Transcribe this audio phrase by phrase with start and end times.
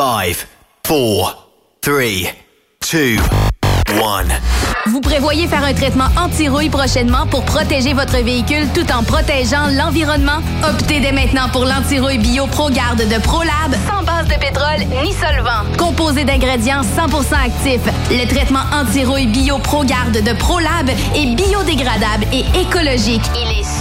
[0.00, 0.46] 5, 4,
[0.82, 1.48] 3,
[1.84, 2.00] 2,
[3.86, 4.24] 1.
[4.86, 10.38] Vous prévoyez faire un traitement anti-rouille prochainement pour protéger votre véhicule tout en protégeant l'environnement?
[10.66, 15.66] Optez dès maintenant pour l'anti-rouille bio ProGarde de ProLab sans base de pétrole ni solvant.
[15.76, 23.28] Composé d'ingrédients 100% actifs, le traitement anti-rouille bio ProGarde de ProLab est biodégradable et écologique.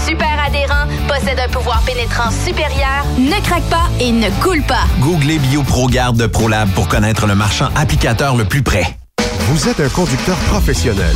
[0.10, 4.86] Super adhérent, possède un pouvoir pénétrant supérieur, ne craque pas et ne coule pas.
[5.02, 8.98] Googlez BioProGarde de ProLab pour connaître le marchand applicateur le plus près.
[9.50, 11.16] Vous êtes un conducteur professionnel.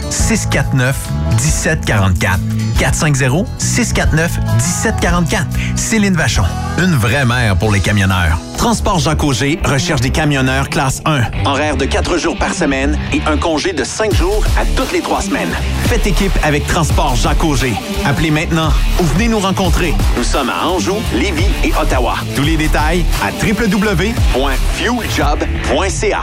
[0.11, 0.95] 649
[1.31, 2.39] 1744.
[2.77, 5.47] 450 649 1744.
[5.75, 6.43] Céline Vachon,
[6.77, 8.37] une vraie mère pour les camionneurs.
[8.57, 11.21] Transport Jacques Auger recherche des camionneurs classe 1.
[11.45, 15.01] Horaire de 4 jours par semaine et un congé de 5 jours à toutes les
[15.01, 15.49] 3 semaines.
[15.85, 17.73] Faites équipe avec Transport Jacques Auger.
[18.05, 19.95] Appelez maintenant ou venez nous rencontrer.
[20.17, 22.15] Nous sommes à Anjou, Lévis et Ottawa.
[22.35, 26.21] Tous les détails à www.fueljob.ca.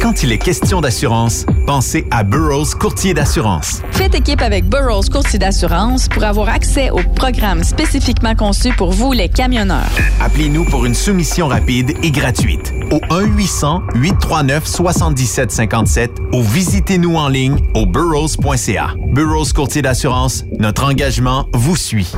[0.00, 3.82] Quand il est question d'assurance, pensez à Burroughs Courtier d'assurance.
[3.92, 9.12] Faites équipe avec Burroughs Courtier d'assurance pour avoir accès aux programmes spécifiquement conçus pour vous,
[9.12, 9.90] les camionneurs.
[10.22, 18.94] Appelez-nous pour une soumission rapide et gratuite au 1-800-839-7757 ou visitez-nous en ligne au burrows.ca.
[19.12, 22.10] Burroughs Courtier d'assurance, notre engagement vous suit.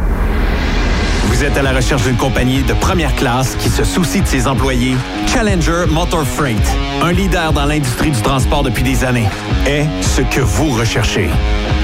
[1.26, 4.46] Vous êtes à la recherche d'une compagnie de première classe qui se soucie de ses
[4.46, 4.96] employés?
[5.26, 6.60] Challenger Motor Freight,
[7.02, 9.28] un leader dans l'industrie du transport depuis des années,
[9.66, 11.30] est ce que vous recherchez.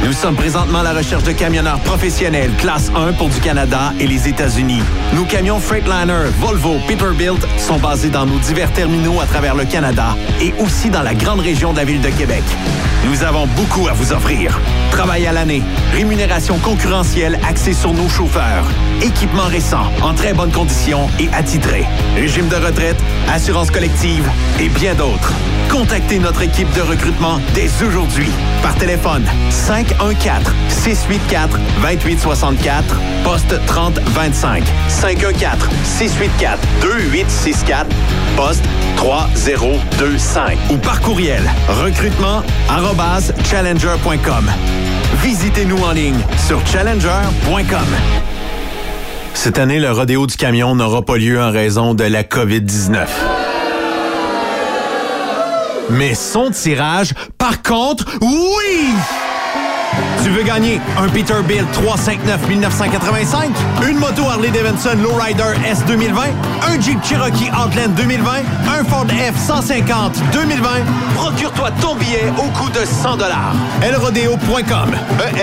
[0.04, 4.06] Nous sommes présentement à la recherche de camionneurs professionnels classe 1 pour du Canada et
[4.06, 4.82] les États-Unis.
[5.14, 10.16] Nos camions Freightliner, Volvo, Peterbilt sont basés dans nos divers terminaux à travers le Canada
[10.40, 12.42] et aussi dans la grande région de la ville de Québec.
[13.08, 14.60] Nous avons beaucoup à vous offrir.
[14.90, 15.62] Travail à l'année,
[15.92, 18.64] rémunération concurrentielle axée sur nos chauffeurs,
[19.00, 21.84] équipement récent, en très bonne condition et attitré,
[22.14, 22.96] régime de retraite,
[23.30, 24.28] assurance collective
[24.58, 25.32] et bien d'autres.
[25.70, 28.30] Contactez notre équipe de recrutement dès aujourd'hui
[28.62, 37.86] par téléphone 514 684 2864 poste 3025 514 684 2864
[38.36, 38.64] poste
[38.96, 41.42] 3025 ou par courriel
[41.84, 44.50] recrutement arobase challenger.com.
[45.22, 48.37] Visitez-nous en ligne sur challenger.com.
[49.40, 53.06] Cette année, le rodéo du camion n'aura pas lieu en raison de la COVID-19.
[55.90, 59.27] Mais son tirage, par contre, oui!
[60.24, 63.50] Tu veux gagner un Peterbilt 359 1985,
[63.88, 66.22] une moto Harley Davidson Lowrider S 2020,
[66.68, 68.30] un Jeep Cherokee Outland 2020,
[68.78, 70.68] un Ford F 150 2020.
[71.14, 73.54] Procure-toi ton billet au coût de 100 dollars.
[73.82, 74.90] elrodeo.com,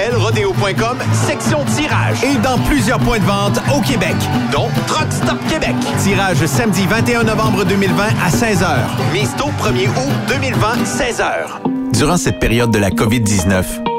[0.07, 0.98] elrodeo.com,
[1.28, 4.16] section tirage et dans plusieurs points de vente au Québec,
[4.51, 5.75] dont Truck Stop Québec.
[6.04, 8.66] Tirage samedi 21 novembre 2020 à 16h.
[9.13, 11.94] Mise tôt 1er août 2020 16h.
[11.94, 13.85] Durant cette période de la COVID-19,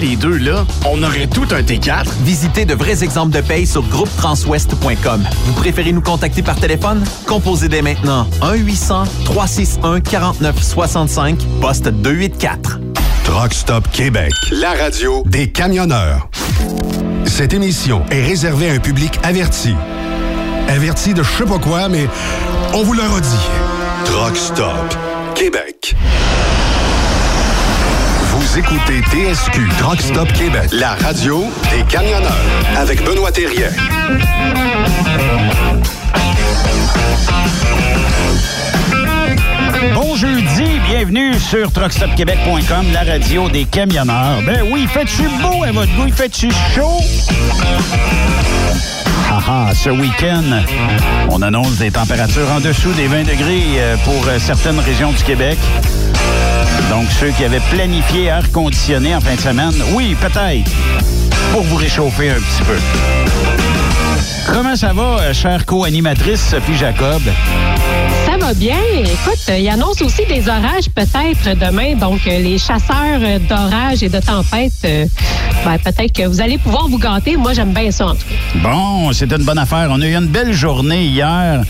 [0.00, 2.06] les deux, là, on aurait tout un T4.
[2.22, 5.24] Visitez de vrais exemples de paye sur groupetranswest.com.
[5.44, 7.04] Vous préférez nous contacter par téléphone?
[7.26, 12.80] Composez dès maintenant 1-800-361-4965, poste 284.
[13.24, 16.28] Truck Stop Québec, la radio des camionneurs.
[17.26, 19.74] Cette émission est réservée à un public averti.
[20.68, 22.08] Averti de je sais pas quoi, mais
[22.72, 23.28] on vous le redit.
[24.04, 24.96] Truck Stop
[25.34, 25.94] Québec.
[28.58, 32.34] Écoutez TSQ Truck Stop Québec, la radio des camionneurs
[32.76, 33.68] avec Benoît Thérien.
[39.94, 44.42] Bon jeudi, bienvenue sur truckstopquebec.com, la radio des camionneurs.
[44.44, 46.98] Ben oui, faites-tu beau à votre goût, il fait-tu chaud?
[49.74, 50.42] Ce week-end,
[51.30, 55.22] on annonce des températures en dessous des 20 degrés euh, pour euh, certaines régions du
[55.22, 55.58] Québec.
[56.90, 60.70] Donc, ceux qui avaient planifié air conditionné en fin de semaine, oui, peut-être,
[61.52, 63.67] pour vous réchauffer un petit peu.
[64.52, 67.20] Comment ça va, euh, chère co-animatrice Sophie Jacob?
[68.26, 68.76] Ça va bien.
[69.00, 71.94] Écoute, euh, il annonce aussi des orages peut-être demain.
[71.94, 75.08] Donc, euh, les chasseurs d'orages et de tempêtes,
[75.64, 77.36] ben, peut-être que vous allez pouvoir vous gâter.
[77.36, 78.58] Moi, j'aime bien ça en tout cas.
[78.62, 79.88] Bon, c'est une bonne affaire.
[79.90, 81.62] On a eu une belle journée hier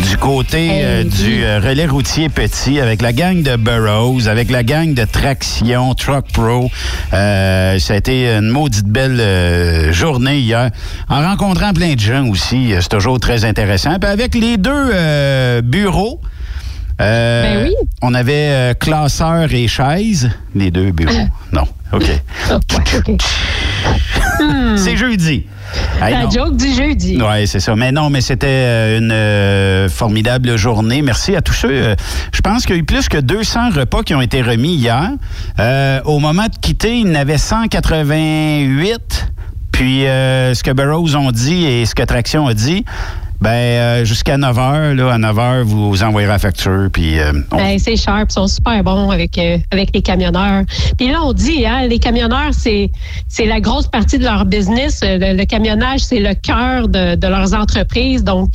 [0.00, 4.62] du côté euh, du euh, relais routier petit avec la gang de Burroughs, avec la
[4.62, 6.70] gang de Traction, Truck Pro.
[7.12, 10.70] Euh, ça a été une maudite belle journée hier.
[11.08, 13.98] En rencontrant plein de gens aussi, euh, c'est toujours très intéressant.
[14.00, 16.20] Puis avec les deux euh, bureaux,
[17.00, 17.74] euh, Ben oui.
[18.02, 21.28] on avait classeur et chaise, les deux bureaux.
[21.52, 22.06] non, OK.
[22.50, 23.16] Ah, OK.
[24.76, 25.46] C'est jeudi.
[26.00, 26.30] Hey, La non.
[26.30, 27.18] joke du jeudi.
[27.20, 27.74] Oui, c'est ça.
[27.74, 31.02] Mais non, mais c'était une euh, formidable journée.
[31.02, 31.70] Merci à tous ceux.
[31.70, 31.94] euh,
[32.32, 35.10] je pense qu'il y a eu plus que 200 repas qui ont été remis hier.
[35.58, 39.26] Euh, au moment de quitter, il y en avait 188.
[39.72, 42.84] Puis euh, ce que Burroughs ont dit et ce que Traction a dit,
[43.40, 46.88] ben euh, jusqu'à 9 h, à 9 h, vous envoyerez la facture.
[46.90, 49.38] Puis euh, Ben, c'est sharp, ils sont super bons avec,
[49.70, 50.64] avec les camionneurs.
[50.96, 52.90] Puis là, on dit, hein, les camionneurs, c'est,
[53.28, 55.00] c'est la grosse partie de leur business.
[55.02, 58.24] Le, le camionnage, c'est le cœur de, de leurs entreprises.
[58.24, 58.50] Donc,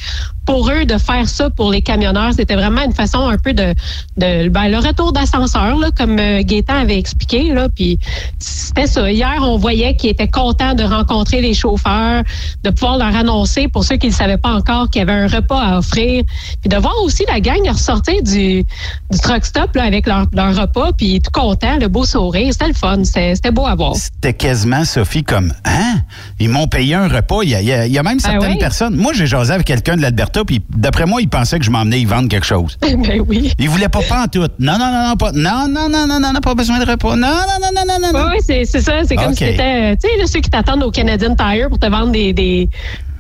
[0.45, 3.73] pour eux, de faire ça pour les camionneurs, c'était vraiment une façon un peu de,
[4.17, 7.53] de ben, le retour d'ascenseur, là, comme euh, Gaétan avait expliqué.
[7.53, 7.99] Là, puis
[8.39, 9.11] c'était ça.
[9.11, 12.23] Hier, on voyait qu'ils étaient contents de rencontrer les chauffeurs,
[12.63, 15.27] de pouvoir leur annoncer, pour ceux qui ne savaient pas encore, qu'il y avait un
[15.27, 16.23] repas à offrir.
[16.61, 18.63] Puis de voir aussi la gang ressortir du,
[19.11, 22.51] du truck stop là, avec leur, leur repas, puis tout content, le beau sourire.
[22.51, 23.04] C'était le fun.
[23.04, 23.95] C'était beau à voir.
[23.95, 25.99] C'était quasiment, Sophie, comme Hein?
[26.39, 27.44] Ils m'ont payé un repas.
[27.44, 28.57] Il y a, il y a- même certaines oui?
[28.57, 28.95] personnes.
[28.95, 32.00] Moi, j'ai jasé avec quelqu'un de l'Alberta, puis d'après moi, il pensait que je m'emmenais
[32.02, 32.78] y vendre quelque chose.
[32.81, 33.54] ben oui.
[33.59, 34.40] Il voulait pas en tout.
[34.59, 35.31] Non, non, non, non, pas.
[35.31, 37.16] Non, non, non, non, non, non, pas besoin de repas.
[37.16, 38.30] Non, non, non, non, non, non.
[38.31, 39.04] Oui, c'est ça.
[39.06, 42.11] C'est comme si c'était, tu sais, ceux qui t'attendent au Canadian Tire pour te vendre
[42.11, 42.69] des, des,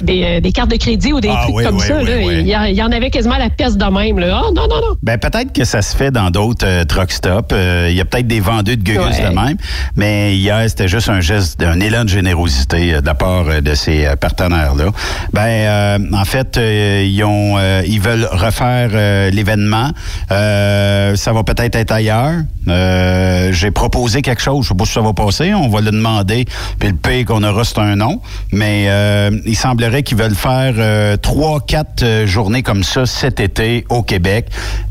[0.03, 1.97] des, euh, des cartes de crédit ou des Ah trucs oui, comme oui, ça.
[1.97, 2.13] oui, là.
[2.17, 2.35] oui.
[2.41, 4.19] Il, y en, il y en avait quasiment la pièce de même.
[4.19, 4.41] Là.
[4.45, 4.95] Oh, non, non, non.
[5.03, 7.53] Ben peut-être que ça se fait dans d'autres euh, truck stops.
[7.53, 9.29] Euh, Il y a peut-être des vendeurs de gugus Ouais.
[9.29, 9.57] de même.
[9.95, 13.73] Mais hier, c'était juste un geste, un élan de générosité euh, de la part de
[13.75, 14.85] ces partenaires-là.
[15.33, 18.89] Ben euh, en fait, ils ont, euh, ils veulent refaire
[19.31, 19.91] l'événement.
[20.31, 22.33] Euh, ça va peut-être être ailleurs.
[22.67, 24.63] Euh, J'ai proposé quelque chose.
[24.63, 25.53] Je sais pas si ça va passer.
[25.53, 26.45] On va le demander.
[26.79, 28.21] Puis le pays qu'on aura, c'est un nom.
[28.51, 33.39] Mais euh, il semblerait qu'ils veulent faire euh, trois, quatre euh, journées comme ça cet
[33.39, 34.47] été au Québec.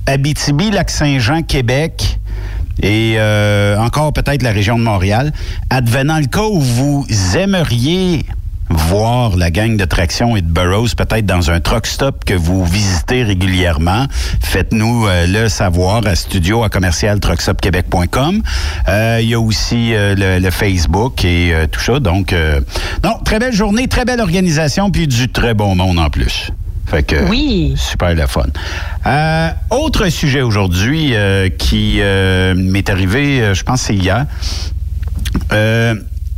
[0.06, 2.18] Abitibi, Lac-Saint-Jean, Québec
[2.82, 5.32] et euh, encore peut-être la région de Montréal.
[5.70, 8.24] Advenant le cas où vous aimeriez
[8.70, 12.64] voir la gang de traction et de Burroughs peut-être dans un truck stop que vous
[12.64, 14.06] visitez régulièrement,
[14.40, 18.42] faites-nous euh, le savoir à studio à commercial truckstopquebec.com.
[18.88, 22.00] Euh, il y a aussi euh, le, Facebook et tout ça.
[22.00, 22.34] Donc,
[23.04, 26.50] non, très belle journée, très belle organisation, puis du très bon monde en plus.
[26.86, 27.74] Fait que, oui.
[27.76, 28.46] Super le fun.
[29.70, 31.14] autre sujet aujourd'hui
[31.58, 32.00] qui
[32.56, 34.26] m'est arrivé, je pense c'est hier.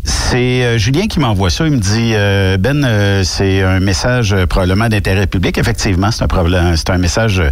[0.04, 1.66] C'est euh, Julien qui m'envoie ça.
[1.66, 5.59] Il me dit euh, Ben, euh, c'est un message probablement d'intérêt public.
[5.59, 7.42] Effectivement, c'est un c'est un message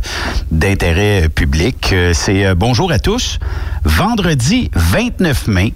[0.51, 1.95] d'intérêt public.
[2.13, 3.39] c'est bonjour à tous.
[3.85, 5.75] Vendredi 29 mai.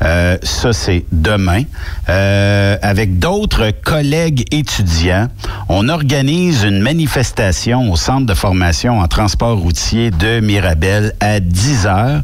[0.00, 1.62] ça, c'est demain.
[2.06, 5.28] avec d'autres collègues étudiants,
[5.68, 11.86] on organise une manifestation au centre de formation en transport routier de Mirabel à 10
[11.86, 12.22] heures.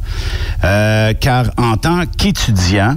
[1.20, 2.96] car en tant qu'étudiant,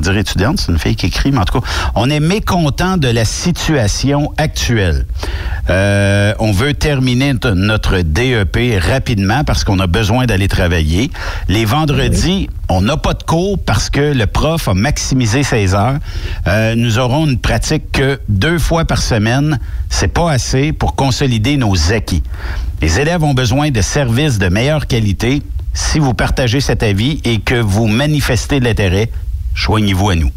[0.00, 3.24] dire étudiante, c'est une fille qui écrit, en tout cas, on est mécontent de la
[3.24, 5.06] situation actuelle.
[5.70, 11.10] Euh, on veut terminer notre DEP rapidement parce qu'on a besoin d'aller travailler.
[11.48, 15.98] Les vendredis, on n'a pas de cours parce que le prof a maximisé ses heures.
[16.46, 19.58] Euh, nous aurons une pratique que deux fois par semaine.
[19.88, 22.22] C'est pas assez pour consolider nos acquis.
[22.82, 25.42] Les élèves ont besoin de services de meilleure qualité.
[25.74, 29.10] Si vous partagez cet avis et que vous manifestez de l'intérêt,
[29.56, 30.30] joignez-vous à nous.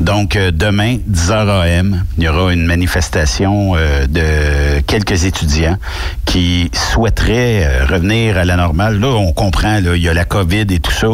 [0.00, 5.76] Donc, euh, demain, 10h AM, il y aura une manifestation euh, de quelques étudiants
[6.24, 8.98] qui souhaiteraient euh, revenir à la normale.
[8.98, 11.08] Là, on comprend, là, il y a la COVID et tout ça,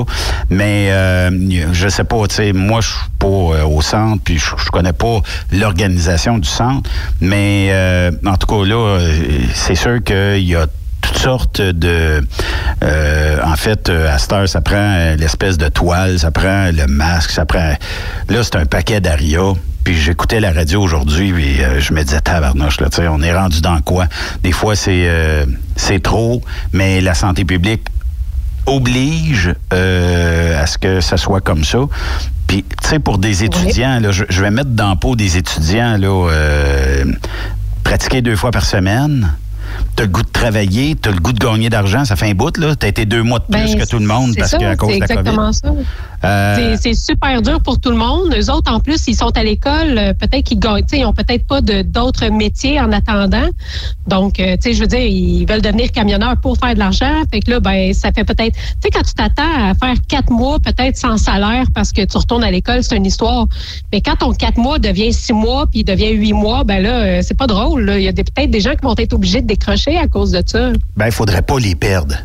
[0.49, 0.91] mais
[1.73, 4.93] je sais pas, tu sais, moi, je suis pas au centre, puis je, je connais
[4.93, 5.21] pas
[5.53, 6.89] l'organisation du centre,
[7.21, 7.73] mais
[8.25, 8.99] en tout cas, là,
[9.55, 10.67] c'est sûr qu'il y a
[11.11, 12.23] toutes sortes de...
[12.83, 16.71] Euh, en fait, euh, à cette heure, ça prend euh, l'espèce de toile, ça prend
[16.73, 17.75] le masque, ça prend...
[18.29, 19.41] Là, c'est un paquet d'aria.
[19.83, 23.35] Puis j'écoutais la radio aujourd'hui, et je me disais, tabarnouche, là, tu sais, on est
[23.35, 24.07] rendu dans quoi?
[24.43, 25.09] Des fois, c'est
[25.75, 26.43] c'est trop,
[26.75, 27.87] mais la santé publique
[28.67, 31.79] oblige à ce que ça soit comme ça.
[32.47, 35.97] Puis, tu sais, pour des étudiants, là, je, vais mettre dans le pot des étudiants,
[35.97, 36.29] là,
[37.83, 39.33] pratiquer deux fois par semaine
[39.97, 42.57] t'as le goût de travailler, t'as le goût de gagner d'argent, ça fait un bout,
[42.57, 42.75] là.
[42.75, 45.01] T'as été deux mois de plus ben, que tout le monde parce qu'à cause de
[45.01, 45.15] la COVID.
[45.15, 45.69] exactement ça.
[46.23, 48.35] Euh, c'est super dur pour tout le monde.
[48.37, 51.47] Eux autres, en plus, ils sont à l'école, euh, peut-être qu'ils gagnent, ils ont peut-être
[51.47, 53.49] pas d'autres métiers en attendant.
[54.07, 57.23] Donc, euh, tu sais, je veux dire, ils veulent devenir camionneurs pour faire de l'argent.
[57.33, 60.31] Fait que là, ben, ça fait peut-être, tu sais, quand tu t'attends à faire quatre
[60.31, 63.47] mois, peut-être sans salaire parce que tu retournes à l'école, c'est une histoire.
[63.93, 67.37] Mais quand ton quatre mois devient six mois puis devient huit mois, ben là, c'est
[67.37, 67.91] pas drôle.
[67.97, 70.43] Il y a peut-être des gens qui vont être obligés de décrocher à cause de
[70.45, 70.73] ça.
[70.97, 72.17] Ben, il faudrait pas les perdre.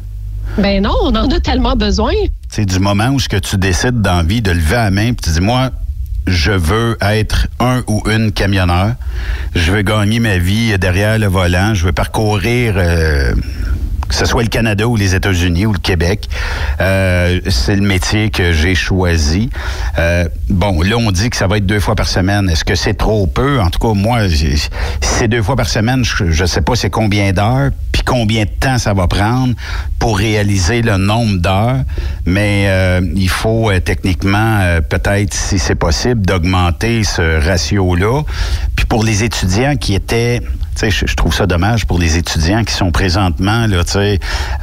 [0.58, 2.14] Ben non, on en a tellement besoin.
[2.50, 5.30] C'est du moment où ce que tu décides d'envie de lever la main, puis tu
[5.32, 5.72] dis moi,
[6.28, 8.94] je veux être un ou une camionneur.
[9.54, 11.74] Je veux gagner ma vie derrière le volant.
[11.74, 13.34] Je veux parcourir euh,
[14.16, 16.30] que ce soit le Canada ou les États-Unis ou le Québec.
[16.80, 19.50] Euh, c'est le métier que j'ai choisi.
[20.00, 22.50] Euh, bon, là, on dit que ça va être deux fois par semaine.
[22.50, 23.60] Est-ce que c'est trop peu?
[23.60, 24.20] En tout cas, moi,
[25.02, 28.50] c'est deux fois par semaine, je ne sais pas c'est combien d'heures, puis combien de
[28.58, 29.54] temps ça va prendre
[30.00, 31.84] pour réaliser le nombre d'heures.
[32.26, 38.22] Mais euh, il faut techniquement, peut-être, si c'est possible, d'augmenter ce ratio-là.
[38.78, 40.40] Puis pour les étudiants qui étaient
[40.82, 43.84] je, je trouve ça dommage pour les étudiants qui sont présentement là,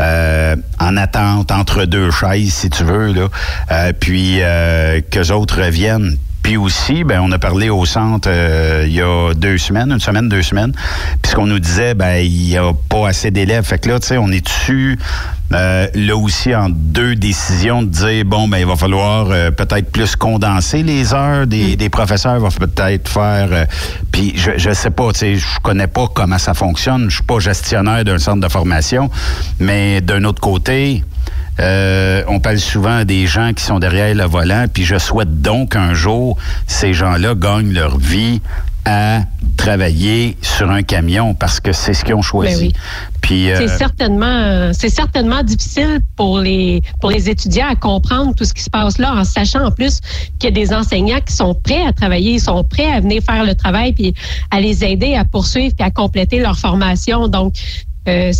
[0.00, 3.28] euh, en attente entre deux chaises, si tu veux, là,
[3.70, 6.16] euh, puis euh, qu'eux autres reviennent.
[6.42, 10.00] Puis aussi, ben, on a parlé au centre euh, il y a deux semaines, une
[10.00, 10.72] semaine, deux semaines.
[11.22, 13.64] Puis ce qu'on nous disait, ben, il n'y a pas assez d'élèves.
[13.64, 14.98] Fait que là, tu sais, on est dessus.
[15.52, 19.92] Euh, là aussi, en deux décisions de dire, bon, ben, il va falloir euh, peut-être
[19.92, 21.76] plus condenser les heures des, mm.
[21.76, 23.66] des professeurs, va peut-être faire.
[24.10, 27.08] puis je, je sais pas, tu sais, je connais pas comment ça fonctionne.
[27.08, 29.10] Je suis pas gestionnaire d'un centre de formation,
[29.60, 31.04] mais d'un autre côté,
[31.60, 35.76] euh, on parle souvent des gens qui sont derrière le volant, puis je souhaite donc
[35.76, 38.40] un jour ces gens-là gagnent leur vie
[38.84, 39.20] à
[39.56, 42.68] travailler sur un camion parce que c'est ce qu'ils ont choisi.
[42.68, 42.80] Ben
[43.20, 48.44] puis euh, c'est certainement c'est certainement difficile pour les pour les étudiants à comprendre tout
[48.44, 50.00] ce qui se passe là en sachant en plus
[50.40, 53.22] qu'il y a des enseignants qui sont prêts à travailler, ils sont prêts à venir
[53.22, 54.14] faire le travail puis
[54.50, 57.28] à les aider à poursuivre et à compléter leur formation.
[57.28, 57.54] Donc
[58.08, 58.32] euh,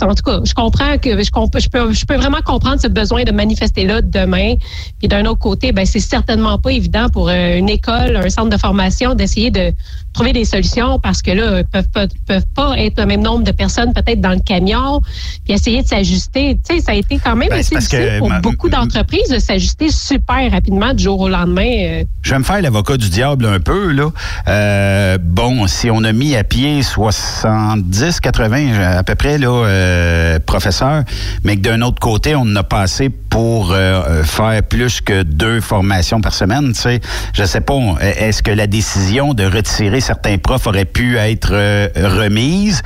[0.00, 3.24] en tout cas, je comprends que je, je, peux, je peux vraiment comprendre ce besoin
[3.24, 4.54] de manifester là demain.
[4.98, 8.50] Puis d'un autre côté, ben c'est certainement pas évident pour euh, une école, un centre
[8.50, 9.72] de formation d'essayer de
[10.18, 13.52] trouver des solutions parce que là, peuvent pas, peuvent pas être le même nombre de
[13.52, 15.00] personnes peut-être dans le camion,
[15.44, 16.58] puis essayer de s'ajuster.
[16.68, 19.28] Tu sais, ça a été quand même Ben, assez difficile que pour ma- beaucoup d'entreprises
[19.30, 21.70] de s'ajuster super rapidement du jour au lendemain.
[21.84, 24.10] euh, Je vais me faire l'avocat du diable un peu, là.
[24.48, 30.38] Euh, bon, si on a mis à pied 70, 80 à peu près, là, euh,
[30.44, 31.04] professeurs,
[31.44, 35.60] mais que d'un autre côté, on en a passé pour euh, faire plus que deux
[35.60, 37.00] formations par semaine, tu sais.
[37.34, 41.88] Je sais pas, est-ce que la décision de retirer certains profs aurait pu être euh,
[41.94, 42.80] remise,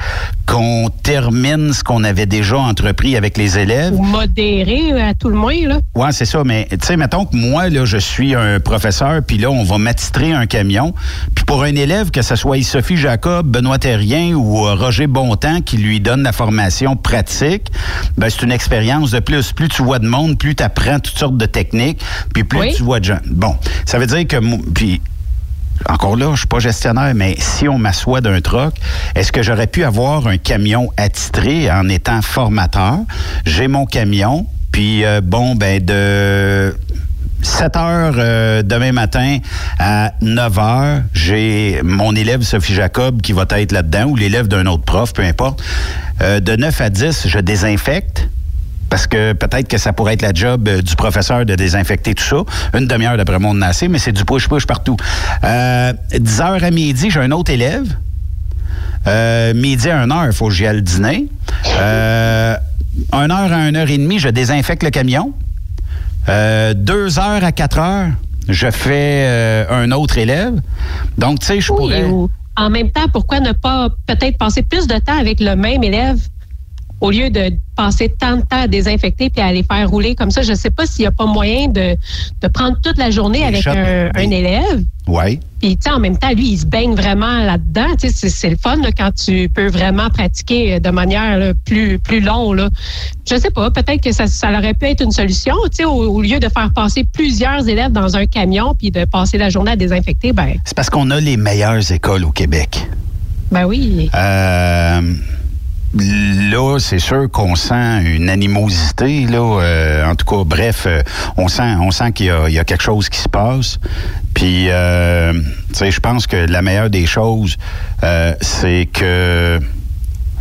[0.44, 3.94] qu'on termine ce qu'on avait déjà entrepris avec les élèves?
[3.94, 5.54] ou modéré à tout le moins.
[5.68, 5.78] Là.
[5.94, 6.42] Ouais, c'est ça.
[6.44, 9.78] Mais tu sais, mettons que moi, là, je suis un professeur, puis là, on va
[9.78, 10.94] m'attitrer un camion.
[11.36, 15.60] Puis pour un élève, que ce soit Sophie Jacob, Benoît Terrien ou euh, Roger Bontemps
[15.60, 17.70] qui lui donne la formation pratique,
[18.18, 19.52] ben c'est une expérience de plus.
[19.52, 22.00] Plus tu vois de monde, plus tu apprends toutes sortes de techniques,
[22.34, 22.74] puis plus Oui.
[22.76, 23.20] tu vois de gens.
[23.30, 23.54] Bon,
[23.86, 24.38] ça veut dire que
[24.74, 25.00] puis
[25.88, 28.74] encore là, je suis pas gestionnaire, mais si on m'assoit d'un troc,
[29.14, 32.98] est-ce que j'aurais pu avoir un camion attitré en étant formateur?
[33.44, 36.74] J'ai mon camion, puis euh, bon, ben de
[37.42, 39.38] 7 heures euh, demain matin
[39.78, 44.66] à 9 heures, j'ai mon élève Sophie Jacob qui va être là-dedans, ou l'élève d'un
[44.66, 45.62] autre prof, peu importe.
[46.20, 48.28] Euh, de 9 à 10, je désinfecte.
[48.92, 52.22] Parce que peut-être que ça pourrait être la job euh, du professeur de désinfecter tout
[52.24, 52.78] ça.
[52.78, 54.98] Une demi-heure d'après moi, on en a assez, mais c'est du push-push partout.
[55.44, 57.86] Euh, 10 heures à midi, j'ai un autre élève.
[59.06, 61.26] Euh, midi à 1 heure, il faut que j'y aille dîner.
[61.78, 62.54] Euh,
[63.12, 65.32] 1 heure à 1 heure et demie, je désinfecte le camion.
[66.28, 68.08] Euh, 2 heures à 4 heures,
[68.46, 70.60] je fais euh, un autre élève.
[71.16, 72.04] Donc, tu sais, je Oui, pourrais...
[72.04, 75.82] ou en même temps, pourquoi ne pas peut-être passer plus de temps avec le même
[75.82, 76.18] élève?
[77.02, 80.30] Au lieu de passer tant de temps à désinfecter puis à les faire rouler comme
[80.30, 80.42] ça?
[80.42, 81.96] Je ne sais pas s'il n'y a pas moyen de,
[82.40, 84.84] de prendre toute la journée avec un, élève.
[85.08, 85.40] Oui.
[85.60, 87.88] Puis, tu sais, en même temps, lui, il se baigne vraiment là-dedans.
[88.00, 91.52] Tu sais, c'est- c'est le fun là, quand tu peux vraiment pratiquer de manière là,
[91.64, 92.56] plus plus longue.
[92.58, 92.68] Là.
[93.28, 95.54] Je sais pas, peut-être que ça, ça aurait pu être une solution.
[95.64, 99.04] Tu sais, au, au lieu de faire passer plusieurs élèves dans un camion puis de
[99.06, 102.86] passer la journée à désinfecter, ben, C'est parce qu'on a les meilleures écoles au Québec.
[103.50, 104.08] ben oui.
[104.14, 105.00] Euh,
[105.94, 109.26] là, c'est sûr qu'on sent une animosité.
[109.26, 111.02] Là, euh, en tout cas, bref, euh,
[111.36, 113.78] on sent, on sent qu'il y, a- quelque chose qui se passe.
[114.34, 115.32] Puis, euh,
[115.78, 117.56] je pense que la meilleure des choses,
[118.02, 119.60] euh, c'est que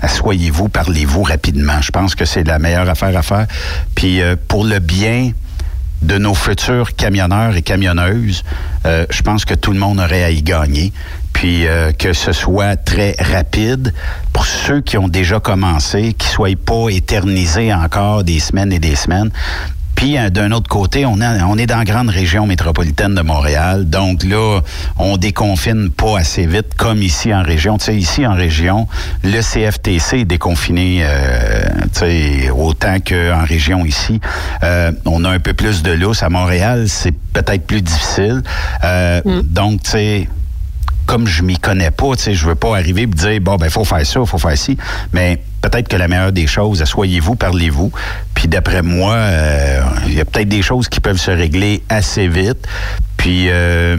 [0.02, 1.82] asseyez-vous, parlez-vous rapidement.
[1.82, 3.48] Je pense que c'est la meilleure affaire à faire.
[3.96, 5.32] Puis, euh, pour le bien
[6.02, 8.44] de nos futurs camionneurs et camionneuses,
[8.86, 10.92] je pense que tout le monde aurait à y gagner.
[11.34, 13.94] Puis euh, que ce soit très rapide
[14.34, 18.80] pour ceux qui ont déjà commencé, qui ne soient pas éternisés encore des semaines et
[18.80, 19.32] des semaines.
[19.96, 23.22] Puis euh, d'un autre côté, on, a- on est dans la grande région métropolitaine de
[23.22, 23.88] Montréal.
[23.90, 24.62] Donc là,
[24.98, 27.78] on déconfine pas assez vite comme ici en région.
[27.78, 28.88] Tu sais, ici en région,
[29.24, 31.64] le CFTC est déconfiné euh,
[31.94, 34.20] tu sais, autant qu'en région ici.
[34.64, 36.24] Euh, on a un peu plus de lousse.
[36.24, 38.42] À Montréal, c'est peut-être plus difficile.
[38.84, 40.30] Euh, Donc, tu sais,
[41.06, 43.70] comme je m'y connais pas, tu sais, je veux pas arriver et dire bon ben
[43.70, 44.78] faut faire ça, faut faire ci,
[45.14, 47.92] mais peut-être que la meilleure des choses, asseyez-vous, parlez-vous,
[48.34, 52.28] puis d'après moi, euh, il y a peut-être des choses qui peuvent se régler assez
[52.28, 52.68] vite,
[53.18, 53.98] puis euh,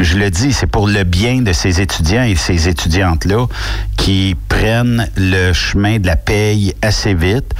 [0.00, 3.46] je le dis, c'est pour le bien de ces étudiants et ces étudiantes-là
[3.96, 7.54] qui prennent le chemin de la paye assez vite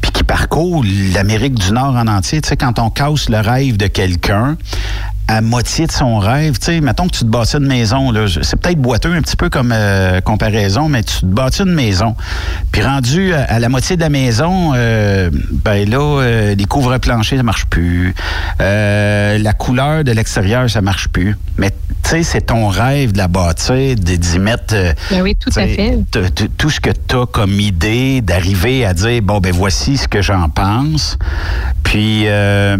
[0.00, 0.84] puis qui parcourt
[1.14, 2.42] l'Amérique du Nord en entier.
[2.42, 4.58] Tu sais, quand on casse le rêve de quelqu'un,
[5.26, 8.56] à moitié de son rêve, tu sais, mettons que tu te bâtis une maison, c'est
[8.60, 12.14] peut-être boiteux un petit peu comme euh, comparaison, mais tu te bâtis une maison,
[12.72, 17.38] puis rendu à, à la moitié de la maison, euh, ben là, euh, les couvre-planchers,
[17.38, 18.14] ça marche plus,
[18.60, 21.70] Euh, la couleur de l'extérieur, ça marche plus, mais
[22.02, 24.74] tu sais, c'est ton rêve de la bâtir, de- d'y mettre...
[24.74, 25.98] euh, Ben oui, tout à fait.
[26.58, 30.20] Tout ce que tu as comme idée, d'arriver à dire, bon, ben voici ce que
[30.22, 31.16] j'en pense.
[31.82, 32.76] Puis, euh,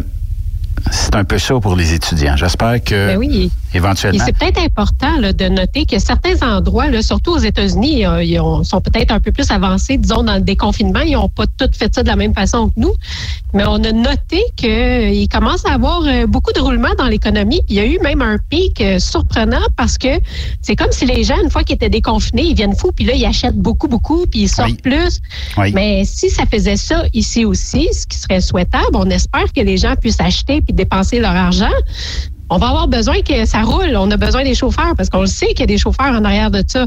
[0.90, 2.36] c'est un peu ça pour les étudiants.
[2.36, 3.50] J'espère que, Ben oui.
[3.72, 4.22] Et éventuellement...
[4.24, 8.38] c'est peut-être important là, de noter que certains endroits, là, surtout aux États-Unis, euh, ils
[8.40, 11.00] ont- sont peut-être un peu plus avancés, disons, dans le déconfinement.
[11.00, 12.94] Ils n'ont pas tous fait ça de la même façon que nous.
[13.52, 17.62] Mais on a noté qu'il commence à avoir euh, beaucoup de roulement dans l'économie.
[17.68, 20.08] Il y a eu même un pic euh, surprenant parce que
[20.60, 23.14] c'est comme si les gens, une fois qu'ils étaient déconfinés, ils viennent fous, puis là,
[23.14, 24.78] ils achètent beaucoup, beaucoup, puis ils sortent Oui.
[24.82, 25.20] plus.
[25.56, 25.72] Oui.
[25.72, 29.76] Mais si ça faisait ça ici aussi, ce qui serait souhaitable, on espère que les
[29.76, 31.70] gens puissent acheter puis dépenser leur argent.
[32.50, 33.96] on va avoir besoin que ça roule.
[33.96, 36.24] On a besoin des chauffeurs parce qu'on le sait qu'il y a des chauffeurs en
[36.24, 36.86] arrière de ça.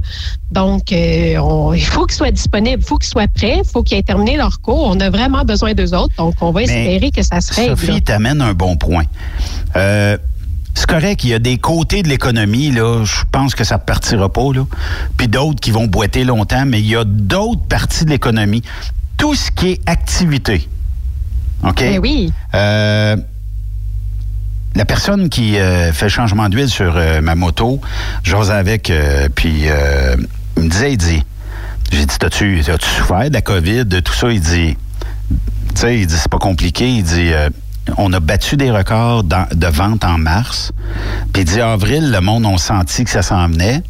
[0.52, 3.97] Donc, euh, il faut qu'ils soient disponibles, il faut qu'ils soient prêts, il faut qu'ils
[3.97, 4.84] aient terminé leur cours.
[4.86, 6.13] On a vraiment besoin d'eux autres.
[6.17, 7.78] Donc, on va espérer que ça se règle.
[7.78, 9.06] Sophie t'amène un bon point.
[9.76, 10.17] Euh,
[10.78, 13.82] c'est correct, il y a des côtés de l'économie, là, je pense que ça ne
[13.82, 14.63] partira pas, là.
[15.17, 18.62] Puis d'autres qui vont boiter longtemps, mais il y a d'autres parties de l'économie.
[19.17, 20.69] Tout ce qui est activité.
[21.63, 21.80] OK?
[21.80, 22.32] Ben oui.
[22.54, 23.17] Euh,
[24.77, 27.81] la personne qui euh, fait changement d'huile sur euh, ma moto,
[28.23, 30.15] j'ose avec, euh, puis euh,
[30.55, 31.23] il me disait, il dit,
[31.91, 34.31] j'ai dit, t'as-tu, as-tu souffert de la COVID, de tout ça?
[34.31, 34.77] Il dit,
[35.29, 35.35] tu
[35.73, 36.87] sais, il dit, c'est pas compliqué.
[36.87, 37.49] Il dit, euh,
[37.97, 40.73] on a battu des records de vente en mars.
[41.33, 43.81] Puis il dit, avril, le monde a senti que ça s'en venait.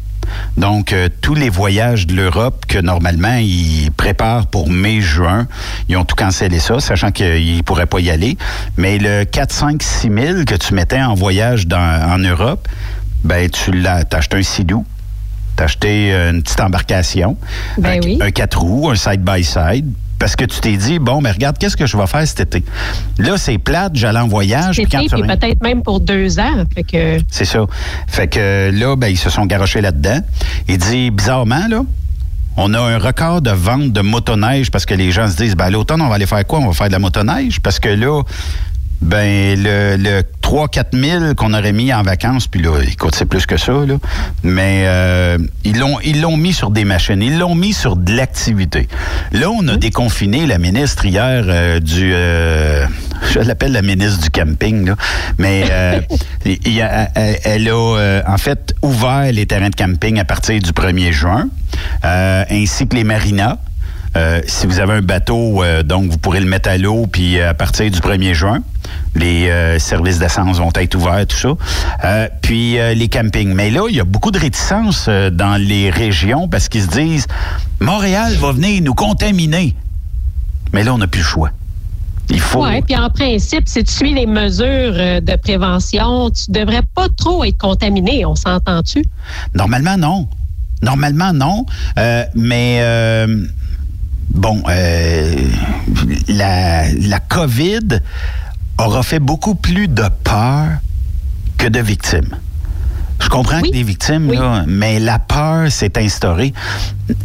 [0.56, 5.46] Donc, euh, tous les voyages de l'Europe que normalement ils préparent pour mai, juin,
[5.88, 8.36] ils ont tout cancellé ça, sachant qu'ils ne pourraient pas y aller.
[8.76, 11.78] Mais le 4, 5, 6 000 que tu mettais en voyage dans-
[12.12, 12.68] en Europe,
[13.24, 14.84] ben tu l'as, acheté un sidou.
[15.58, 17.36] T'as acheté euh, une petite embarcation,
[17.78, 18.18] Ben un, oui.
[18.20, 19.86] un 4 roues, un side-by-side,
[20.20, 22.64] parce que tu t'es dit, bon, mais regarde, qu'est-ce que je vais faire cet été?
[23.18, 24.76] Là, c'est plate, j'allais en voyage.
[24.76, 26.64] Cet été, puis peut-être même pour deux ans.
[26.88, 27.66] Que, c'est ça.
[28.06, 30.20] Fait que là, ben, ils se sont garochés là-dedans.
[30.68, 31.82] Il dit, bizarrement, là,
[32.56, 35.64] on a un record de vente de motoneige parce que les gens se disent, ben,
[35.64, 36.60] à l'automne, on va aller faire quoi?
[36.60, 37.58] On va faire de la motoneige?
[37.60, 38.22] Parce que là,
[39.00, 40.84] ben, le, le 3-4
[41.20, 43.94] 000 qu'on aurait mis en vacances, puis là, écoute, c'est plus que ça, là.
[44.42, 48.12] Mais euh, ils l'ont ils l'ont mis sur des machines, ils l'ont mis sur de
[48.14, 48.88] l'activité.
[49.32, 52.12] Là, on a déconfiné la ministre hier euh, du...
[52.12, 52.86] euh,
[53.32, 54.96] je l'appelle la ministre du camping, là.
[55.38, 56.00] Mais euh,
[56.44, 60.24] il y a- elle, elle a, euh, en fait, ouvert les terrains de camping à
[60.24, 61.48] partir du 1er juin,
[62.04, 63.58] euh, ainsi que les marinas.
[64.18, 67.38] Euh, si vous avez un bateau, euh, donc vous pourrez le mettre à l'eau, puis
[67.38, 68.62] euh, à partir du 1er juin,
[69.14, 71.54] les euh, services d'essence vont être ouverts, tout ça.
[72.04, 73.54] Euh, puis euh, les campings.
[73.54, 76.88] Mais là, il y a beaucoup de réticence euh, dans les régions parce qu'ils se
[76.88, 77.26] disent
[77.80, 79.76] Montréal va venir nous contaminer.
[80.72, 81.50] Mais là, on n'a plus le choix.
[82.30, 82.62] Il faut.
[82.62, 87.42] ouais, puis en principe, si tu suis les mesures de prévention, tu devrais pas trop
[87.44, 88.26] être contaminé.
[88.26, 89.02] On s'entend-tu?
[89.54, 90.28] Normalement, non.
[90.82, 91.64] Normalement, non.
[92.34, 92.82] Mais
[94.30, 95.34] bon, euh,
[96.28, 98.00] la, la COVID
[98.78, 100.68] aura fait beaucoup plus de peur
[101.56, 102.36] que de victimes.
[103.20, 103.70] Je comprends Oui.
[103.70, 104.36] que des victimes, Oui.
[104.36, 106.52] là, mais la peur s'est instaurée.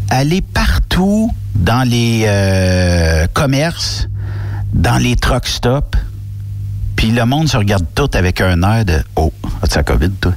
[0.10, 4.08] Aller partout dans les euh, commerces,
[4.74, 5.98] dans les truck stops,
[6.96, 10.34] puis le monde se regarde tout avec un air de Oh, as-tu la COVID, toi?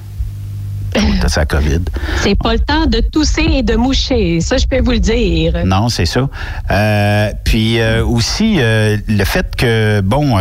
[1.48, 1.82] COVID?
[2.22, 4.40] C'est pas le temps de tousser et de moucher.
[4.40, 5.54] Ça, je peux vous le dire.
[5.64, 6.28] Non, c'est ça.
[6.70, 10.38] Euh, puis euh, aussi, euh, le fait que, bon,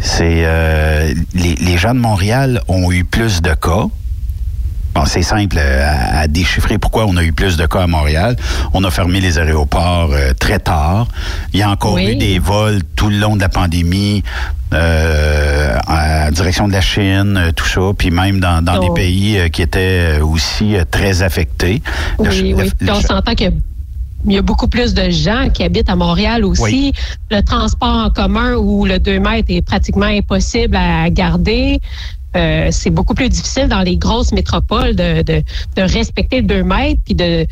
[0.00, 0.46] c'est
[1.34, 3.86] les, les gens de Montréal ont eu plus de cas.
[4.94, 7.86] Bon, c'est simple euh, à, à déchiffrer pourquoi on a eu plus de cas à
[7.86, 8.36] Montréal.
[8.74, 11.06] On a fermé les aéroports euh, très tard.
[11.54, 12.08] Il y a encore Oui.
[12.12, 14.22] eu des vols tout le long de la pandémie
[14.74, 18.88] euh, en direction de la Chine, euh, tout ça, puis même dans, dans Oh.
[18.88, 21.82] des pays euh, qui étaient aussi très affectés.
[22.18, 22.70] Oui, le- oui.
[22.80, 23.44] le on s'entend que
[24.24, 26.62] il y a beaucoup plus de gens qui habitent à Montréal aussi.
[26.62, 26.92] Oui.
[27.30, 31.80] Le transport en commun où le 2 mètres est pratiquement impossible à garder.
[32.36, 35.42] Euh, c'est beaucoup plus difficile dans les grosses métropoles de, de,
[35.76, 37.46] de respecter 2 mètres puis de,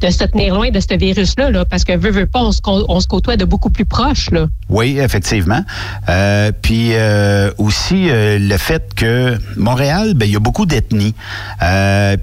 [0.00, 2.60] de se tenir loin de ce virus-là, là, parce que veut, veut pas, on se,
[2.60, 4.30] co- on se côtoie de beaucoup plus proche.
[4.30, 4.46] Là.
[4.68, 5.62] Oui, effectivement.
[6.08, 11.14] Euh, puis euh, aussi euh, le fait que Montréal, ben il y a beaucoup d'ethnies.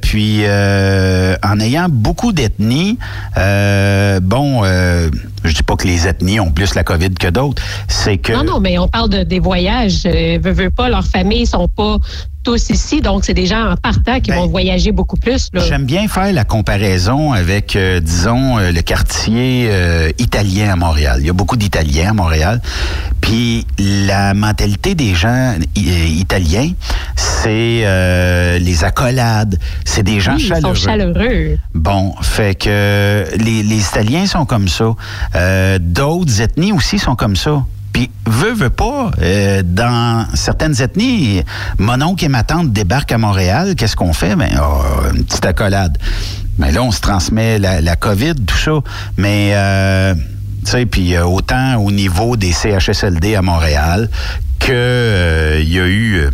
[0.02, 2.98] Puis en ayant beaucoup d'ethnies,
[3.36, 8.34] bon, je dis pas que les ethnies ont plus la COVID que d'autres, c'est que
[8.34, 10.04] Non, non, mais on parle de, des voyages.
[10.06, 11.98] Veut, veut pas, leurs familles sont pas
[12.44, 15.50] tous ici, donc c'est des gens en partant qui Ben, vont voyager beaucoup plus.
[15.56, 21.18] J'aime bien faire la comparaison avec, euh, disons, euh, le quartier euh, italien à Montréal.
[21.22, 22.62] Il y a beaucoup d'Italiens à Montréal.
[23.22, 26.72] Puis la mentalité des gens italiens,
[27.16, 29.58] c'est euh, les accolades.
[29.86, 30.76] C'est des gens Oui, ils chaleureux.
[30.76, 31.58] sont chaleureux.
[31.74, 34.92] Bon, fait que les, les Italiens sont comme ça.
[35.80, 37.64] D'autres ethnies aussi sont comme ça.
[37.94, 41.44] Puis, veut, veut pas, euh, dans certaines ethnies,
[41.78, 44.36] mon oncle et ma tante débarquent à Montréal, qu'est-ce qu'on fait?
[44.36, 45.98] Ben, oh, une petite accolade.
[46.58, 48.72] Mais là, on se transmet la, la COVID, tout ça.
[49.18, 50.16] Mais, euh,
[50.66, 54.10] tu sais, puis euh, autant au niveau des CHSLD à Montréal
[54.60, 56.30] que euh, il y a eu, euh,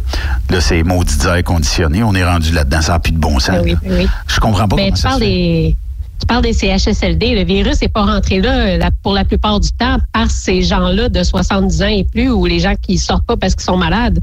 [0.51, 3.55] là, ces maudits airs conditionnés, on est rendu là-dedans, ça n'a plus de bon sens.
[3.55, 4.07] Ben oui, ben oui.
[4.27, 5.31] Je comprends pas Mais comment tu ça parles se fait.
[5.31, 5.75] des,
[6.19, 9.97] tu parles des CHSLD, le virus n'est pas rentré là pour la plupart du temps
[10.13, 13.55] par ces gens-là de 70 ans et plus ou les gens qui sortent pas parce
[13.55, 14.19] qu'ils sont malades.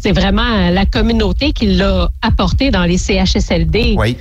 [0.00, 3.94] C'est vraiment la communauté qui l'a apporté dans les CHSLD.
[3.98, 4.16] Oui.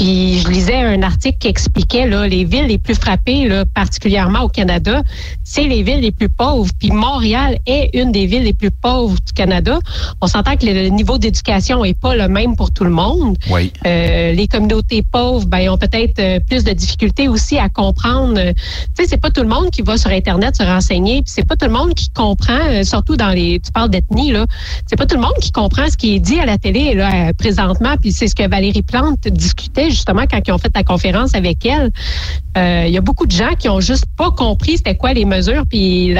[0.00, 4.44] Puis je lisais un article qui expliquait là, les villes les plus frappées, là, particulièrement
[4.44, 5.02] au Canada,
[5.44, 6.70] c'est les villes les plus pauvres.
[6.78, 9.78] Puis Montréal est une des villes les plus pauvres du Canada.
[10.22, 13.36] On s'entend que le niveau d'éducation est pas le même pour tout le monde.
[13.50, 13.74] Oui.
[13.84, 18.38] Euh, les communautés pauvres, ben, ont peut-être euh, plus de difficultés aussi à comprendre.
[18.38, 18.54] Euh,
[18.96, 21.16] tu sais, c'est pas tout le monde qui va sur Internet se renseigner.
[21.20, 23.60] Puis c'est pas tout le monde qui comprend, surtout dans les.
[23.60, 24.46] Tu parles d'ethnie là.
[24.86, 27.34] C'est pas tout le monde qui comprend ce qui est dit à la télé là
[27.34, 27.96] présentement.
[28.00, 31.64] Puis c'est ce que Valérie Plante discutait justement quand ils ont fait la conférence avec
[31.66, 31.90] elle.
[32.56, 35.24] Euh, il y a beaucoup de gens qui ont juste pas compris c'était quoi les
[35.24, 36.14] mesures, puis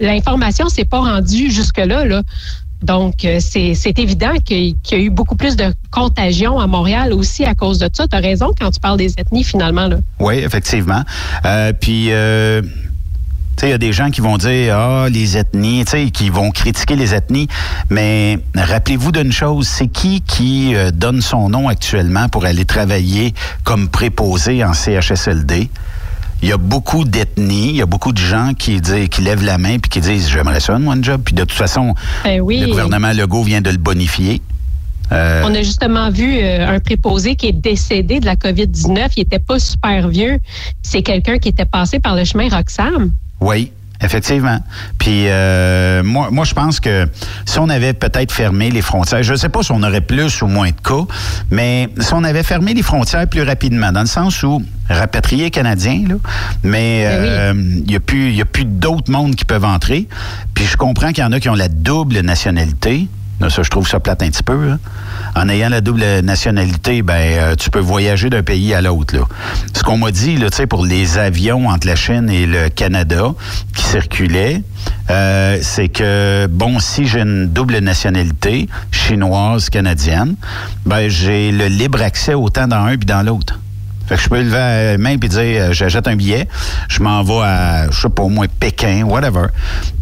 [0.00, 2.22] l'information s'est pas rendue jusque là.
[2.82, 7.44] Donc, euh, c'est évident qu'il y a eu beaucoup plus de contagion à Montréal aussi
[7.44, 8.08] à cause de ça.
[8.08, 9.86] Tu as raison quand tu parles des ethnies, finalement.
[9.86, 9.98] Là.
[10.18, 11.02] Oui, effectivement.
[11.44, 12.10] Euh, puis,
[13.62, 17.14] il y a des gens qui vont dire ah les ethnies, qui vont critiquer les
[17.14, 17.48] ethnies,
[17.90, 23.34] mais rappelez-vous d'une chose, c'est qui qui euh, donne son nom actuellement pour aller travailler
[23.64, 25.70] comme préposé en CHSLD
[26.42, 29.44] il y a beaucoup d'ethnies, il y a beaucoup de gens qui disent, qui lèvent
[29.44, 31.22] la main puis qui disent j'aimerais ça un job.
[31.24, 31.94] Puis de toute façon,
[32.24, 34.42] ben le gouvernement Legault vient de le bonifier.
[35.12, 39.12] Euh, On a justement vu euh, un préposé qui est décédé de la COVID-19.
[39.16, 40.38] Il était pas super vieux.
[40.82, 43.12] C'est quelqu'un qui était passé par le chemin Roxham.
[43.42, 43.72] Oui.
[44.04, 44.58] Effectivement.
[44.98, 47.06] Puis euh, moi, moi, je pense que
[47.44, 50.42] si on avait peut-être fermé les frontières, je ne sais pas si on aurait plus
[50.42, 51.06] ou moins de cas,
[51.50, 56.02] mais si on avait fermé les frontières plus rapidement, dans le sens où rapatrier canadiens,
[56.08, 56.16] là,
[56.64, 60.08] mais ben euh, il n'y a plus, y a plus d'autres mondes qui peuvent entrer.
[60.52, 63.06] Puis je comprends qu'il y en a qui ont la double nationalité.
[63.48, 64.70] Ça, je trouve ça plate un petit peu.
[64.70, 64.78] Hein.
[65.34, 69.16] En ayant la double nationalité, ben, euh, tu peux voyager d'un pays à l'autre.
[69.74, 73.32] Ce qu'on m'a dit, là, pour les avions entre la Chine et le Canada
[73.74, 74.62] qui circulaient,
[75.10, 80.36] euh, c'est que, bon, si j'ai une double nationalité, chinoise, canadienne,
[80.86, 83.58] ben, j'ai le libre accès autant dans un puis dans l'autre.
[84.06, 86.48] Fait que je peux lever la main et dire, euh, j'achète un billet,
[86.88, 89.46] je m'en vais à, je sais pas, au moins Pékin, whatever.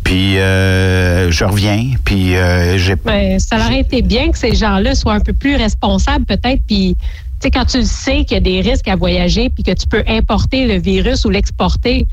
[0.05, 2.97] Puis euh, je reviens, puis euh, j'ai...
[2.97, 6.97] Ben, ça aurait été bien que ces gens-là soient un peu plus responsables peut-être, puis...
[7.41, 9.87] Tu sais, quand tu sais qu'il y a des risques à voyager puis que tu
[9.87, 12.07] peux importer le virus ou l'exporter,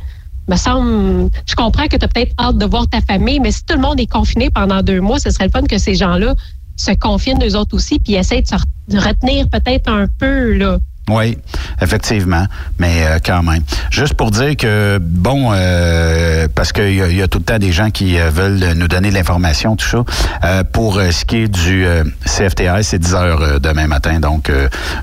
[0.47, 3.63] me semble, je comprends que tu as peut-être hâte de voir ta famille, mais si
[3.65, 6.34] tout le monde est confiné pendant deux mois, ce serait le fun que ces gens-là
[6.78, 8.56] se confinent eux autres aussi puis essayent de se
[8.97, 10.78] retenir peut-être un peu, là.
[11.10, 11.38] Oui,
[11.82, 12.46] effectivement,
[12.80, 13.63] mais euh, quand même.
[13.91, 17.72] Juste pour dire que, bon, euh, parce qu'il y, y, a tout le temps des
[17.72, 21.86] gens qui euh, veulent nous donner de l'information, tout ça, pour ce qui est du
[22.26, 24.52] CFTR, c'est 10 heures demain matin, donc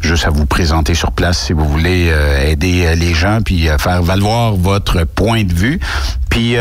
[0.03, 2.13] juste à vous présenter sur place si vous voulez
[2.47, 5.81] aider les gens, puis faire valoir votre point de vue.
[6.29, 6.57] Puis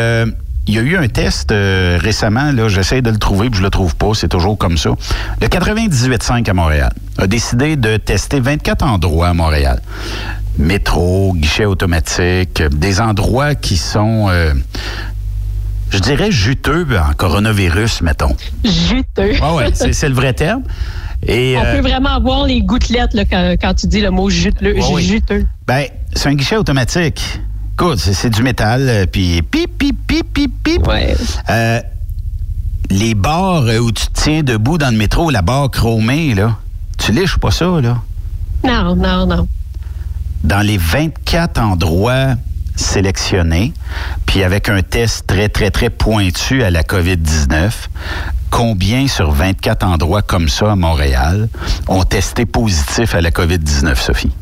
[0.66, 3.64] il y a eu un test euh, récemment, là, j'essaie de le trouver, puis je
[3.64, 4.90] le trouve pas, c'est toujours comme ça.
[5.40, 9.80] Le 98.5 à Montréal a décidé de tester 24 endroits à Montréal.
[10.58, 14.54] Métro, guichet automatique, des endroits qui sont, euh,
[15.90, 18.34] je dirais, juteux en coronavirus, mettons.
[18.64, 19.34] Juteux.
[19.42, 20.62] Ah ouais, c'est le vrai terme.
[21.26, 24.76] Et, On euh, peut vraiment voir les gouttelettes là, quand, tu dis le mot juteux.
[24.98, 25.46] juteux.
[25.66, 27.40] Ben, c'est un guichet automatique.
[27.76, 30.86] Écoute, c'est du métal, euh, puis pip, pip, pip, pip, pip.
[30.86, 31.16] Ouais.
[31.50, 31.80] Euh,
[32.88, 36.56] les barres où tu te tiens debout dans le métro, la barre chromée, là,
[36.98, 38.00] tu liches pas ça, là?
[38.62, 39.48] Non, non, non.
[40.44, 42.36] Dans les 24 endroits
[42.76, 43.72] sélectionnés,
[44.24, 47.72] puis avec un test très, très, très pointu à la COVID-19,
[48.50, 51.48] combien sur 24 endroits comme ça à Montréal
[51.88, 54.32] ont testé positif à la COVID-19, Sophie?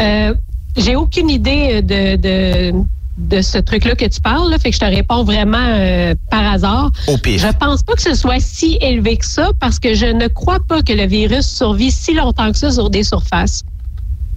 [0.00, 0.32] Euh,
[0.76, 2.84] j'ai aucune idée de, de,
[3.18, 6.52] de ce truc-là que tu parles, là, fait que je te réponds vraiment euh, par
[6.52, 6.90] hasard.
[7.08, 7.40] Au pire.
[7.40, 10.60] Je pense pas que ce soit si élevé que ça parce que je ne crois
[10.66, 13.62] pas que le virus survit si longtemps que ça sur des surfaces.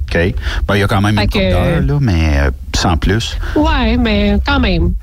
[0.08, 0.36] OK.
[0.68, 3.38] Ben, il y a quand même une coupe là, mais euh, sans plus.
[3.56, 4.94] Ouais, mais quand même.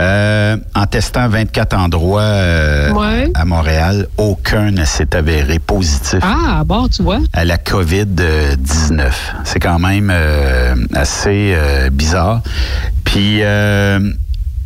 [0.00, 6.20] Euh, en testant 24 endroits euh, à Montréal, aucun ne s'est avéré positif.
[6.22, 7.18] Ah, bon, tu vois.
[7.34, 9.10] À la COVID-19.
[9.44, 11.54] C'est quand même euh, assez
[11.92, 12.40] bizarre.
[13.04, 13.40] Puis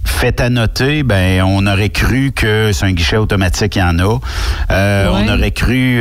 [0.04, 3.98] fait à noter, ben on aurait cru que c'est un guichet automatique, il y en
[3.98, 4.20] a.
[4.70, 6.00] On aurait cru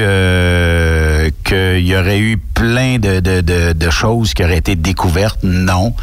[1.43, 5.39] qu'il y aurait eu plein de, de, choses qui auraient été découvertes.
[5.43, 5.95] Non.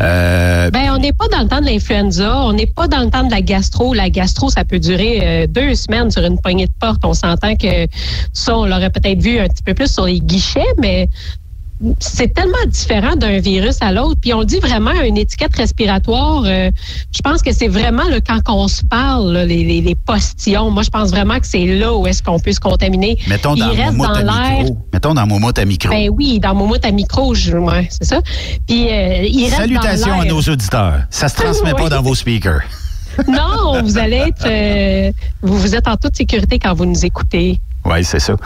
[0.00, 3.10] Euh, ben, on n'est pas dans le temps de l'influenza, on n'est pas dans le
[3.10, 3.94] temps de la gastro.
[3.94, 7.04] La gastro, ça peut durer euh, deux semaines sur une poignée de porte.
[7.04, 7.86] On s'entend que
[8.32, 11.08] ça, on l'aurait peut-être vu un petit peu plus sur les guichets, mais
[12.00, 14.18] c'est tellement différent d'un virus à l'autre.
[14.20, 16.42] Puis on dit vraiment une étiquette respiratoire.
[16.44, 16.70] euh,
[17.14, 20.70] je pense que c'est vraiment là, quand on se parle, là, les, les, les postillons.
[20.70, 23.16] Moi, je pense vraiment que c'est là où est-ce qu'on peut se contaminer.
[23.28, 24.58] Mettons dans Il reste dans à l'air.
[24.64, 24.78] micro.
[24.92, 25.90] Mettons dans Momote à micro.
[25.90, 28.20] Ben oui, dans Momote à micro, je- ouais, c'est ça.
[28.66, 30.34] Puis euh, il reste Salutations dans à l'air.
[30.34, 31.00] nos auditeurs.
[31.10, 32.62] Ça se transmet pas dans vos speakers.
[33.26, 35.10] Non, vous allez être, euh,
[35.42, 37.60] vous, vous êtes en toute sécurité quand vous nous écoutez.
[37.84, 38.36] Oui, c'est ça.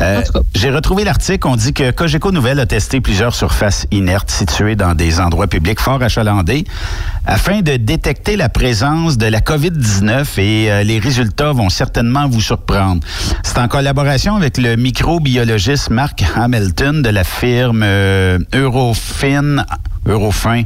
[0.00, 0.22] Euh.
[0.54, 1.46] J'ai retrouvé l'article.
[1.46, 5.78] On dit que Cogeco Nouvelle a testé plusieurs surfaces inertes situées dans des endroits publics
[5.78, 6.64] fort achalandés
[7.26, 12.40] afin de détecter la présence de la COVID-19 et euh, les résultats vont certainement vous
[12.40, 13.06] surprendre.
[13.42, 19.64] C'est en collaboration avec le microbiologiste Mark Hamilton de la firme euh, Eurofin.
[20.08, 20.62] Eurofin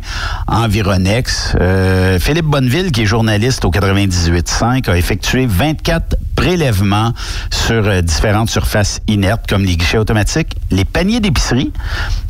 [0.46, 1.56] Environex.
[1.60, 7.12] Euh, Philippe Bonneville, qui est journaliste au 98.5, a effectué 24 prélèvements
[7.50, 11.72] sur euh, différentes surfaces inertes comme les guichets automatiques, les paniers d'épicerie,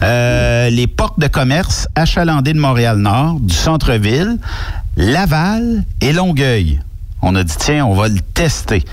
[0.03, 4.39] euh, les portes de commerce achalandées de Montréal-Nord, du centre-ville,
[4.97, 6.81] Laval et Longueuil.
[7.23, 8.85] On a dit, tiens, on va le tester.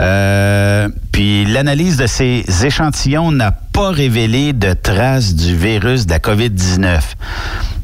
[0.00, 6.18] Euh, puis l'analyse de ces échantillons n'a pas révélé de traces du virus de la
[6.18, 6.80] COVID-19.
[6.80, 7.00] Ben,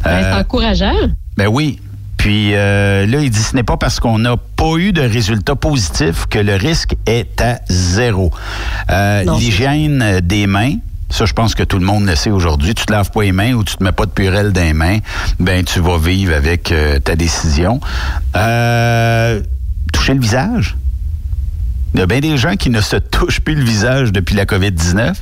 [0.05, 0.95] c'est Euh, encourageant.
[1.37, 1.79] ben oui.
[2.17, 5.55] Puis euh, là, il dit ce n'est pas parce qu'on n'a pas eu de résultats
[5.55, 8.33] positifs que le risque est à zéro.
[8.91, 9.23] Euh.
[9.39, 10.77] L'hygiène des mains.
[11.11, 12.75] Ça, je pense que tout le monde le sait aujourd'hui.
[12.75, 14.73] Tu te laves pas les mains ou tu te mets pas de purelle dans les
[14.73, 14.99] mains,
[15.39, 17.79] ben tu vas vivre avec euh, ta décision.
[18.35, 19.41] Euh,
[19.93, 20.75] toucher le visage.
[21.95, 24.45] Il y a bien des gens qui ne se touchent plus le visage depuis la
[24.45, 25.15] COVID-19.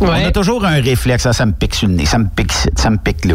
[0.00, 1.26] On a toujours un réflexe.
[1.26, 3.34] Ah, ça me pique sur le nez, ça me pique ça me pique là.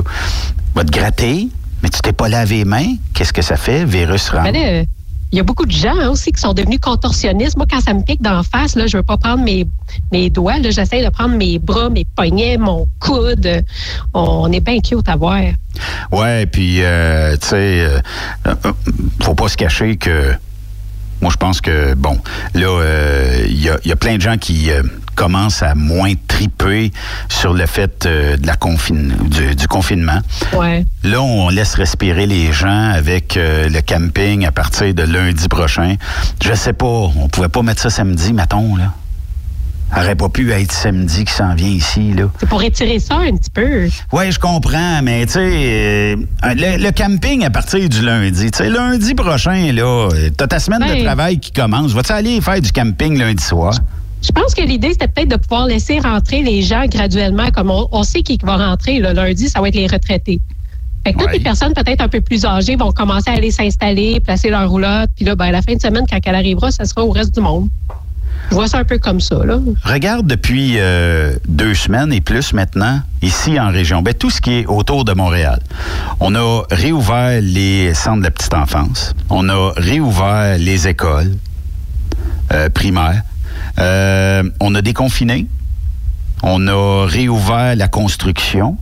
[0.74, 1.48] Va te gratter,
[1.82, 2.96] mais tu t'es pas lavé les mains.
[3.14, 3.86] Qu'est-ce que ça fait?
[3.86, 4.52] Virus rentre.
[4.52, 4.84] Ben là,
[5.32, 7.58] il y a beaucoup de gens hein, aussi qui sont devenus contorsionnistes.
[7.58, 9.68] Moi, quand ça me pique d'en face, là, je veux pas prendre mes,
[10.12, 10.60] mes doigts.
[10.60, 13.64] là, J'essaie de prendre mes bras, mes poignets, mon coude.
[14.14, 15.42] On est bien cute à voir.
[16.12, 18.00] Ouais, puis, euh, tu sais, euh,
[18.48, 18.72] euh,
[19.22, 20.34] faut pas se cacher que.
[21.26, 22.20] Moi, je pense que, bon,
[22.54, 24.84] là, euh, il y, a, il y a plein de gens qui euh,
[25.16, 26.92] commencent à moins triper
[27.30, 30.20] sur le fait euh, de la confine, du, du confinement.
[30.54, 30.86] Ouais.
[31.04, 35.96] Là, on laisse respirer les gens avec euh, le camping à partir de lundi prochain.
[36.44, 38.94] Je sais pas, on pouvait pas mettre ça samedi, mettons, là.
[39.96, 42.26] Aurait pas pu être samedi qui s'en vient ici, là.
[42.40, 43.88] C'est pour étirer ça un petit peu.
[44.12, 48.58] Oui, je comprends, mais tu sais, euh, le, le camping à partir du lundi, tu
[48.58, 51.94] sais, lundi prochain, là, t'as ta semaine de travail qui commence.
[51.94, 53.74] Vas-tu aller faire du camping lundi soir?
[54.22, 57.88] Je pense que l'idée, c'était peut-être de pouvoir laisser rentrer les gens graduellement, comme on,
[57.92, 60.42] on sait qui va rentrer le lundi, ça va être les retraités.
[61.06, 61.34] Fait que toutes Ouais.
[61.38, 65.12] les personnes peut-être un peu plus âgées vont commencer à aller s'installer, placer leur roulotte,
[65.16, 67.36] puis là, ben, à la fin de semaine, quand elle arrivera, ça sera au reste
[67.36, 67.70] du monde.
[68.50, 69.60] Je vois ça un peu comme ça, là.
[69.84, 74.54] Regarde depuis euh, deux semaines et plus maintenant, ici en région, ben, tout ce qui
[74.54, 75.60] est autour de Montréal.
[76.20, 79.14] On a réouvert les centres de la petite enfance.
[79.30, 81.36] On a réouvert les écoles
[82.54, 83.24] euh, primaires.
[83.80, 85.48] Euh, on a déconfiné.
[86.44, 88.78] On a réouvert la construction.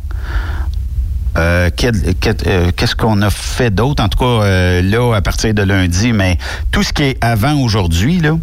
[1.36, 4.04] Qu'est-ce qu'on a fait d'autre?
[4.04, 6.38] En tout cas, là, à partir de lundi, mais
[6.71, 8.38] tout ce qui est avant aujourd'hui, là,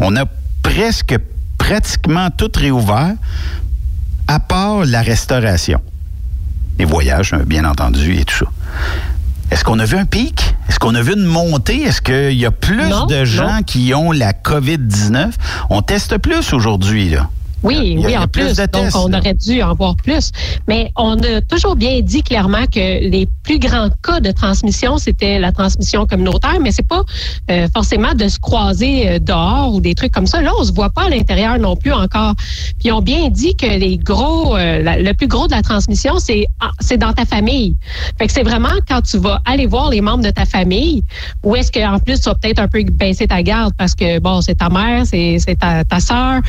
[0.00, 0.24] on a
[0.62, 1.16] presque,
[1.58, 3.14] pratiquement tout réouvert,
[4.28, 5.80] à part la restauration.
[6.78, 8.46] Les voyages, euh, bien entendu, et tout ça.
[9.50, 10.54] Est-ce qu'on a vu un pic?
[10.68, 11.82] Est-ce qu'on a vu une montée?
[11.82, 13.62] Est-ce qu'il y a plus Non, de gens non.
[13.64, 15.32] qui ont la COVID-19?
[15.70, 17.28] On teste plus aujourd'hui, là.
[17.62, 19.18] Oui, a- oui, en plus Donc, on là.
[19.18, 20.30] aurait dû en voir plus.
[20.68, 25.38] Mais on a toujours bien dit clairement que les plus grands cas de transmission, c'était
[25.38, 27.02] la transmission communautaire, mais c'est pas
[27.50, 30.40] euh, forcément de se croiser euh, dehors ou des trucs comme ça.
[30.40, 32.34] Là, on se voit pas à l'intérieur non plus encore.
[32.78, 35.62] Puis, ils ont bien dit que les gros, euh, la- le plus gros de la
[35.62, 37.76] transmission, c'est ah, c'est dans ta famille.
[38.18, 41.02] Fait que c'est vraiment quand tu vas aller voir les membres de ta famille,
[41.44, 44.40] ou est-ce qu'en plus, tu vas peut-être un peu baisser ta garde parce que, bon,
[44.40, 46.40] c'est ta mère, c'est c'est ta, ta sœur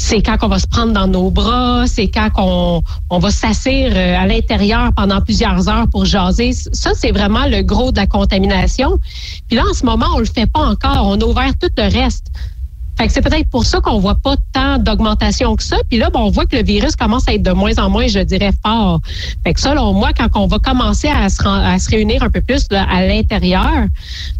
[0.00, 3.92] c'est quand on va se prendre dans nos bras, c'est quand on, on va s'asseoir
[3.92, 6.52] euh, à l'intérieur pendant plusieurs heures pour jaser.
[6.54, 8.98] Ça, c'est vraiment le gros de la contamination.
[9.46, 11.06] Puis là, en ce moment, on le fait pas encore.
[11.06, 12.28] On a ouvert tout le reste.
[12.98, 15.76] Fait que c'est peut-être pour ça qu'on voit pas tant d'augmentation que ça.
[15.88, 18.06] Puis là, ben, on voit que le virus commence à être de moins en moins,
[18.06, 19.00] je dirais, fort.
[19.44, 23.06] Fait que selon moi, quand on va commencer à se, réunir un peu plus à
[23.06, 23.86] l'intérieur,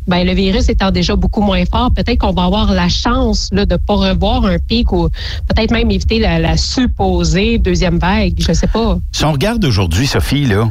[0.07, 3.65] ben le virus étant déjà beaucoup moins fort, peut-être qu'on va avoir la chance là,
[3.65, 5.09] de pas revoir un pic ou
[5.49, 8.35] peut-être même éviter la, supposée deuxième vague.
[8.39, 8.99] Je sais pas.
[9.13, 10.71] Si on regarde aujourd'hui, Sophie, là,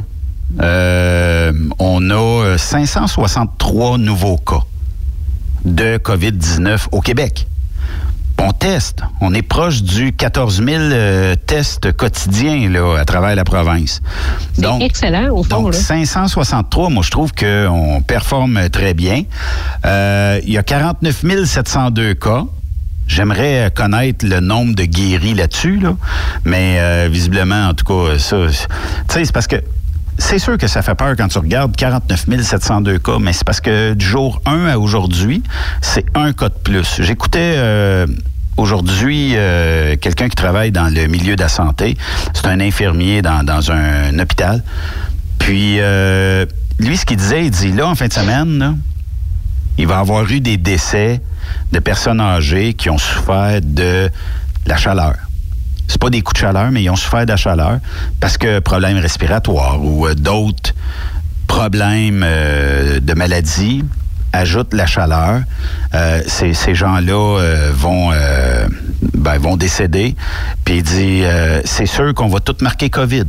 [0.60, 4.62] euh, on a euh, 563 nouveaux cas
[5.64, 7.46] de COVID-19 au Québec.
[8.40, 9.02] On teste.
[9.20, 14.00] On est proche du 14 000 euh, tests quotidiens là, à travers la province.
[14.54, 15.62] C'est excellent, au fond.
[15.62, 15.80] Donc, là.
[15.80, 19.24] 563, moi, je trouve qu'on performe très bien.
[19.84, 22.44] Euh, il y a 49 702 cas.
[23.06, 25.94] J'aimerais connaître le nombre de guéris là-dessus, là.
[26.44, 28.54] mais euh, visiblement, en tout cas, ça, tu
[29.08, 29.56] sais, c'est parce que
[30.20, 33.60] c'est sûr que ça fait peur quand tu regardes 49 702 cas, mais c'est parce
[33.60, 35.42] que du jour 1 à aujourd'hui,
[35.80, 37.00] c'est un cas de plus.
[37.02, 38.06] J'écoutais euh,
[38.60, 41.96] aujourd'hui euh, quelqu'un qui travaille dans le milieu de la santé.
[42.34, 44.62] C'est un infirmier dans, un, hôpital.
[45.38, 46.44] Puis, euh,
[46.78, 48.78] lui, ce qu'il disait, il dit, là, en fin de semaine,
[49.78, 51.20] il va avoir eu des décès
[51.72, 54.10] de personnes âgées qui ont souffert de
[54.66, 55.14] la chaleur.
[55.88, 57.78] C'est pas des coups de chaleur, mais ils ont souffert de la chaleur
[58.20, 60.74] parce que problèmes respiratoires ou euh, d'autres
[61.48, 63.82] problèmes de maladie
[64.32, 65.42] ajoutent la chaleur.
[65.94, 68.66] Euh, ces, gens-là euh, vont euh,
[69.14, 70.16] ben, vont décéder.
[70.64, 71.22] Puis il dit
[71.64, 73.26] c'est sûr qu'on va tout marquer COVID.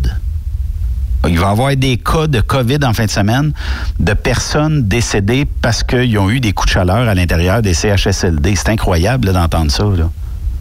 [1.28, 3.54] Il va y avoir des cas de COVID en fin de semaine
[3.99, 8.56] de personnes décédées parce qu'ils ont eu des coups de chaleur à l'intérieur des CHSLD.
[8.56, 9.84] C'est incroyable d'entendre ça.
[9.84, 10.10] Là.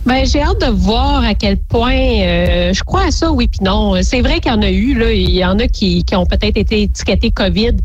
[0.07, 3.61] Ben, j'ai hâte de voir à quel point euh, je crois à ça, oui puis
[3.62, 3.94] non.
[4.03, 5.12] C'est vrai qu'il y en a eu, là.
[5.12, 7.76] Il y en a qui, qui ont peut-être été étiquetés COVID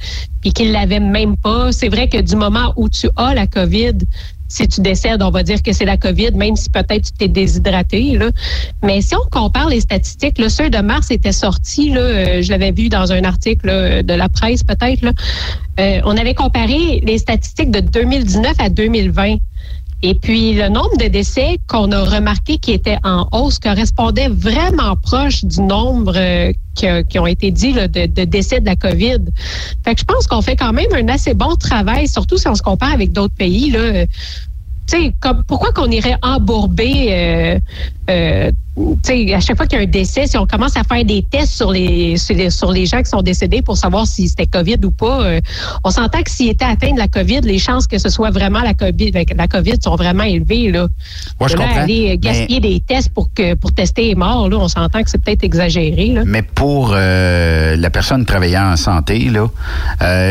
[0.41, 1.71] puis qui ne l'avaient même pas.
[1.71, 3.97] C'est vrai que du moment où tu as la COVID,
[4.47, 7.27] si tu décèdes, on va dire que c'est la COVID, même si peut-être tu t'es
[7.27, 8.17] déshydraté.
[8.17, 8.29] Là.
[8.83, 12.49] Mais si on compare les statistiques, le ceux de mars étaient sortis, là, euh, je
[12.49, 15.03] l'avais vu dans un article là, de la presse peut-être.
[15.79, 19.37] Euh, on avait comparé les statistiques de 2019 à 2020.
[20.01, 24.95] Et puis, le nombre de décès qu'on a remarqué qui était en hausse correspondait vraiment
[24.97, 29.19] proche du nombre euh, qui, ont été dit là, de, de décès de la COVID.
[29.83, 32.55] Fait que je pense qu'on fait quand même un assez bon travail, surtout si on
[32.55, 33.71] se compare avec d'autres pays.
[33.71, 34.05] Là.
[34.87, 37.59] Tu sais, comme, pourquoi qu'on irait embourber euh,
[38.09, 40.83] euh, tu sais, à chaque fois qu'il y a un décès, si on commence à
[40.83, 44.05] faire des tests sur les, sur les, sur les gens qui sont décédés pour savoir
[44.05, 45.39] si c'était COVID ou pas, euh,
[45.83, 48.59] on s'entend que s'ils étaient atteints de la COVID, les chances que ce soit vraiment
[48.59, 50.71] la COVID, la COVID sont vraiment élevées.
[50.71, 50.87] Là.
[51.39, 51.81] Ouais, je là, comprends.
[51.81, 55.23] aller gaspiller des tests pour, que, pour tester les morts, là, on s'entend que c'est
[55.23, 56.07] peut-être exagéré.
[56.07, 56.23] Là.
[56.25, 59.47] Mais pour euh, la personne travaillant en santé, là,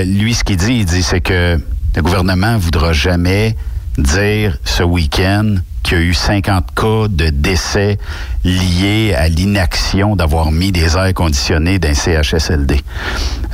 [0.05, 1.59] lui, ce qu'il dit, il dit, c'est que
[1.97, 3.57] le gouvernement voudra jamais
[3.99, 7.99] dire ce week-end qu'il y a eu 50 cas de décès
[8.43, 12.81] liés à l'inaction d'avoir mis des airs conditionnés d'un CHSLD.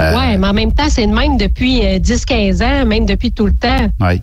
[0.01, 3.33] Euh, Ouais, mais en même temps, c'est le même depuis euh, 10-15 ans, même depuis
[3.33, 3.91] tout le temps.
[4.01, 4.23] ouais.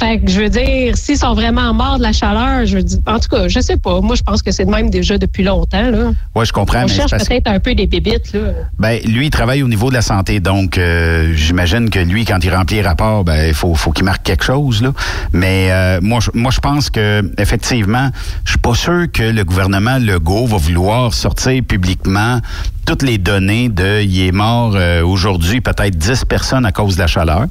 [0.00, 3.00] Fait que je veux dire, s'ils sont vraiment morts de la chaleur, je veux dire,
[3.06, 4.00] en tout cas, je sais pas.
[4.00, 5.90] Moi, je pense que c'est de même déjà depuis longtemps.
[5.90, 6.12] Là.
[6.34, 6.84] Ouais, je comprends.
[6.84, 8.32] On mais cherche peut-être un peu des bébites.
[8.32, 8.40] Là.
[8.78, 12.42] Ben, lui, il travaille au niveau de la santé, donc euh, j'imagine que lui, quand
[12.42, 14.82] il remplit les rapports, ben, il faut, faut qu'il marque quelque chose.
[14.82, 14.94] Là.
[15.34, 18.08] Mais euh, moi, je, moi, je pense que effectivement,
[18.46, 22.40] je suis pas sûr que le gouvernement Legault va vouloir sortir publiquement
[22.86, 27.00] toutes les données de il est mort euh, aujourd'hui peut-être 10 personnes à cause de
[27.00, 27.46] la chaleur.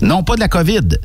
[0.00, 0.98] Non pas de la COVID,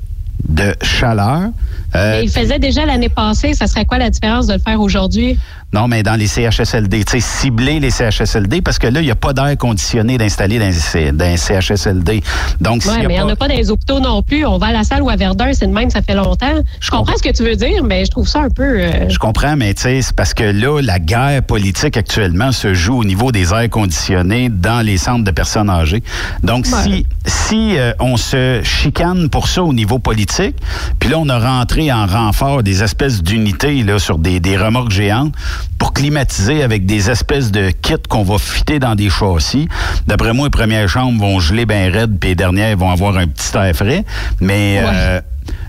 [0.47, 1.49] de chaleur.
[1.95, 3.53] Euh, il faisait déjà l'année passée.
[3.53, 5.37] Ça serait quoi la différence de le faire aujourd'hui?
[5.73, 9.11] Non, mais dans les CHSLD, tu sais, cibler les CHSLD parce que là, il n'y
[9.11, 12.23] a pas d'air conditionné d'installer dans, les CHSLD.
[12.61, 14.45] Donc, a mais il n'y en a pas dans les hôpitaux non plus.
[14.45, 16.63] On va à la salle ou à Verdun, c'est de même, ça fait longtemps.
[16.79, 18.63] Je comprends ce que tu veux dire, mais je trouve ça un peu.
[18.63, 22.73] euh, Je comprends, mais tu sais, c'est parce que là, la guerre politique actuellement se
[22.73, 26.01] joue au niveau des airs conditionnés dans les centres de personnes âgées.
[26.43, 26.83] Donc, Ouais.
[26.83, 30.55] si, si euh, on se chicane pour ça au niveau politique,
[30.99, 34.91] puis là, on a rentré en renfort des espèces d'unités là sur des, des remorques
[34.91, 35.33] géantes
[35.77, 39.67] pour climatiser avec des espèces de kits qu'on va fitter dans des châssis.
[40.07, 43.27] D'après moi, les premières chambres vont geler bien raide, puis les dernières vont avoir un
[43.27, 44.03] petit air frais.
[44.41, 44.89] Mais Ouais.
[44.93, 45.21] euh,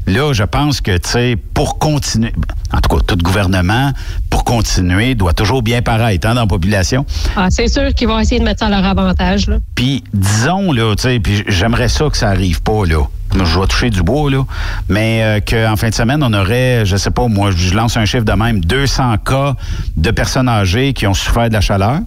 [0.06, 2.32] Là, je pense que, tu sais, pour continuer,
[2.72, 3.92] en tout cas, tout gouvernement,
[4.30, 7.04] pour continuer, doit toujours bien paraître hein, dans la population.
[7.36, 9.48] ah, c'est sûr qu'ils vont essayer de mettre ça à leur avantage.
[9.48, 9.58] Là.
[9.74, 13.02] Puis, disons, là, tu sais, puis j'aimerais ça que ça arrive pas, là.
[13.34, 14.44] Je vais toucher du bois, là.
[14.88, 18.06] Mais euh, qu'en fin de semaine, on aurait, je sais pas, moi, je lance un
[18.06, 19.54] chiffre de même, 200 cas
[19.96, 22.00] de personnes âgées qui ont souffert de la chaleur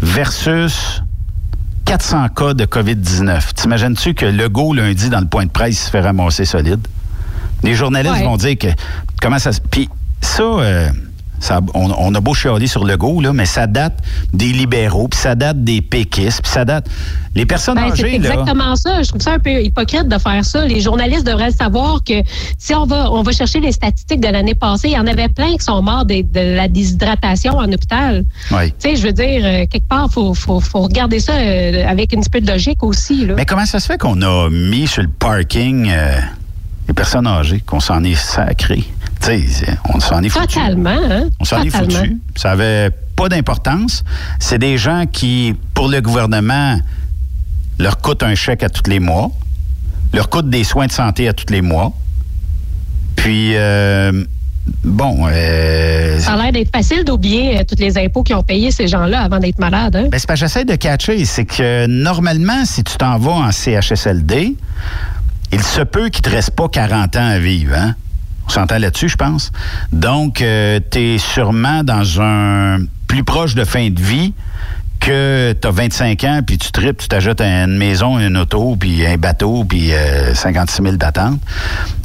[0.00, 1.02] versus
[1.90, 3.52] 400 cas de COVID-19.
[3.52, 6.86] T'imagines-tu que Legault, lundi, dans le point de presse, il se fait ramasser solide?
[7.64, 8.22] Les journalistes Ouais.
[8.22, 8.68] vont dire que
[9.20, 9.60] comment ça se.
[9.60, 9.88] Puis
[10.20, 10.88] ça, euh,
[11.40, 13.94] ça on, on a beau chialer sur Legault, là, mais ça date
[14.32, 16.86] des libéraux, puis ça date des péquistes, puis ça date.
[17.34, 18.30] Les personnes Ben, c'est âgées, là.
[18.30, 19.02] exactement ça.
[19.02, 20.66] Je trouve ça un peu hypocrite de faire ça.
[20.66, 22.14] Les journalistes devraient savoir que
[22.58, 25.28] si on va, on va chercher les statistiques de l'année passée, il y en avait
[25.28, 28.24] plein qui sont morts de, de la déshydratation en hôpital.
[28.50, 28.72] Oui.
[28.72, 32.12] Tu sais, je veux dire, euh, quelque part, faut, faut, faut regarder ça euh, avec
[32.14, 33.24] un petit peu de logique aussi.
[33.26, 33.34] Là.
[33.36, 36.18] Mais comment ça se fait qu'on a mis sur le parking euh,
[36.88, 38.82] les personnes âgées, qu'on s'en est sacré?
[39.94, 40.46] On s'en est foutu.
[40.46, 41.28] Totalement, hein?
[41.38, 42.18] On s'en est foutu.
[42.36, 44.02] Ça avait pas d'importance.
[44.38, 46.78] C'est des gens qui, pour le gouvernement,
[47.78, 49.30] leur coûtent un chèque à tous les mois,
[50.12, 51.92] leur coûtent des soins de santé à tous les mois.
[53.16, 54.24] Puis, euh,
[54.84, 58.70] bon, euh, Ça a l'air d'être facile d'oublier euh, tous les impôts qu'ils ont payés,
[58.70, 59.96] ces gens-là, avant d'être malades.
[59.96, 60.08] Hein?
[60.10, 61.24] Ben, c'est que j'essaie de catcher.
[61.26, 64.56] C'est que normalement, si tu t'en vas en CHSLD,
[65.52, 67.74] il se peut qu'il te reste pas 40 ans à vivre.
[67.76, 67.94] Hein?
[68.50, 69.52] S'entend là-dessus, je pense.
[69.92, 74.32] Donc, tu es sûrement dans un plus proche de fin de vie
[75.00, 79.04] que tu as 25 ans, puis tu tripes, tu t'ajoutes une maison, une auto, puis
[79.06, 81.40] un bateau, puis euh, 56 000 d'attente.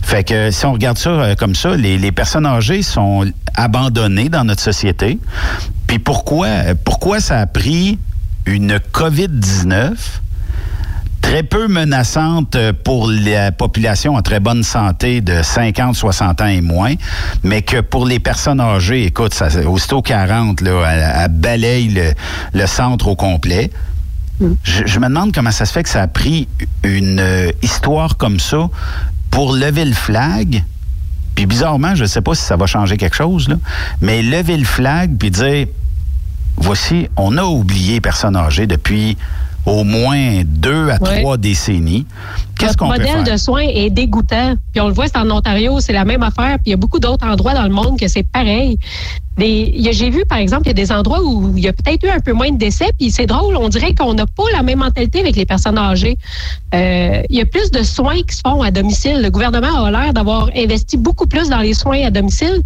[0.02, 4.30] Fait que si on regarde ça euh, comme ça, les, les personnes âgées sont abandonnées
[4.30, 5.20] dans notre société.
[5.88, 6.48] Puis pourquoi,
[6.84, 8.00] pourquoi ça a pris
[8.46, 9.92] une COVID-19
[11.26, 16.62] très peu menaçante pour la population en très bonne santé de 50, 60 ans et
[16.62, 16.94] moins,
[17.42, 22.14] mais que pour les personnes âgées, écoute, ça, aussitôt 40, là, elle, elle balaye le,
[22.54, 23.72] le centre au complet.
[24.64, 26.48] Je, je me demande comment ça se fait que ça a pris
[26.84, 28.70] une euh, histoire comme ça
[29.32, 30.64] pour lever le flag.
[31.34, 33.56] Puis bizarrement, je ne sais pas si ça va changer quelque chose, là,
[34.00, 35.66] mais lever le flag puis dire
[36.58, 39.18] voici, on a oublié les personnes âgées depuis
[39.66, 41.22] au moins deux à Ouais.
[41.22, 42.06] trois décennies.
[42.58, 43.34] Qu'est-ce qu'on peut modèle faire?
[43.34, 44.56] de soins est dégoûtant.
[44.72, 46.56] Puis on le voit, c'est en Ontario, c'est la même affaire.
[46.56, 48.78] Puis il y a beaucoup d'autres endroits dans le monde que c'est pareil.
[49.38, 52.10] J'ai vu, par exemple, il y a des endroits où il y a peut-être eu
[52.10, 52.90] un peu moins de décès.
[52.98, 56.18] Puis c'est drôle, on dirait qu'on n'a pas la même mentalité avec les personnes âgées.
[56.74, 59.22] Euh, il y a plus de soins qui se font à domicile.
[59.22, 62.62] Le gouvernement a l'air d'avoir investi beaucoup plus dans les soins à domicile.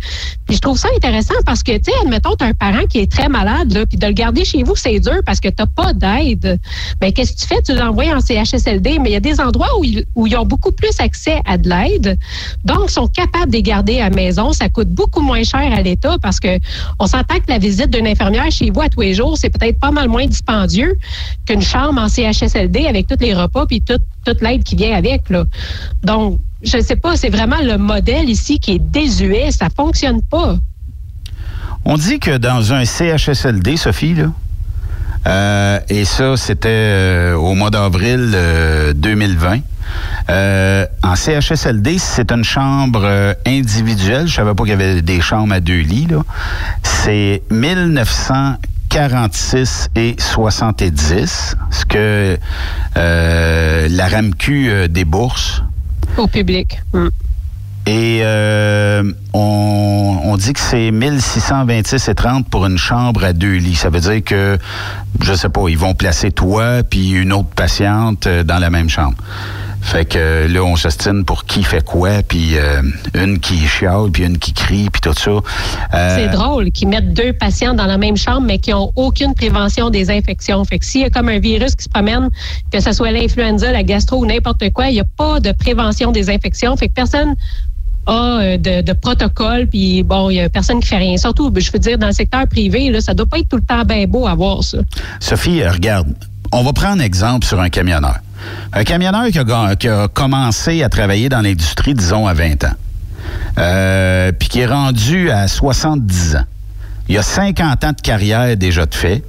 [0.45, 2.99] Puis je trouve ça intéressant parce que, tu sais, admettons, tu as un parent qui
[2.99, 5.63] est très malade, là, puis de le garder chez vous, c'est dur parce que tu
[5.75, 6.59] pas d'aide.
[6.99, 7.61] Ben, qu'est-ce que tu fais?
[7.61, 9.83] Tu l'envoies en CHSLD, mais il y a des endroits où
[10.15, 12.17] où ils ont beaucoup plus accès à de l'aide.
[12.63, 14.53] Donc, ils sont capables de les garder à la maison.
[14.53, 16.58] Ça coûte beaucoup moins cher à l'État parce que
[16.99, 19.79] on s'entend que la visite d'une infirmière chez vous à tous les jours, c'est peut-être
[19.79, 20.97] pas mal moins dispendieux
[21.45, 25.29] qu'une chambre en CHSLD avec tous les repas puis toute, toute l'aide qui vient avec.
[25.29, 25.45] Là.
[26.03, 29.51] Donc, je ne sais pas, c'est vraiment le modèle ici qui est désuet.
[29.51, 30.57] Ça fonctionne pas.
[31.85, 34.31] On dit que dans un CHSLD, Sophie, là,
[35.27, 39.59] euh, et ça, c'était euh, au mois d'avril euh, 2020.
[40.29, 44.27] Euh, en CHSLD, c'est une chambre euh, individuelle.
[44.27, 46.07] Je savais pas qu'il y avait des chambres à deux lits.
[46.09, 46.21] là.
[46.83, 52.37] C'est 1946 et 70, ce que
[52.97, 55.63] euh, la RAMQ euh, débourse.
[56.17, 56.79] Au public.
[56.93, 57.07] Mm.
[57.89, 59.01] Et euh,
[59.33, 63.73] on, on dit que c'est 1626 et 30 pour une chambre à deux lits.
[63.73, 64.59] Ça veut dire que,
[65.23, 68.89] je sais pas, ils vont placer toi puis une autre patiente euh, dans la même
[68.89, 69.15] chambre.
[69.81, 72.81] Fait que euh, là, on s'ostine pour qui fait quoi, puis euh,
[73.15, 75.31] une qui chiale, puis une qui crie, puis tout ça.
[75.31, 79.33] Euh, C'est drôle qu'ils mettent deux patients dans la même chambre, mais qui ont aucune
[79.33, 80.63] prévention des infections.
[80.65, 82.29] Fait que s'il y a comme un virus qui se promène,
[82.71, 86.11] que ce soit l'influenza, la gastro ou n'importe quoi, il n'y a pas de prévention
[86.11, 86.75] des infections.
[86.75, 87.35] Fait que personne
[88.13, 91.17] euh, de, protocole, puis bon, il y a personne qui fait rien.
[91.17, 93.61] Surtout, je veux dire, dans le secteur privé, là, ça doit pas être tout le
[93.63, 94.79] temps bien beau à voir ça.
[95.19, 96.07] Sophie, euh, regarde,
[96.51, 98.15] on va prendre exemple sur un camionneur.
[98.73, 102.63] Un camionneur qui a, ga- qui a commencé à travailler dans l'industrie, disons, à 20
[102.63, 102.73] ans,
[103.57, 106.43] euh, puis qui est rendu à 70 ans.
[107.09, 109.23] Il a 50 ans de carrière déjà de fait.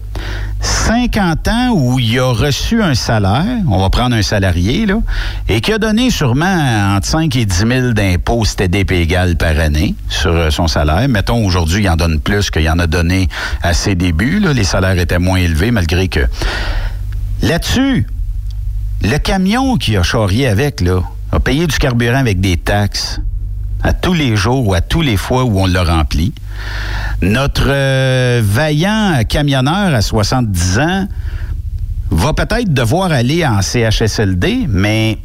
[0.60, 4.98] 50 ans où il a reçu un salaire, on va prendre un salarié, là,
[5.48, 9.94] et qui a donné sûrement entre 5 et 10 000 d'impôts TDP égal par année
[10.10, 11.08] sur euh, son salaire.
[11.08, 13.30] Mettons, aujourd'hui, il en donne plus qu'il en a donné
[13.62, 14.40] à ses débuts.
[14.40, 16.20] Les salaires étaient moins élevés, malgré que...
[17.40, 18.06] Là-dessus,
[19.02, 21.00] le camion qui a charrié avec, là,
[21.32, 23.22] a payé du carburant avec des taxes
[23.82, 26.34] à tous les jours ou à tous les fois où on l'a rempli.
[27.22, 31.06] Notre euh, vaillant camionneur à 70 ans
[32.10, 35.18] va peut-être devoir aller en CHSLD, mais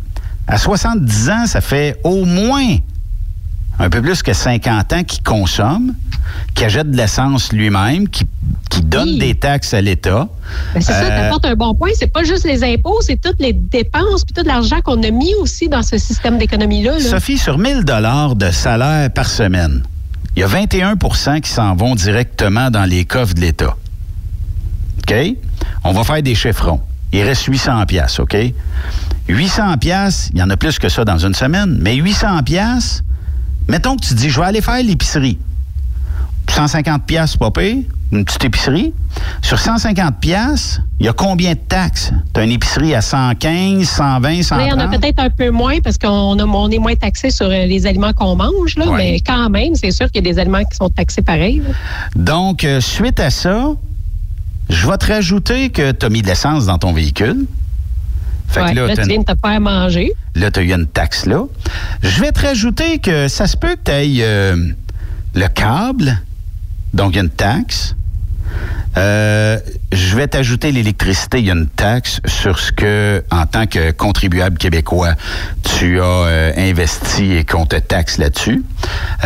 [0.47, 2.75] à 70 ans, ça fait au moins
[3.79, 5.93] un peu plus que 50 ans qu'il consomme,
[6.53, 8.23] qui achète de l'essence lui-même, qui,
[8.69, 9.19] qui donne Oui.
[9.19, 10.29] des taxes à l'État.
[10.73, 11.89] Ben, c'est ça, Euh, tu apportes un bon point.
[11.95, 15.33] C'est pas juste les impôts, c'est toutes les dépenses puis tout l'argent qu'on a mis
[15.41, 16.93] aussi dans ce système d'économie-là.
[16.93, 16.99] là.
[16.99, 19.83] Sophie, sur 1000 dollars de salaire par semaine,
[20.35, 23.75] il y a 21% qui s'en vont directement dans les coffres de l'État.
[24.99, 25.15] OK?
[25.83, 26.81] On va faire des chiffrons.
[27.13, 28.35] Il reste 800 pièces, OK?
[29.29, 33.03] 800 pièces, il y en a plus que ça dans une semaine, mais 800 pièces,
[33.67, 35.39] mettons que tu dis je vais aller faire l'épicerie.
[36.51, 37.77] 150 pièces pas pire,
[38.11, 38.93] une petite épicerie.
[39.41, 42.11] Sur 150 pièces, il y a combien de taxes?
[42.33, 44.65] Tu as une épicerie à 115, 120, 130?
[44.65, 46.07] Il y en a peut-être un peu moins parce qu'on
[46.39, 49.91] on est moins taxé sur euh, les aliments qu'on mange, là, mais quand même, c'est
[49.91, 51.61] sûr qu'il y a des aliments qui sont taxés pareil.
[51.65, 51.73] là.
[52.15, 53.69] Donc, euh, suite à ça,
[54.69, 57.45] je vais te rajouter que tu as mis de l'essence dans ton véhicule.
[58.47, 60.11] Fait Ouais, que là, tu viens de te faire manger.
[60.35, 61.43] Là, tu as eu une taxe là.
[62.03, 64.55] Je vais te rajouter que ça se peut que tu aies
[65.33, 66.21] le câble,
[66.95, 67.95] donc il y a une taxe.
[68.97, 69.59] Euh,
[69.91, 73.91] je vais t'ajouter l'électricité, il y a une taxe sur ce que, en tant que
[73.91, 75.15] contribuable québécois,
[75.77, 78.63] tu as euh, investi et qu'on te taxe là-dessus.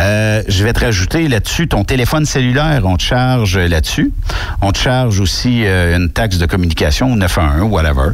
[0.00, 4.12] Euh, je vais te rajouter là-dessus ton téléphone cellulaire, on te charge là-dessus.
[4.60, 8.10] On te charge aussi une taxe de communication, 911, whatever.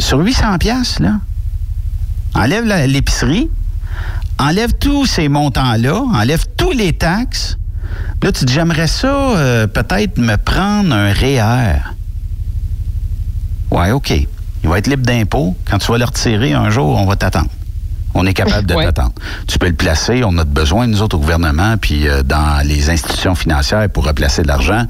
[0.00, 1.20] Sur 800 pièces là,
[2.34, 3.48] enlève l'épicerie,
[4.38, 7.56] enlève tous ces montants-là, enlève tous les taxes.
[8.22, 11.80] Là, tu dis, j'aimerais ça euh, peut-être me prendre un REER.
[13.70, 14.10] Ouais, OK.
[14.62, 15.56] Il va être libre d'impôt.
[15.70, 17.48] Quand tu vas le retirer un jour, on va t'attendre.
[18.14, 18.84] On est capable de Ouais.
[18.86, 19.12] t'attendre.
[19.46, 20.22] Tu peux le placer.
[20.24, 24.42] On a besoin, nous autres, au gouvernement, puis euh, dans les institutions financières pour replacer
[24.42, 24.84] de l'argent.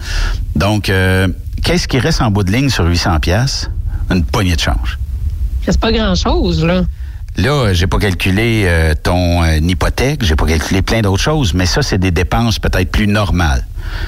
[0.54, 1.26] Donc, euh,
[1.64, 3.68] qu'est-ce qui reste en bout de ligne sur 800 pièces
[4.10, 4.98] Une poignée de change.
[5.66, 6.82] C'est pas grand-chose, là.
[7.36, 11.66] Là, j'ai pas calculé euh, ton euh, hypothèque, j'ai pas calculé plein d'autres choses, mais
[11.66, 13.66] ça, c'est des dépenses peut-être plus normales.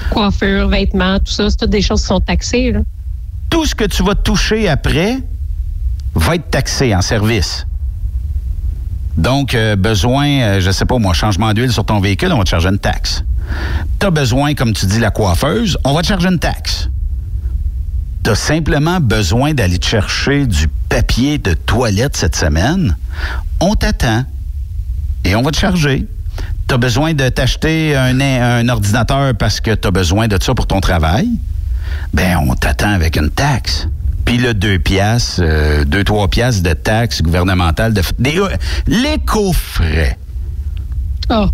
[0.09, 2.79] Coiffure, vêtements, tout ça, c'est toutes des choses qui sont taxées, là.
[3.51, 5.17] Tout ce que tu vas toucher après
[6.15, 7.67] va être taxé en service.
[9.15, 12.49] Donc, euh, besoin, je sais pas moi, changement d'huile sur ton véhicule, on va te
[12.49, 13.23] charger une taxe.
[13.99, 16.89] Tu as besoin, comme tu dis, la coiffeuse, on va te charger une taxe.
[18.23, 22.97] Tu as simplement besoin d'aller te chercher du papier de toilette cette semaine,
[23.59, 24.25] on t'attend
[25.23, 26.05] et on va te charger.
[26.67, 30.53] Tu as besoin de t'acheter un, un ordinateur parce que tu as besoin de ça
[30.53, 31.27] pour ton travail?
[32.13, 33.87] Ben, on t'attend avec une taxe.
[34.25, 38.49] Puis le 2 piastres, 2-3 piastres de taxes gouvernementales, de, des, euh,
[38.85, 40.17] l'éco-frais.
[41.29, 41.47] Ah,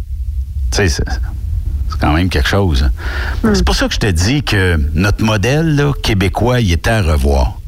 [0.72, 1.04] Tu sais,
[1.96, 2.84] c'est quand même quelque chose.
[2.84, 3.52] hein.
[3.54, 7.02] C'est pour ça que je te dis que notre modèle là, québécois, il est à
[7.02, 7.60] revoir.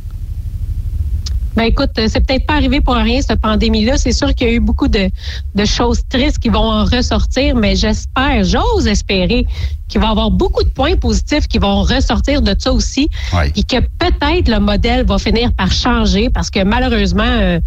[1.55, 3.97] Ben écoute, euh, c'est peut-être pas arrivé pour rien, cette pandémie-là.
[3.97, 5.09] C'est sûr qu'il y a eu beaucoup de,
[5.55, 9.47] de choses tristes qui vont en ressortir, mais j'espère, j'ose espérer
[9.87, 13.09] qu'il va y avoir beaucoup de points positifs qui vont ressortir de ça aussi.
[13.55, 17.59] Et que peut-être le modèle va finir par changer parce que malheureusement, euh,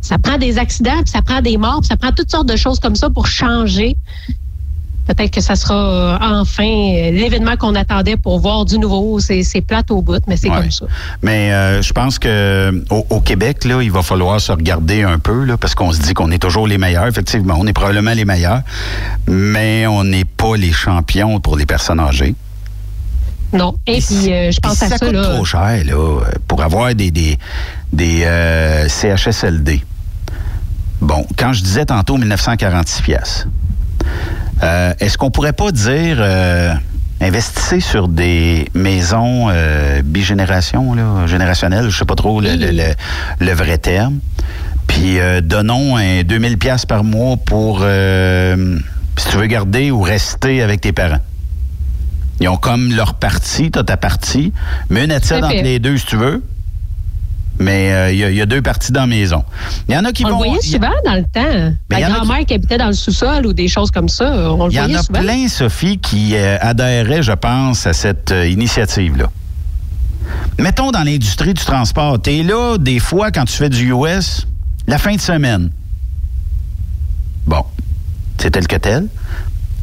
[0.00, 2.56] ça prend des accidents, puis ça prend des morts, puis ça prend toutes sortes de
[2.56, 3.96] choses comme ça pour changer.
[5.14, 9.18] Peut-être que ça sera euh, enfin euh, l'événement qu'on attendait pour voir du nouveau.
[9.20, 10.56] C'est plate au bout, mais c'est Ouais.
[10.60, 10.86] comme ça.
[11.22, 15.18] Mais euh, je pense que au, au Québec, là, il va falloir se regarder un
[15.18, 17.06] peu, là, parce qu'on se dit qu'on est toujours les meilleurs.
[17.06, 18.62] Effectivement, on est probablement les meilleurs,
[19.28, 22.34] mais on n'est pas les champions pour les personnes âgées.
[23.52, 23.74] Non.
[23.86, 25.24] Et puis, euh, je pense Puis à ça ça, coûte là.
[25.34, 27.38] trop cher, là, pour avoir des, des,
[27.92, 29.82] des euh, CHSLD.
[31.02, 33.46] Bon, quand je disais tantôt 1946 pièces,
[34.62, 36.72] euh, est-ce qu'on pourrait pas dire euh,
[37.20, 42.94] investissez sur des maisons euh, bigénération, là, générationnelles, je sais pas trop le, le- le-
[43.46, 44.18] le vrai terme,
[44.86, 48.78] puis euh, donnons un 2000 pièces par mois pour euh,
[49.18, 51.20] si tu veux garder ou rester avec tes parents.
[52.40, 54.52] Ils ont comme leur partie, t'as ta partie,
[54.90, 56.42] mais une étude entre les deux si tu veux.
[57.62, 59.44] Mais euh, il y, a- il y a deux parties dans la maison.
[59.88, 60.38] Il y en a qui On le vont.
[60.38, 61.74] voyait souvent dans le temps.
[61.90, 62.54] Mais Ma y en a qui- grand-mère qui...
[62.54, 65.02] habitait dans le sous-sol ou des choses comme ça, on le Il y en a
[65.02, 65.20] souvent.
[65.20, 69.30] plein, Sophie, qui euh, adhéreraient, je pense, à cette euh, initiative-là.
[70.58, 74.46] Mettons dans l'industrie du transport, tu es là des fois quand tu fais du US,
[74.86, 75.70] la fin de semaine.
[77.46, 77.64] Bon,
[78.38, 79.08] c'est tel que tel.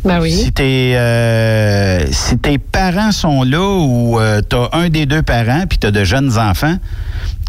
[0.05, 0.31] Ben oui.
[0.31, 4.17] Si, tes, euh, si tes parents sont là ou
[4.49, 6.77] tu as un des deux parents puis tu as de jeunes enfants,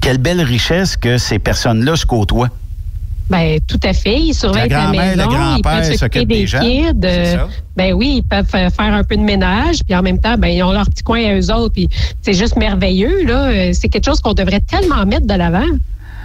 [0.02, 2.48] quelle belle richesse que ces personnes-là se côtoient.
[3.28, 4.18] Ben, tout à fait.
[4.18, 6.60] Ils surveillent La la, maison, le grand-père ils peuvent s'occuper s'occupent des des gens.
[6.60, 7.00] kids.
[7.04, 7.46] euh,
[7.76, 10.48] ben oui, ils peuvent euh, faire un peu de ménage, puis en même temps, ben
[10.48, 11.88] ils ont leur petit coin à eux autres, puis
[12.22, 13.44] c'est juste merveilleux là.
[13.44, 15.62] Euh, C'est quelque chose qu'on devrait tellement mettre de l'avant.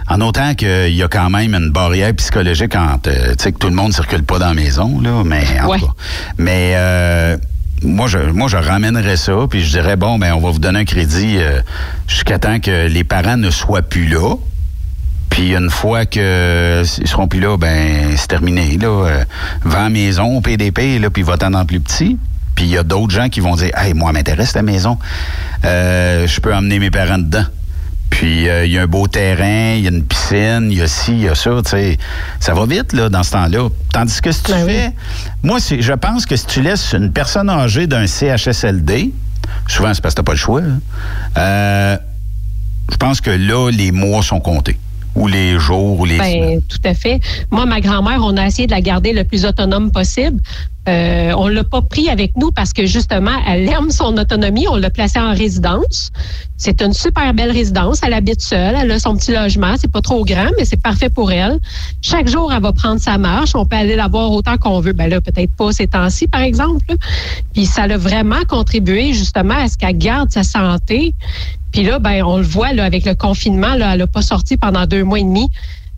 [0.08, 3.58] En autant qu'il y a quand même une barrière psychologique entre, euh, tu sais, que
[3.58, 5.78] tout le monde ne circule pas dans la maison, là, mais en Ouais.
[5.80, 5.92] tout cas.
[6.38, 7.36] Mais euh,
[7.82, 10.78] moi, je, moi, je ramènerais ça, puis je dirais, bon, ben, on va vous donner
[10.80, 11.60] un crédit euh,
[12.06, 14.36] jusqu'à temps que les parents ne soient plus là.
[15.28, 18.78] Puis une fois que ils seront plus là, ben c'est terminé.
[18.78, 19.24] Là, euh,
[19.64, 22.16] vends maison, PDP, là, puis va-t'en dans plus petit.
[22.54, 24.98] Puis il y a d'autres gens qui vont dire, hey, moi m'intéresse la maison,
[25.64, 27.44] Euh, je peux emmener mes parents dedans.
[28.10, 30.82] Puis euh, il y a un beau terrain, il y a une piscine, il y
[30.82, 31.98] a ci, il y a ça, tu sais.
[32.40, 33.68] Ça va vite, là, dans ce temps-là.
[33.92, 34.72] Tandis que si tu Ben oui.
[34.72, 34.92] fais...
[35.42, 39.12] Moi, je pense que si tu laisses une personne âgée d'un CHSLD,
[39.68, 40.80] souvent c'est parce que t'as pas le choix, hein,
[41.36, 41.96] euh,
[42.90, 44.78] je pense que là, les mois sont comptés.
[45.14, 46.56] Ou les jours, ou les semaines.
[46.56, 47.20] Ben, tout à fait.
[47.50, 50.40] Moi, ma grand-mère, on a essayé de la garder le plus autonome possible.
[50.88, 54.66] Euh, on l'a pas pris avec nous parce que justement, elle aime son autonomie.
[54.70, 56.12] On l'a placée en résidence.
[56.56, 58.00] C'est une super belle résidence.
[58.04, 58.76] Elle habite seule.
[58.80, 59.74] Elle a son petit logement.
[59.78, 61.58] C'est pas trop grand, mais c'est parfait pour elle.
[62.02, 63.54] Chaque jour, elle va prendre sa marche.
[63.54, 64.92] On peut aller la voir autant qu'on veut.
[64.92, 66.86] Ben là, peut-être pas ces temps-ci, par exemple.
[67.52, 71.14] Puis ça a vraiment contribué justement à ce qu'elle garde sa santé.
[71.72, 75.04] Puis là, ben, on le voit avec le confinement, elle n'a pas sorti pendant deux
[75.04, 75.50] mois et demi.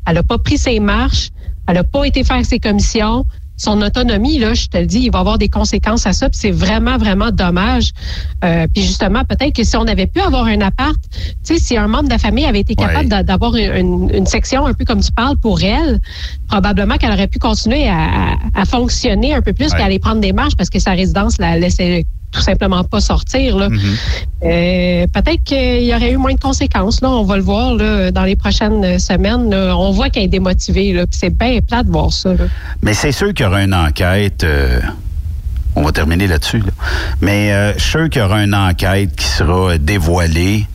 [0.07, 1.29] Elle n'a pas pris ses marches.
[1.67, 3.27] Elle n'a pas été faire ses commissions.
[3.59, 6.31] Son autonomie, là, je te le dis, il va avoir des conséquences à ça.
[6.31, 7.91] Puis c'est vraiment, vraiment dommage.
[8.45, 11.77] Euh, puis justement, peut-être que si on avait pu avoir un appart, tu sais, si
[11.77, 15.01] un membre de la famille avait été capable d'a- d'avoir une, section un peu comme
[15.01, 16.01] tu parles pour elle,
[16.49, 19.83] probablement qu'elle aurait pu continuer à, à- à fonctionner un peu plus Ouais.
[19.83, 23.57] aller prendre des marches parce que sa résidence la laissait tout simplement pas sortir.
[23.57, 23.69] Là.
[23.69, 23.81] Mhm.
[24.45, 27.01] Euh, peut-être qu'il y aurait eu moins de conséquences.
[27.01, 29.51] Là, on va le voir là, dans les prochaines semaines.
[29.51, 29.77] là.
[29.77, 31.03] On voit qu'elle est démotivée.
[31.11, 32.31] C'est bien plat de voir ça.
[32.35, 32.45] Là.
[32.83, 34.45] Mais c'est sûr qu'il y aura une enquête.
[34.45, 34.81] euh,
[35.75, 36.59] on va terminer là-dessus.
[36.59, 36.73] là.
[37.21, 40.67] Mais euh, je suis sûr qu'il y aura une enquête qui sera dévoilée.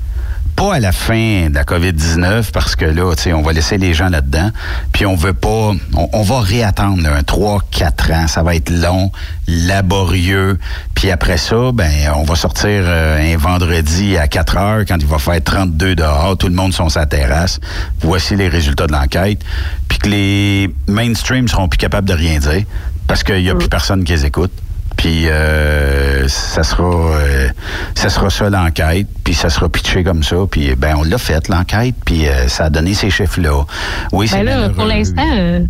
[0.56, 3.78] Pas à la fin de la COVID-19, parce que là, tu sais, on va laisser
[3.78, 4.51] les gens là-dedans.
[4.91, 5.72] Puis on veut pas.
[5.95, 8.28] On, on va réattendre là, un 3-4 ans.
[8.28, 9.12] Ça va être long,
[9.47, 10.60] laborieux.
[10.95, 15.08] Puis après ça, ben, on va sortir euh, un vendredi à 4 heures quand il
[15.08, 16.38] va faire 32 dehors.
[16.38, 17.60] Tout le monde sont sa terrasse.
[18.01, 19.43] Voici les résultats de l'enquête.
[19.88, 22.64] Puis que les mainstream seront plus capables de rien dire
[23.08, 24.51] parce qu'il n'y a plus personne qui les écoute.
[24.98, 27.50] Puis euh, ça sera euh,
[27.96, 31.48] ça sera ça l'enquête, puis ça sera pitché comme ça, puis ben on l'a fait
[31.50, 33.64] l'enquête, puis euh, ça a donné ces chiffres là.
[34.12, 35.66] Oui, c'est Ben là, pour l'instant, euh,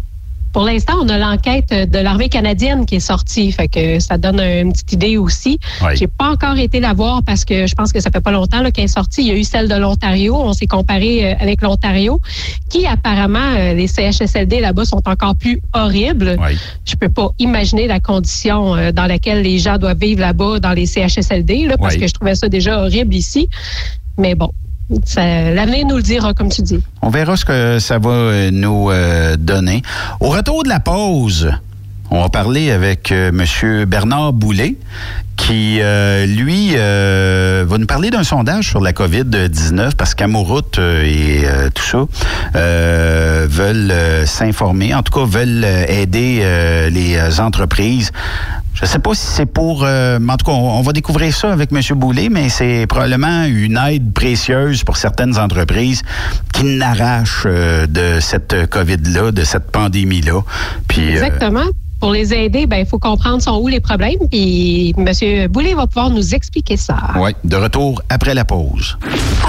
[0.54, 3.51] pour l'instant, on a l'enquête de l'armée canadienne qui est sortie.
[3.51, 5.58] Fait que ça donne une petite idée aussi.
[5.82, 5.95] Oui.
[5.95, 8.64] J'ai pas encore été la voir parce que je pense que ça fait pas longtemps
[8.72, 9.22] qu'elle est sortie.
[9.24, 10.36] Il y a eu celle de l'Ontario.
[10.36, 12.22] On s'est comparé euh, avec l'Ontario,
[12.70, 16.38] qui apparemment euh, les CHSLD là-bas sont encore plus horribles.
[16.39, 16.56] Oui.
[16.86, 20.74] Je peux pas imaginer la condition euh, dans laquelle les gens doivent vivre là-bas dans
[20.74, 22.01] les CHSLD, là, parce Oui.
[22.01, 23.49] que je trouvais ça déjà horrible ici.
[24.20, 24.51] Mais bon,
[25.16, 26.80] l'avenir nous le dira, comme tu dis.
[27.02, 29.82] On verra ce que ça va euh, nous euh, donner.
[30.20, 31.52] Au retour de la pause,
[32.12, 33.86] on va parler avec euh, M.
[33.86, 34.76] Bernard Boulet,
[35.36, 35.80] qui,
[36.28, 42.06] lui, va nous parler d'un sondage sur la COVID-19, parce qu'Amouroute et tout ça
[42.54, 43.94] veulent
[44.26, 46.46] s'informer, en tout cas veulent aider
[46.91, 48.12] les entreprises.
[48.74, 49.84] Je sais pas si c'est pour...
[49.84, 51.80] euh, en tout cas, on, va découvrir ça avec M.
[51.98, 56.02] Boulet, mais c'est probablement une aide précieuse pour certaines entreprises
[56.54, 60.42] qui n'arrachent euh, de cette COVID-là, de cette pandémie-là.
[60.98, 61.66] Euh, Exactement.
[62.04, 64.20] Pour les aider, ben il faut comprendre sont où les problèmes.
[64.30, 65.47] Puis M.
[65.47, 66.97] Boulet va pouvoir nous expliquer ça.
[67.16, 68.97] oui, de retour après la pause.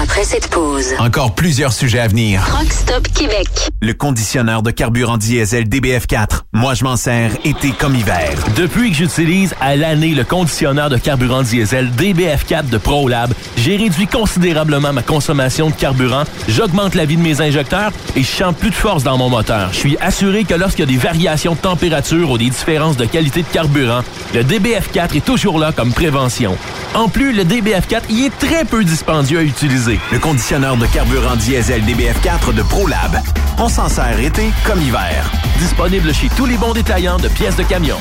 [0.01, 2.41] Après cette pause, Encore plusieurs sujets à venir.
[2.57, 3.49] Rock Stop Québec.
[3.81, 6.43] Le conditionneur de carburant diesel DBF4.
[6.53, 8.31] Moi, je m'en sers été comme hiver.
[8.55, 14.07] Depuis que j'utilise à l'année le conditionneur de carburant diesel DBF4 de ProLab, j'ai réduit
[14.07, 18.69] considérablement ma consommation de carburant, j'augmente la vie de mes injecteurs et je sens plus
[18.69, 19.73] de force dans mon moteur.
[19.73, 23.05] Je suis assuré que lorsqu'il y a des variations de température ou des différences de
[23.05, 24.01] qualité de carburant,
[24.33, 26.55] le DBF4 est toujours là comme prévention.
[26.93, 29.99] En plus, le DBF4 y est très peu dispendieux à utiliser.
[30.11, 33.19] Le conditionneur de carburant diesel DBF4 de ProLab.
[33.57, 35.31] On s'en sert été comme hiver.
[35.57, 37.97] Disponible chez tous les bons détaillants de pièces de camion.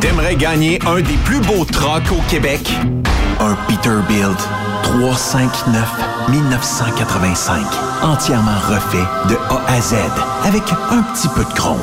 [0.00, 2.70] T'aimerais gagner un des plus beaux trucks au Québec?
[3.40, 4.38] Un Peterbilt
[4.82, 7.64] 359 1985.
[8.02, 9.94] Entièrement refait de A à Z
[10.44, 11.80] avec un petit peu de chrome.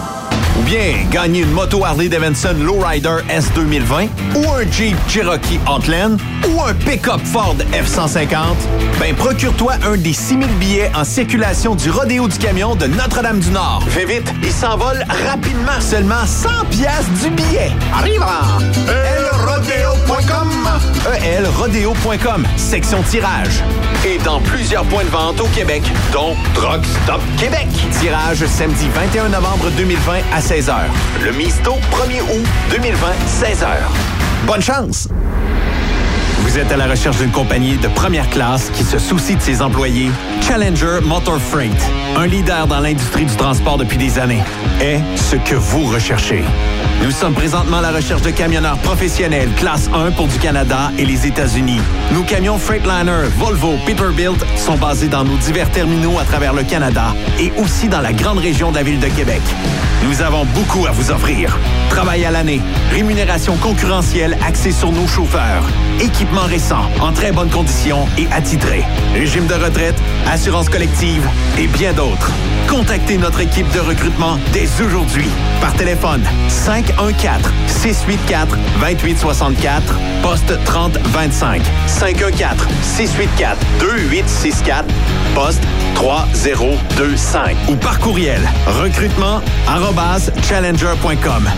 [0.59, 6.17] Ou bien gagner une moto Harley Davidson Lowrider S 2020 ou un Jeep Cherokee Outland
[6.49, 8.27] ou un pick-up Ford F-150,
[8.99, 13.83] ben procure-toi un des 6000 billets en circulation du Rodéo du Camion de Notre-Dame-du-Nord.
[13.89, 15.79] Fais vite, il s'envole rapidement.
[15.79, 17.71] Seulement 100 pièces du billet.
[17.93, 18.23] Arrive
[18.87, 20.49] elrodeo.com
[21.23, 23.63] elrodeo.com, section tirage.
[24.05, 27.67] Et dans plusieurs points de vente au Québec, dont Truck Stop Québec.
[27.99, 30.73] Tirage samedi 21 novembre 2020 à 16h.
[31.23, 33.07] Le Misto 1er août 2020,
[33.41, 33.67] 16h.
[34.47, 35.07] Bonne chance!
[36.39, 39.61] Vous êtes à la recherche d'une compagnie de première classe qui se soucie de ses
[39.61, 40.09] employés?
[40.41, 41.79] Challenger Motor Freight,
[42.17, 44.41] un leader dans l'industrie du transport depuis des années.
[44.81, 46.43] est ce que vous recherchez.
[47.03, 51.05] Nous sommes présentement à la recherche de camionneurs professionnels classe 1 pour du Canada et
[51.05, 51.79] les États-Unis.
[52.13, 57.13] Nos camions Freightliner, Volvo, Peterbilt sont basés dans nos divers terminaux à travers le Canada
[57.39, 59.41] et aussi dans la grande région de la ville de Québec.
[60.03, 61.57] Nous avons beaucoup à vous offrir.
[61.89, 65.63] Travail à l'année, rémunération concurrentielle axée sur nos chauffeurs,
[65.99, 68.83] équipement récent, en très bonne condition et attitré,
[69.13, 69.95] régime de retraite,
[70.27, 71.27] assurance collective
[71.59, 72.31] et bien d'autres.
[72.71, 75.27] Contactez notre équipe de recrutement dès aujourd'hui
[75.59, 84.85] par téléphone 514 684 2864 poste 3025 514 684 2864
[85.35, 85.61] poste
[85.95, 91.49] 3025 ou par courriel recrutement arobase challenger.com.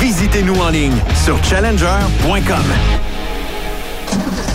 [0.00, 2.64] Visitez-nous en ligne sur challenger.com.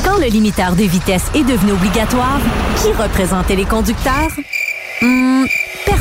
[0.04, 2.39] Quand le limiteur de vitesse est devenu obligatoire,
[2.82, 4.32] qui représentait les conducteurs?
[5.02, 5.46] Hmm,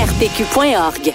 [0.00, 1.14] arpq.org.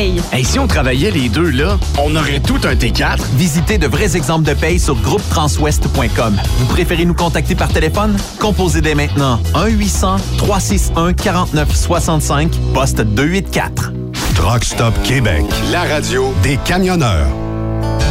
[0.00, 0.20] paye.
[0.32, 3.18] Hey, si on travaillait les deux là, on aurait tout un T4.
[3.34, 6.40] Visitez de vrais exemples de paye sur groupetranswest.com.
[6.58, 8.16] Vous préférez nous contacter par téléphone?
[8.38, 13.92] Composez dès maintenant 1-800-361-4965, poste 284.
[14.34, 17.28] Truck Stop Québec, la radio des camionneurs.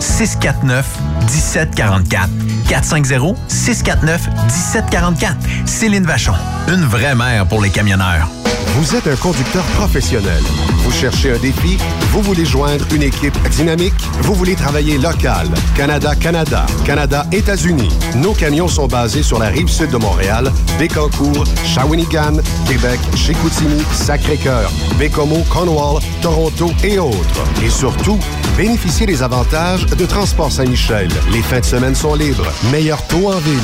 [0.00, 0.86] 649
[1.26, 2.28] 1744.
[2.68, 5.36] 450 649 1744.
[5.66, 6.34] Céline Vachon,
[6.68, 8.28] une vraie mère pour les camionneurs.
[8.74, 10.42] Vous êtes un conducteur professionnel.
[10.84, 11.78] Vous cherchez un défi?
[12.12, 13.94] Vous voulez joindre une équipe dynamique?
[14.22, 15.48] Vous voulez travailler local?
[15.74, 17.88] Canada-Canada, Canada-États-Unis.
[18.16, 22.34] Nos camions sont basés sur la rive sud de Montréal, Bécancour, Shawinigan,
[22.68, 27.44] Québec, Chicoutimi, Sacré-Cœur, Bécomo, Cornwall, Toronto et autres.
[27.64, 28.18] Et surtout,
[28.56, 31.08] bénéficiez des avantages de Transport Saint-Michel.
[31.32, 32.46] Les fins de semaine sont libres.
[32.70, 33.58] Meilleur taux en ville.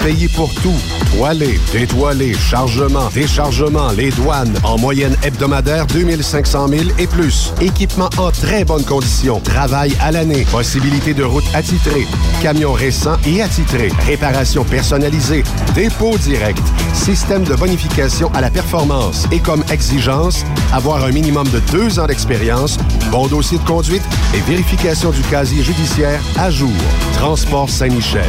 [0.00, 0.76] Payé pour tout.
[1.12, 4.54] Toilé, détoilé, chargement, déchargement, les douanes.
[4.62, 7.52] En moyenne hebdomadaire, 2500 000 et plus.
[7.60, 9.40] Équipement en très bonne condition.
[9.40, 10.46] Travail à l'année.
[10.50, 12.06] Possibilité de route attitrée.
[12.42, 13.90] Camions récents et attitrés.
[14.06, 15.42] Réparation personnalisée.
[15.74, 16.62] Dépôt direct.
[16.94, 19.26] Système de bonification à la performance.
[19.32, 22.78] Et comme exigence, avoir un minimum de deux ans d'expérience,
[23.10, 24.02] bon dossier de conduite
[24.34, 26.72] et vérification du casier judiciaire à jour.
[27.12, 28.24] Transport Saint-Michel.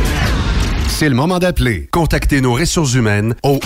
[0.89, 1.87] C'est le moment d'appeler.
[1.91, 3.59] Contactez nos ressources humaines au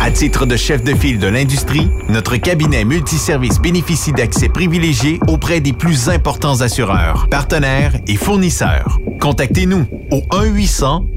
[0.00, 5.60] À titre de chef de file de l'industrie, notre cabinet multiservice bénéficie d'accès privilégié auprès
[5.60, 9.00] des plus importants assureurs, partenaires et fournisseurs.
[9.20, 10.20] Contactez-nous au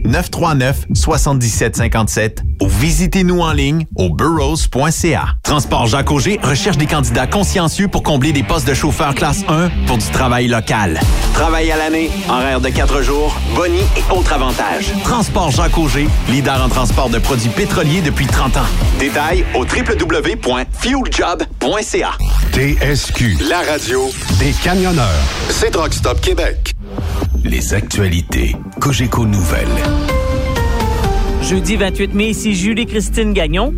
[0.06, 5.36] 1-800-939-7757 ou visitez-nous en ligne au burrows.ca.
[5.44, 9.70] Transport Jacques Auger recherche des candidats consciencieux pour combler des postes de chauffeur classe 1
[9.86, 11.00] pour du travail local.
[11.34, 14.92] Travail à l'année, horaire de 4 jours, boni et autres avantages.
[15.04, 18.66] Transport Jacques Auger, leader en transport de produits pétroliers depuis 30 ans.
[19.00, 22.12] Détails au www.fueljob.ca.
[22.54, 23.38] TSQ.
[23.50, 24.10] La radio
[24.40, 25.08] des camionneurs.
[25.50, 26.74] C'est Truck Stop Québec.
[27.44, 29.68] Les actualités Cogeco Nouvelles.
[31.42, 33.74] Jeudi 28 mai, ici Julie-Christine Gagnon.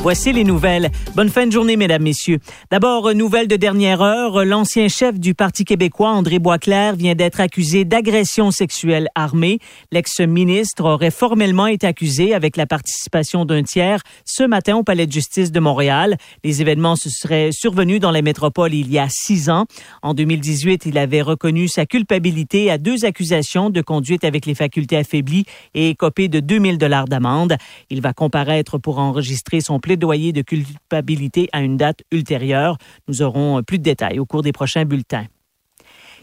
[0.00, 0.90] Voici les nouvelles.
[1.16, 2.38] Bonne fin de journée, mesdames, messieurs.
[2.70, 4.44] D'abord, nouvelle de dernière heure.
[4.44, 9.58] L'ancien chef du Parti québécois, André Boisclair, vient d'être accusé d'agression sexuelle armée.
[9.90, 15.12] L'ex-ministre aurait formellement été accusé avec la participation d'un tiers ce matin au Palais de
[15.12, 16.16] justice de Montréal.
[16.44, 19.66] Les événements se seraient survenus dans la métropole il y a six ans.
[20.02, 24.96] En 2018, il avait reconnu sa culpabilité à deux accusations de conduite avec les facultés
[24.96, 25.44] affaiblies
[25.74, 27.56] et copé de 2000 dollars d'amende.
[27.90, 32.76] Il va comparaître pour enregistrer son plaidoyer de culpabilité à une date ultérieure.
[33.08, 35.24] Nous aurons plus de détails au cours des prochains bulletins.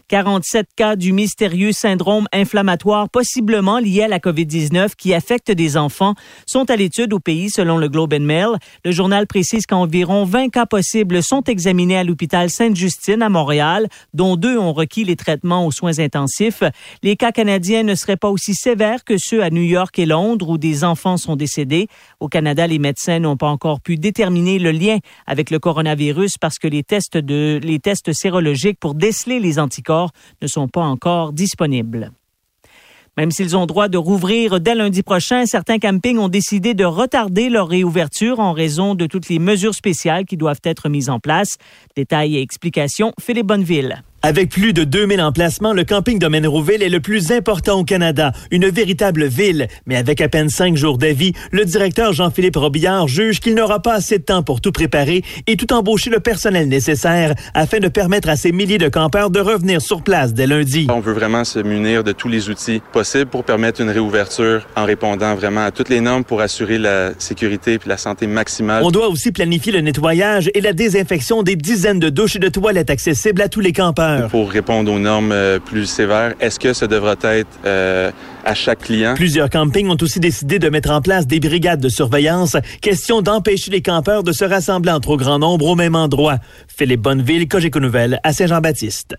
[0.08, 6.14] 47 cas du mystérieux syndrome inflammatoire possiblement lié à la COVID-19 qui affecte des enfants
[6.46, 8.50] sont à l'étude au pays selon le Globe and Mail.
[8.84, 14.36] Le journal précise qu'environ 20 cas possibles sont examinés à l'hôpital Sainte-Justine à Montréal, dont
[14.36, 16.62] deux ont requis les traitements aux soins intensifs.
[17.02, 20.50] Les cas canadiens ne seraient pas aussi sévères que ceux à New York et Londres
[20.50, 21.88] où des enfants sont décédés.
[22.20, 26.60] Au Canada, les médecins n'ont pas encore pu déterminer le lien avec le coronavirus parce
[26.60, 29.95] que les tests de les tests sérologiques pour déceler les anticorps
[30.42, 32.12] ne sont pas encore disponibles.
[33.16, 37.48] Même s'ils ont droit de rouvrir dès lundi prochain, certains campings ont décidé de retarder
[37.48, 41.56] leur réouverture en raison de toutes les mesures spéciales qui doivent être mises en place.
[41.96, 44.02] Détails et explications, Philippe Bonneville.
[44.26, 48.32] Avec plus de 2000 emplacements, le camping Domaine Rouville est le plus important au Canada,
[48.50, 49.68] une véritable ville.
[49.86, 53.94] Mais avec à peine cinq jours d'avis, le directeur Jean-Philippe Robillard juge qu'il n'aura pas
[53.94, 58.28] assez de temps pour tout préparer et tout embaucher le personnel nécessaire afin de permettre
[58.28, 60.88] à ces milliers de campeurs de revenir sur place dès lundi.
[60.90, 64.86] On veut vraiment se munir de tous les outils possibles pour permettre une réouverture en
[64.86, 68.82] répondant vraiment à toutes les normes pour assurer la sécurité et la santé maximale.
[68.82, 72.48] On doit aussi planifier le nettoyage et la désinfection des dizaines de douches et de
[72.48, 74.15] toilettes accessibles à tous les campeurs.
[74.30, 78.10] Pour répondre aux normes euh, plus sévères, est-ce que ça devra être euh,
[78.44, 79.14] à chaque client?
[79.14, 83.70] Plusieurs campings ont aussi décidé de mettre en place des brigades de surveillance, question d'empêcher
[83.70, 86.38] les campeurs de se rassembler en trop grand nombre au même endroit.
[86.68, 89.16] Philippe Bonneville, Cogeco Nouvelle, à Saint-Jean-Baptiste.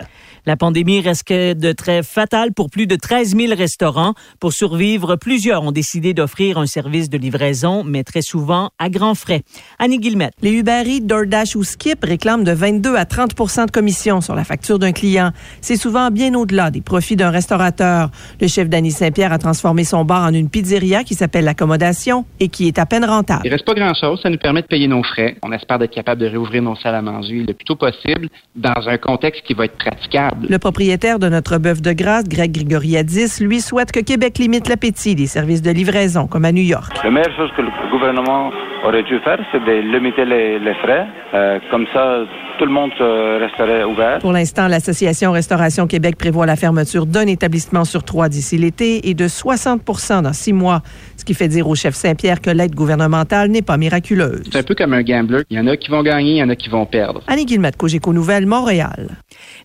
[0.47, 4.13] La pandémie reste de très fatale pour plus de 13 000 restaurants.
[4.39, 9.13] Pour survivre, plusieurs ont décidé d'offrir un service de livraison, mais très souvent à grands
[9.13, 9.41] frais.
[9.77, 10.31] Annie Guillemette.
[10.41, 14.45] Les Uber Eats, DoorDash ou Skip réclament de 22 à 30% de commission sur la
[14.45, 15.31] facture d'un client.
[15.59, 18.09] C'est souvent bien au-delà des profits d'un restaurateur.
[18.39, 22.47] Le chef Danny Saint-Pierre a transformé son bar en une pizzeria qui s'appelle l'Accommodation et
[22.47, 23.41] qui est à peine rentable.
[23.43, 24.21] Il reste pas grand-chose.
[24.23, 25.35] Ça nous permet de payer nos frais.
[25.43, 28.87] On espère d'être capable de réouvrir nos salles à manger le plus tôt possible dans
[28.87, 30.36] un contexte qui va être praticable.
[30.47, 35.15] Le propriétaire de notre bœuf de grâce, Greg Grigoriadis, lui souhaite que Québec limite l'appétit
[35.15, 36.93] des services de livraison, comme à New York.
[37.03, 38.51] La meilleure chose que le gouvernement
[38.83, 41.07] aurait dû faire, c'est de limiter les, les frais.
[41.33, 42.19] Euh, comme ça,
[42.57, 44.19] tout le monde resterait ouvert.
[44.19, 49.13] Pour l'instant, l'Association Restauration Québec prévoit la fermeture d'un établissement sur trois d'ici l'été et
[49.13, 49.81] de 60
[50.21, 50.81] dans six mois,
[51.15, 54.43] ce qui fait dire au chef Saint-Pierre que l'aide gouvernementale n'est pas miraculeuse.
[54.51, 55.43] C'est un peu comme un gambler.
[55.49, 57.21] Il y en a qui vont gagner, il y en a qui vont perdre.
[57.27, 59.17] Annie Guillemette, Cogeco Nouvelles, Montréal.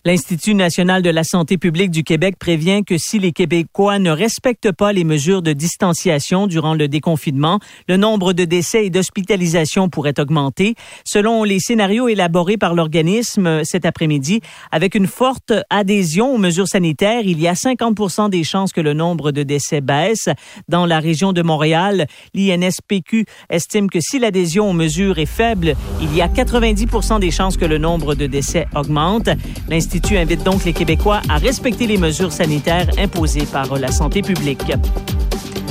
[0.05, 4.71] L'Institut national de la santé publique du Québec prévient que si les Québécois ne respectent
[4.71, 10.19] pas les mesures de distanciation durant le déconfinement, le nombre de décès et d'hospitalisations pourrait
[10.19, 10.75] augmenter.
[11.05, 17.21] Selon les scénarios élaborés par l'organisme cet après-midi, avec une forte adhésion aux mesures sanitaires,
[17.23, 20.27] il y a 50 des chances que le nombre de décès baisse.
[20.67, 26.13] Dans la région de Montréal, l'INSPQ estime que si l'adhésion aux mesures est faible, il
[26.13, 29.29] y a 90 des chances que le nombre de décès augmente.
[29.69, 34.73] L'Institut invite donc les Québécois à respecter les mesures sanitaires imposées par la santé publique.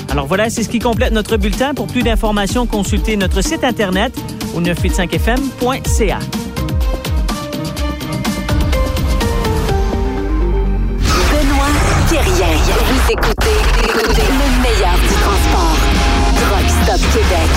[0.09, 1.75] Alors voilà, c'est ce qui complète notre bulletin.
[1.75, 4.15] Pour plus d'informations, consultez notre site Internet
[4.55, 6.19] au 985fm.ca.
[12.13, 12.53] Thérien.
[12.69, 13.57] Vous écoutez
[13.95, 15.79] le meilleur du transport.
[16.83, 17.49] Stop Québec.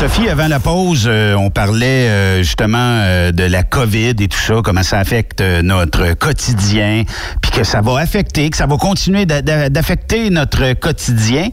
[0.00, 4.38] Sophie, avant la pause, euh, on parlait euh, justement euh, de la COVID et tout
[4.38, 7.04] ça, comment ça affecte notre quotidien,
[7.42, 11.48] puis que ça va affecter, que ça va continuer d'affecter notre quotidien.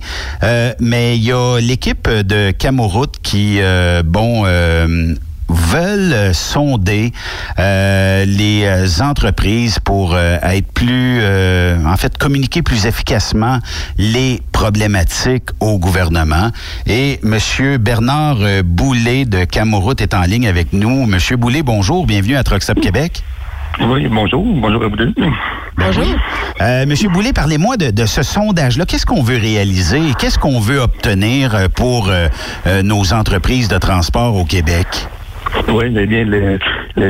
[0.79, 3.59] mais il y a l'équipe de Camoroute qui,
[4.05, 4.45] bon
[5.53, 7.11] veulent sonder
[7.59, 11.21] euh, les euh, entreprises pour euh, être plus,
[11.85, 13.59] en fait, communiquer plus efficacement
[13.97, 16.49] les problématiques au gouvernement.
[16.87, 21.05] Et Monsieur Bernard Boulet de Camoroute est en ligne avec nous.
[21.05, 23.23] Monsieur Boulet, bonjour, bienvenue à Truckstop Québec.
[23.79, 25.13] Oui, bonjour, bonjour à vous deux.
[25.77, 26.05] Bonjour.
[26.61, 28.85] Euh, Monsieur Boulay, parlez-moi de, de ce sondage-là.
[28.85, 30.01] Qu'est-ce qu'on veut réaliser?
[30.19, 32.27] Qu'est-ce qu'on veut obtenir euh, pour euh,
[32.67, 35.07] euh, nos entreprises de transport au Québec?
[35.67, 36.57] Oui, eh bien, le-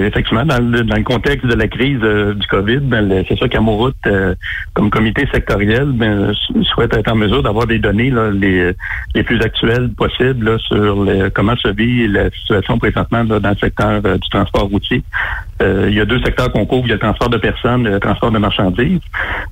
[0.05, 3.49] effectivement, dans le, dans le contexte de la crise euh, du COVID, ben, c'est sûr
[3.49, 4.35] qu'Amouroute, euh,
[4.73, 6.33] comme comité sectoriel, ben,
[6.73, 8.73] souhaite être en mesure d'avoir des données là, les,
[9.15, 13.49] les plus actuelles possibles là, sur le- comment se vit la situation présentement là, dans
[13.49, 15.03] le secteur euh, du transport routier.
[15.63, 17.87] Euh, il y a deux secteurs qu'on couvre, il y a le transport de personnes
[17.87, 18.99] et le transport de marchandises.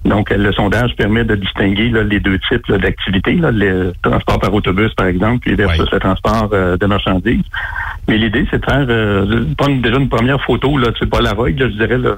[0.06, 4.54] Donc, euh, le sondage permet de distinguer là, les deux types d'activités, le transport par
[4.54, 7.46] autobus, par exemple, puis versus le transport euh, de marchandises.
[8.08, 10.88] Mais l'idée, c'est de faire euh, prendre déjà une première photo, là,
[11.22, 12.16] la vogue, là, je dirais, là,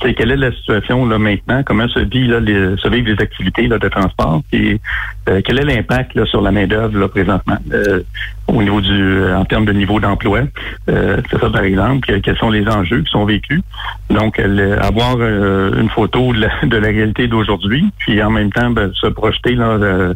[0.00, 3.20] c'est quelle est la situation là maintenant, comment se vit là, les, se vivent les
[3.20, 4.80] activités là, de transport, et
[5.28, 8.00] euh, quel est l'impact sur la main d'œuvre là, présentement euh,
[8.46, 10.40] au niveau du, en termes de niveau d'emploi,
[10.86, 13.33] c'est ça par exemple, que- quels sont les enjeux qui sont vécus.
[14.10, 18.52] Donc, euh, avoir euh, une photo de la, de la réalité d'aujourd'hui, puis en même
[18.52, 20.14] temps ben, se projeter là, euh,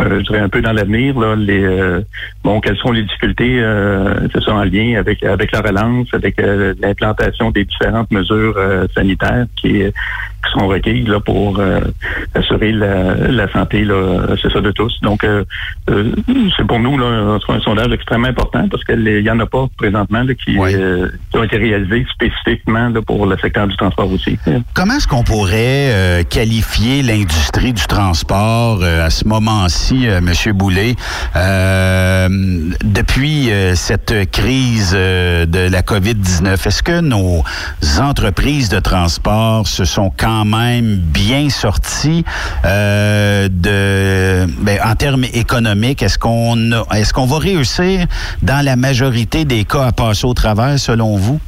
[0.00, 1.66] euh, je dirais un peu dans l'avenir, là, les
[2.44, 3.60] bon, quelles sont les difficultés,
[4.32, 6.36] c'est ça en lien avec avec la relance, avec
[6.80, 8.56] l'implantation des différentes mesures
[8.94, 11.60] sanitaires qui, qui sont requises là, pour
[12.34, 15.00] assurer la, la santé, là, c'est ça de tous.
[15.02, 15.26] Donc,
[15.88, 20.22] c'est pour nous là, un sondage extrêmement important parce qu'il n'y en a pas présentement
[20.22, 22.37] là, qui, qui ont été réalisés spécifiquement
[23.06, 24.08] pour le secteur du transport.
[24.74, 30.52] Comment est-ce qu'on pourrait euh, qualifier l'industrie du transport euh, à ce moment-ci, euh, Monsieur
[30.52, 30.94] Boulay,
[31.36, 32.28] Euh,
[32.84, 36.66] depuis euh, cette crise euh, de la COVID-19?
[36.66, 37.42] Est-ce que nos
[38.00, 42.24] entreprises de transport se sont quand même bien sorties
[42.64, 46.02] de, ben, en termes économiques?
[46.02, 48.06] Est-ce qu'on est-ce qu'on va réussir
[48.42, 51.40] dans la majorité des cas à passer au travers, selon vous?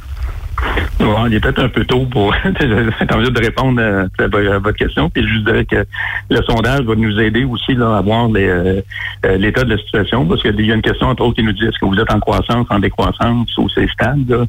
[0.99, 4.37] Bon, il est peut-être un peu tôt pour être en de répondre à, à vo-
[4.51, 5.09] à votre question.
[5.09, 5.83] Puis je dirais que
[6.29, 8.81] le sondage va nous aider aussi là, à voir euh,
[9.25, 11.53] euh, l'état de la situation, parce qu'il y a une question entre autres qui nous
[11.53, 14.45] dit est-ce que vous êtes en croissance, en décroissance ou c'est stable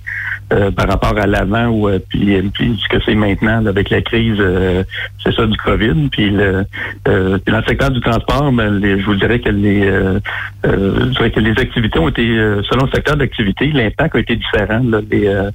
[0.52, 3.88] euh, par rapport à l'avant ou euh, euh, puis ce que c'est maintenant là, avec
[3.88, 4.84] la crise, euh,
[5.24, 6.08] c'est ça du COVID.
[6.10, 6.64] Puis, le,
[7.08, 10.20] euh, puis dans le secteur du transport, ben, les- je vous dirais que les, euh,
[10.66, 14.20] euh, je dirais que les activités ont été, euh, selon le secteur d'activité, l'impact a
[14.20, 14.82] été différent.
[14.84, 15.50] Là, euh,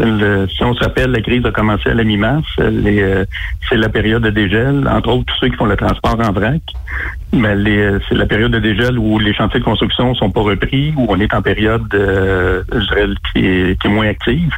[0.00, 2.46] le- si on se rappelle, la crise a commencé à la mi-mars.
[2.60, 3.24] Euh,
[3.68, 6.62] c'est la période de dégel, entre autres tous ceux qui font le transport en vrac.
[7.34, 11.06] Euh, c'est la période de dégel où les chantiers de construction sont pas repris, où
[11.08, 14.50] on est en période, euh, je dirais, qui est, qui est moins active.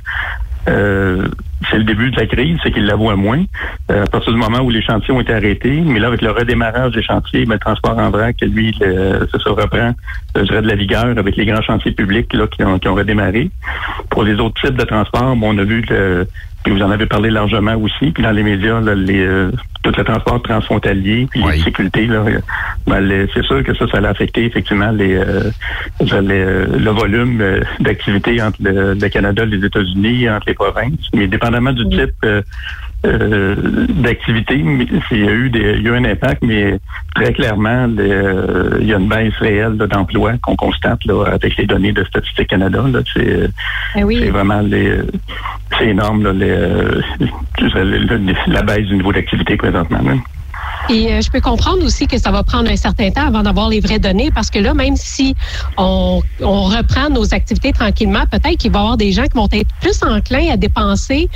[0.69, 1.27] Euh,
[1.71, 3.43] c'est le début de la crise, c'est qu'il la voit moins.
[3.91, 6.31] Euh, à partir du moment où les chantiers ont été arrêtés, mais là, avec le
[6.31, 9.93] redémarrage des chantiers, ben, le transport en vrac, lui, le- ça se reprend,
[10.35, 12.95] je dirais, de la vigueur avec les grands chantiers publics là, qui, ont, qui ont
[12.95, 13.51] redémarré.
[14.11, 16.27] Pour les autres types de transport, bon, on a vu que
[16.65, 19.51] puis vous en avez parlé largement aussi, puis dans les médias, là, les, euh,
[19.83, 22.39] tout le transport transfrontalier, puis les difficultés, là, euh,
[22.87, 25.51] ben, les- c'est sûr que ça, ça a affecté effectivement les, euh,
[26.01, 31.09] je dirais, le, volume euh, d'activité entre le, le Canada les États-Unis, entre les provinces.
[31.15, 32.27] Mais dépendamment du type
[33.07, 33.55] euh,
[33.89, 34.57] d'activité,
[35.11, 36.79] il y a eu des, il y a eu un impact, mais
[37.15, 41.57] très clairement, les, euh, il y a une baisse réelle d'emploi qu'on constate là, avec
[41.57, 42.85] les données de Statistique Canada.
[42.93, 43.49] Là, c'est,
[43.97, 44.21] Eh oui.
[44.23, 44.99] c'est vraiment les,
[45.79, 46.57] c'est énorme là, les,
[48.49, 50.01] la baisse du niveau d'activité présentement.
[50.05, 50.13] là.
[50.89, 53.69] Et euh, je peux comprendre aussi que ça va prendre un certain temps avant d'avoir
[53.69, 55.37] les vraies données parce que là, même si
[55.79, 59.49] on, on reprend nos activités tranquillement, peut-être qu'il va y avoir des gens qui vont
[59.53, 61.29] être plus enclins à dépenser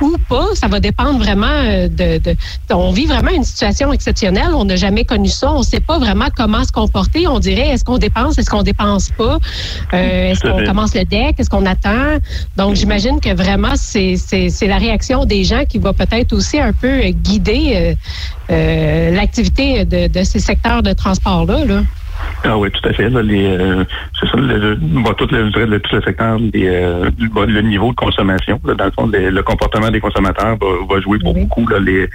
[0.00, 0.46] ou pas.
[0.54, 2.36] Ça va dépendre vraiment euh, de, de-
[2.72, 4.48] On vit vraiment une situation exceptionnelle.
[4.54, 5.52] On n'a jamais connu ça.
[5.52, 7.28] On ne sait pas vraiment comment se comporter.
[7.28, 9.38] On dirait est-ce qu'on dépense, est-ce qu'on dépense pas,
[9.94, 12.18] Euh, est-ce qu'on commence le deck, est-ce qu'on attend?
[12.56, 14.16] Donc, j'imagine que vraiment, c'est
[14.62, 17.94] la réaction des gens qui va peut-être aussi un peu guider euh,
[18.48, 21.64] l'activité de, de ces secteurs de transport-là.
[21.64, 21.82] Là.
[22.44, 23.10] Ah oui, tout à fait.
[23.10, 23.84] là, les, euh,
[24.18, 27.60] c'est ça, le, le- bon, tout, le, le- tout le secteur, les, euh, bon, le
[27.62, 28.60] niveau de consommation.
[28.64, 31.66] là, dans le fond, les- le comportement des consommateurs va, va jouer pour beaucoup.
[31.68, 32.08] Là, les,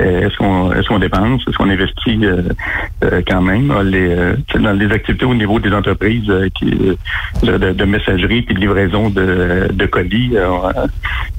[0.00, 2.42] euh, est-ce qu'on est-ce qu'on dépense, est-ce qu'on investit euh,
[3.04, 6.48] euh, quand même là, les, euh, c'est dans les activités au niveau des entreprises euh,
[6.58, 6.70] qui,
[7.44, 10.32] de, de messagerie puis de livraison de, de colis.
[10.34, 10.72] euh,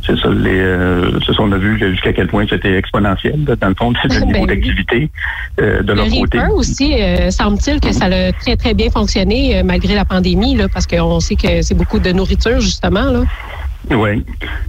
[0.05, 3.55] c'est ça, les, euh, c'est ça, on a vu jusqu'à quel point c'était exponentiel là,
[3.57, 4.47] dans le fond, le niveau oui.
[4.47, 5.09] d'activité
[5.59, 6.39] euh, de Le leur côté.
[6.55, 10.67] Aussi, euh, semble-t-il que ça a très, très bien fonctionné euh, malgré la pandémie, là,
[10.71, 13.05] parce qu'on sait que c'est beaucoup de nourriture, justement.
[13.11, 13.23] Là.
[13.91, 14.23] Oui,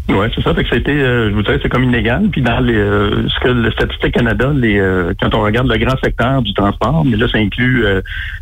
[0.09, 0.55] ouais, c'est ça.
[0.55, 2.29] Fait que c'était, euh, je vous dirais, c'est comme inégal.
[2.31, 4.81] Puis dans les, euh, ce que le Statistique Canada, les,
[5.21, 7.85] quand on regarde le grand secteur du transport, mais là, ça inclut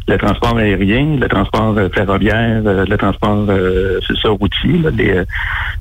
[0.07, 3.47] le transport aérien, le transport ferroviaire, le transport,
[4.07, 4.81] c'est ça, routier.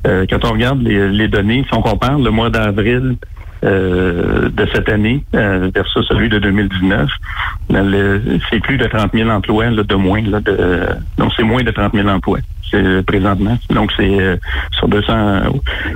[0.04, 3.18] quand on regarde les données, si on compare le mois d'avril
[3.64, 7.10] euh, de cette année euh, versus celui de 2019,
[8.50, 10.22] c'est plus de 30 000 emplois là, de moins.
[10.22, 10.88] Là, de,
[11.18, 12.40] donc, c'est moins de 30 000 emplois
[12.72, 13.58] c'est présentement.
[13.70, 14.36] Donc, c'est euh,
[14.72, 15.14] sur 200,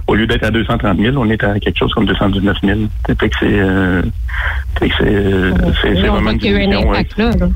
[0.08, 2.80] au lieu d'être à 230 000, on est à quelque chose comme 219 000.
[3.08, 4.02] Fait que c'est, euh,
[4.80, 7.32] fait que c'est, euh, c'est, vraiment qu'il y a eu un impact là.
[7.32, 7.48] là.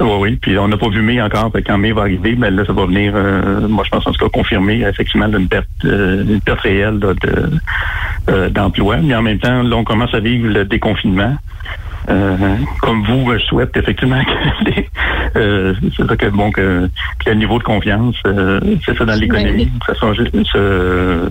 [0.00, 0.38] Oui, oui.
[0.40, 1.50] Puis on n'a pas vu mai encore.
[1.66, 4.24] Quand mai va arriver, mais là, ça va venir, euh, moi, je pense en tout
[4.24, 7.50] cas confirmer effectivement une perte, euh, une perte réelle là, de,
[8.30, 8.96] euh, d'emploi.
[9.02, 11.36] Mais en même temps, là, on commence à vivre le déconfinement.
[12.08, 12.36] Euh,
[12.80, 14.22] comme vous, je souhaite effectivement
[14.64, 14.88] que les-
[15.34, 16.88] euh, c'est ça que bon que,
[17.24, 21.28] que le niveau de confiance, euh, c'est ça dans l'économie, que ça se,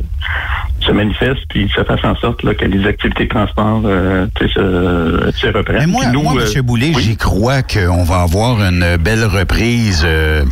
[0.86, 4.48] se manifeste puis ça fasse en sorte là, que les activités de transport euh, sais,
[4.48, 5.80] se, se reprennent.
[5.80, 6.62] Mais moi, nous, moi euh, M.
[6.62, 10.44] Boulay, j'y crois qu'on va avoir une belle reprise euh,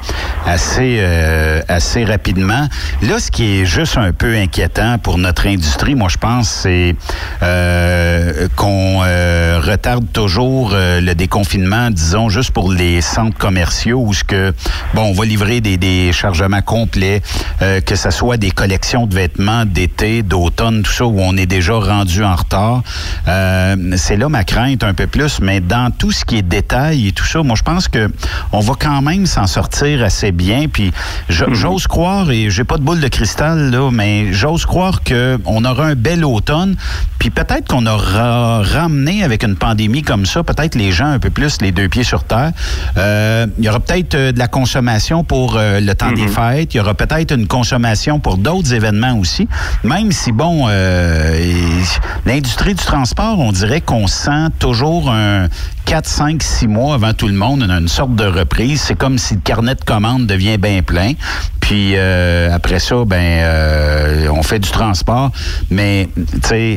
[0.45, 2.67] assez, euh, assez rapidement.
[3.01, 6.95] Là, ce qui est juste un peu inquiétant pour notre industrie, moi, je pense, c'est
[7.41, 14.13] euh, qu'on euh, retarde toujours euh, le déconfinement, disons, juste pour les centres commerciaux où
[14.13, 14.53] ce que,
[14.93, 17.21] bon, on va livrer des, des chargements complets,
[17.61, 21.45] euh, que ce soit des collections de vêtements d'été, d'automne, tout ça, où on est
[21.45, 22.81] déjà rendu en retard.
[23.27, 27.07] Euh, c'est là ma crainte un peu plus, mais dans tout ce qui est détail
[27.07, 28.09] et tout ça, moi, je pense que
[28.51, 30.67] on va quand même s'en sortir assez bien.
[30.71, 30.91] Puis
[31.29, 35.65] je- j'ose croire, et j'ai pas de boule de cristal, là, mais j'ose croire qu'on
[35.65, 36.75] aura un bel automne,
[37.19, 41.29] puis peut-être qu'on aura ramené avec une pandémie comme ça, peut-être les gens un peu
[41.29, 42.51] plus les deux pieds sur terre.
[42.97, 46.73] Euh, Il y aura peut-être euh, de la consommation pour euh, le temps des fêtes.
[46.73, 49.47] Il y aura peut-être une consommation pour d'autres événements aussi.
[49.83, 51.83] Même si, bon, euh,
[52.25, 55.47] l'industrie du transport, on dirait qu'on sent toujours un
[55.85, 58.81] 4, 5, 6 mois avant tout le monde, une, une sorte de reprise.
[58.81, 61.13] C'est comme si le carnet de commandes devient bien plein.
[61.59, 65.31] Puis euh, après ça, ben, euh, on fait du transport.
[65.69, 66.09] Mais,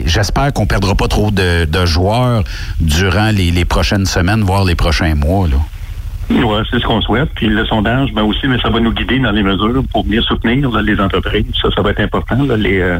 [0.06, 2.44] j'espère qu'on perdra pas trop de, de joueurs
[2.80, 5.48] durant les, prochaines semaines, voire les prochains mois.
[6.28, 7.30] Oui, c'est ce qu'on souhaite.
[7.34, 10.20] Puis le sondage, ben aussi, mais ça va nous guider dans les mesures pour bien
[10.22, 11.46] soutenir là, les entreprises.
[11.60, 12.42] Ça, ça va être important.
[12.44, 12.98] Là, les, euh,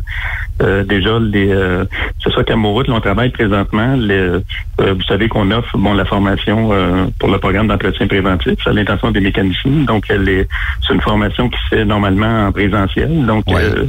[0.62, 1.84] euh, déjà, les, euh,
[2.22, 3.94] c'est ça qu'à on travaille présentement.
[3.96, 4.40] Les, euh,
[4.78, 9.10] vous savez qu'on offre bon la formation euh, pour le programme d'entretien préventif à l'intention
[9.10, 9.84] des mécaniciens.
[9.86, 10.48] Donc, elle est,
[10.86, 13.26] c'est une formation qui se fait normalement en présentiel.
[13.26, 13.86] Donc, euh,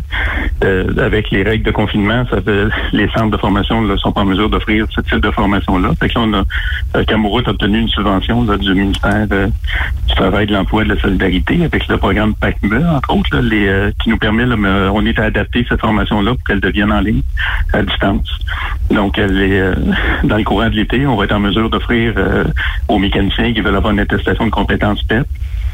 [0.64, 4.22] euh, avec les règles de confinement, ça fait, les centres de formation ne sont pas
[4.22, 5.92] en mesure d'offrir ce type de formation-là.
[6.00, 6.44] Fait que là, on a,
[6.98, 11.02] euh, a obtenu une subvention là, du ministère du Travail, de l'Emploi et de la
[11.02, 15.26] Solidarité avec le programme PACME, entre autres, euh, qui nous permet, euh, on est à
[15.26, 17.22] adapter cette formation-là pour qu'elle devienne en ligne,
[17.74, 18.28] à distance.
[18.90, 19.76] Donc, elle est, euh,
[20.24, 22.14] dans le courant de l'été, on va être en mesure d'offrir
[22.88, 25.28] aux mécaniciens qui veulent avoir une attestation de compétences PEP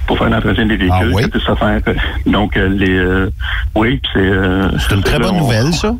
[0.08, 1.80] pour faire l'entretien des véhicules, que puisse se faire.
[1.88, 1.94] euh,
[2.26, 3.30] Donc, euh, les, euh,
[3.76, 4.20] oui, puis c'est...
[4.20, 5.94] euh, C'est une très bonne on- nouvelle, ça.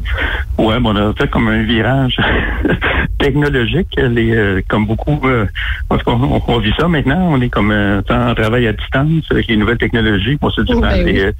[0.58, 2.18] Ouais, bon, on a fait comme un virage
[3.20, 3.88] technologique.
[3.98, 5.46] Les, euh, comme beaucoup, euh,
[5.90, 7.30] parce qu'on on, on vit ça maintenant.
[7.32, 10.38] On est comme euh, en travail à distance avec les nouvelles technologies.
[10.42, 11.14] On se dit, Oh, ben, ben oui.
[11.14, 11.32] les, euh,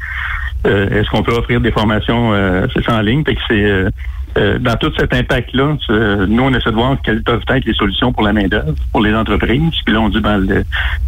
[0.66, 3.24] euh, est-ce qu'on peut offrir des formations euh, c'est ça en ligne?
[3.26, 3.86] Fait que c'est
[4.38, 7.66] euh, euh, dans tout cet impact-là, c'est- nous, on essaie de voir quelles peuvent être
[7.66, 9.72] les solutions pour la main-d'œuvre, pour les entreprises.
[9.86, 10.46] Puis là, on dit, ben,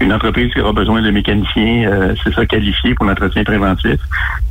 [0.01, 3.99] une entreprise qui aura besoin de mécaniciens, euh, c'est ça, qualifié pour l'entretien préventif.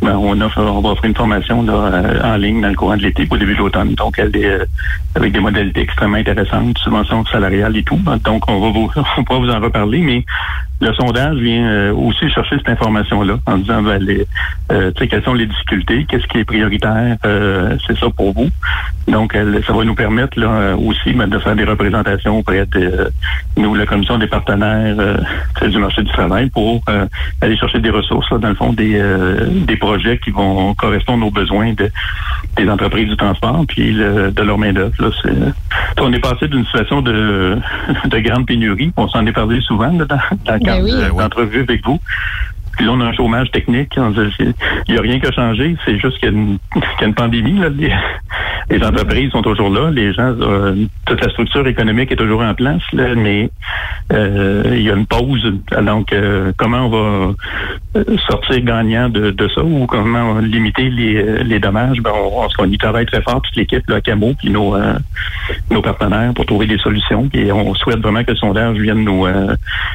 [0.02, 2.96] Ben, on, offre, on va offrir une formation là, euh, en ligne dans le courant
[2.96, 3.94] de l'été le début de l'automne.
[3.94, 4.64] Donc, elle est euh,
[5.14, 7.98] avec des modalités extrêmement intéressantes, subventions salariales et tout.
[8.24, 10.24] Donc, on va vous, on pourra vous en reparler, mais
[10.84, 14.26] le sondage vient euh, aussi chercher cette information-là en disant ben, les,
[14.70, 18.48] euh, quelles sont les difficultés, qu'est-ce qui est prioritaire, euh, c'est ça pour vous.
[19.08, 22.66] Donc, elle- ça va nous permettre là euh, aussi ben, de faire des représentations auprès
[22.66, 23.08] de euh,
[23.56, 25.16] nous, la commission des partenaires euh,
[25.68, 26.82] du marché du travail, pour
[27.40, 29.00] aller chercher des ressources, là, dans le fond, des,
[29.66, 31.90] des projets qui vont correspondre aux besoins de,
[32.56, 34.92] des entreprises du transport, puis le- de leur main-d'œuvre.
[36.00, 37.58] On est passé d'une situation de,
[38.04, 40.16] de grande pénurie, on s'en est parlé souvent là, dans,
[40.46, 40.92] dans le oui.
[40.92, 42.00] de- d'entrevue avec vous.
[42.76, 43.92] Puis là, on a un chômage technique.
[43.96, 44.52] Il
[44.92, 45.76] n'y a rien qui a changé.
[45.84, 47.60] C'est juste qu'il y a une, qu'il y a une pandémie.
[47.60, 47.68] Là.
[47.68, 47.92] Les,
[48.68, 49.90] les entreprises sont toujours là.
[49.92, 50.74] Les gens, euh,
[51.06, 52.82] toute la structure économique est toujours en place.
[52.92, 53.48] Là, mais
[54.12, 55.52] euh, il y a une pause.
[55.82, 57.32] Donc, euh, comment on va euh,
[58.28, 61.98] sortir gagnant de, de ça ou comment limiter les, euh, les dommages?
[62.00, 64.94] Ben, on, on, y travaille très fort, toute l'équipe, là, Camo, puis nos, euh,
[65.70, 67.28] nos partenaires pour trouver des solutions.
[67.28, 69.54] Puis on souhaite vraiment que le sondage vienne nous, euh,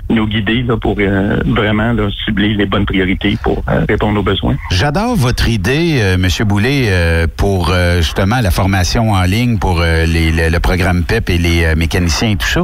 [0.09, 4.23] nous guider là, pour euh, vraiment là, cibler les bonnes priorités pour euh, répondre aux
[4.23, 4.55] besoins.
[4.71, 9.81] J'adore votre idée, euh, Monsieur Boulay, euh, pour euh, justement la formation en ligne pour
[9.81, 12.61] euh, les- le, le programme PEP et les euh, mécaniciens et tout ça.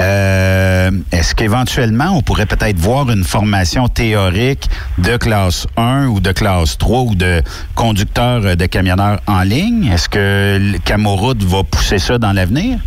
[0.00, 6.32] Euh, Est-ce qu'éventuellement, on pourrait peut-être voir une formation théorique de classe 1 ou de
[6.32, 7.42] classe 3 ou de
[7.74, 9.86] conducteur euh, de camionneurs en ligne?
[9.86, 12.78] Est-ce que le Camoroute va pousser ça dans l'avenir?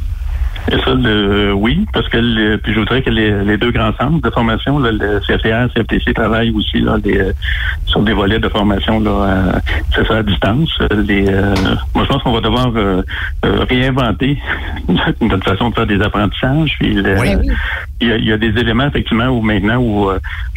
[0.72, 3.94] Et ça, le- oui, parce que le- puis je voudrais que les, les deux grands
[4.00, 7.32] centres de formation, là, le CFTR, CFTC travaillent aussi là, des, euh,
[7.86, 9.12] sur des volets de formation là,
[9.56, 9.60] à,
[9.96, 10.70] c'est ça, à distance.
[10.82, 11.54] Euh, Les, euh,
[11.94, 13.02] moi, je pense qu'on va devoir euh,
[13.46, 14.40] euh, réinventer
[15.22, 16.76] notre façon de faire des apprentissages.
[16.80, 17.16] Puis le-
[18.02, 20.10] il, y a, il y a des éléments effectivement où maintenant où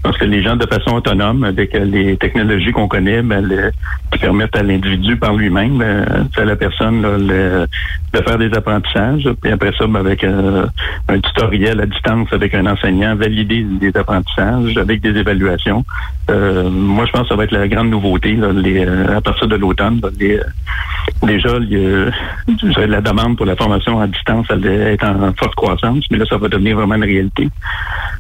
[0.03, 3.73] pense que les gens de façon autonome avec les technologies qu'on connaît, ben, le-
[4.12, 6.05] qui permettent à l'individu par lui-même, euh,
[6.37, 7.66] à la personne là, le-
[8.12, 9.29] de faire des apprentissages.
[9.43, 10.66] Puis après ça, ben, avec euh,
[11.09, 15.85] un tutoriel à distance avec un enseignant, valider des apprentissages avec des évaluations.
[16.31, 19.20] Euh, moi, je pense que ça va être la grande nouveauté là, les, euh, à
[19.20, 20.01] partir de l'automne.
[20.19, 20.39] les,
[21.23, 21.59] déjà,
[22.87, 26.37] la demande pour la formation à distance elle est en forte croissance, mais là, ça
[26.37, 27.49] va devenir vraiment une réalité.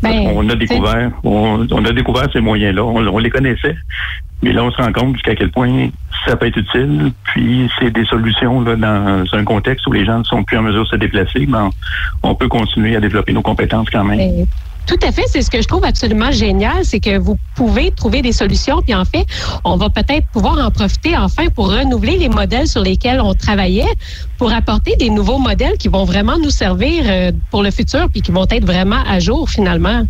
[0.02, 3.76] Parce Ben, qu'on a découvert, on, on a découvert ces moyens-là, on, les connaissait,
[4.42, 5.88] mais là, on se rend compte jusqu'à quel point
[6.26, 7.12] ça peut être utile.
[7.24, 10.62] Puis, c'est des solutions là, dans un contexte où les gens ne sont plus en
[10.62, 11.46] mesure de se déplacer.
[11.46, 11.70] Ben,
[12.22, 14.46] on peut continuer à développer nos compétences quand même.
[14.88, 18.22] Tout à fait, c'est ce que je trouve absolument génial, c'est que vous pouvez trouver
[18.22, 19.26] des solutions, puis en fait,
[19.62, 23.92] on va peut-être pouvoir en profiter enfin pour renouveler les modèles sur lesquels on travaillait,
[24.38, 28.22] pour apporter des nouveaux modèles qui vont vraiment nous servir euh, pour le futur, puis
[28.22, 30.04] qui vont être vraiment à jour finalement.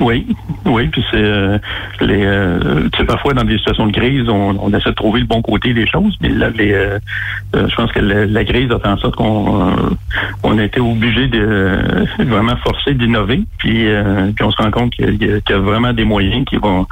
[0.00, 0.26] Oui,
[0.64, 1.58] oui, puis c'est euh,
[2.00, 5.20] les euh, tu sais, parfois dans des situations de crise, on, on essaie de trouver
[5.20, 6.98] le bon côté des choses, mais là les euh,
[7.54, 9.90] euh, je pense que la, la crise a fait en sorte qu'on euh,
[10.42, 14.92] on a été obligé de vraiment forcer d'innover, puis euh, puis on se rend compte
[14.92, 16.86] qu'il y, qu'il y a vraiment des moyens qui vont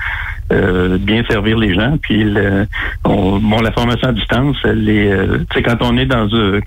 [0.52, 2.66] euh, bien servir les gens, puis le,
[3.04, 6.60] on- bon la formation à distance, est euh, quand on est dans un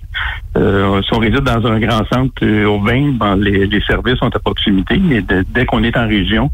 [0.57, 4.33] euh, si on réside dans un grand centre euh, urbain, ben, les, les services sont
[4.35, 6.49] à proximité, mais dès qu'on est en région,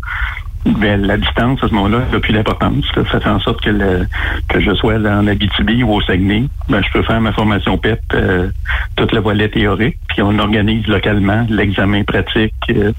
[0.66, 2.86] ben, la distance à ce moment-là n'a plus d'importance.
[2.94, 4.06] Ça fait en sorte que, le-
[4.48, 8.00] que je sois en Abitibi ou au Saguenay, ben, je peux faire ma formation PEP,
[8.14, 8.50] euh,
[8.96, 12.92] tout le volet théorique, puis on organise localement l'examen pratique euh,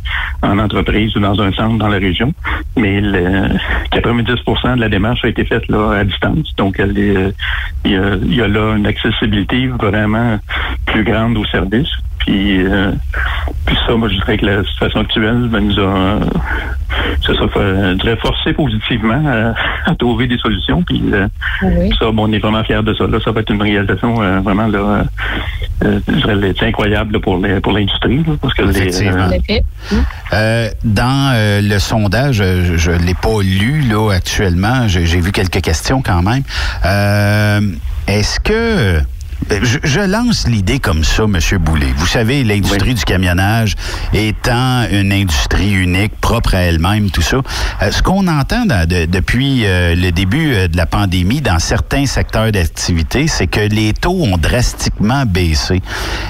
[0.43, 2.33] en entreprise ou dans un centre dans la région.
[2.77, 3.49] Mais le
[3.93, 6.53] 90% de la démarche a été faite là à distance.
[6.57, 7.31] Donc, euh,
[7.85, 10.39] il, y a, y a là une accessibilité vraiment
[10.87, 11.89] plus grande au service.
[12.25, 12.93] Puis, euh,
[13.67, 16.21] puis ça, moi, je dirais que la situation actuelle ben, nous a, euh,
[17.27, 19.55] c'est ça, fait- je dirais forcé positivement à,
[19.91, 20.83] à trouver des solutions.
[20.83, 21.27] Puis euh,
[21.99, 23.07] ça, bon, on est vraiment fiers de ça.
[23.07, 25.03] Là, ça va être une réalisation euh, vraiment là, euh,
[25.85, 29.29] euh, je dirais, c'est incroyable là, pour les, pour l'industrie, là, parce que les, euh,
[30.33, 35.21] Euh, dans euh, le sondage, euh, je ne l'ai pas lu là actuellement, j'ai j'ai
[35.21, 36.43] vu quelques questions quand même.
[36.87, 37.61] Euh,
[38.07, 39.01] Est-ce que...
[39.51, 41.93] Je, je lance l'idée comme ça, Monsieur Boulay.
[41.97, 43.75] Vous savez, l'industrie du camionnage
[44.15, 47.39] étant une industrie unique, propre à elle-même, tout ça.
[47.83, 51.59] euh, ce qu'on entend dans- de- depuis euh, le début euh, de la pandémie dans
[51.59, 55.83] certains secteurs d'activité, c'est que les taux ont drastiquement baissé.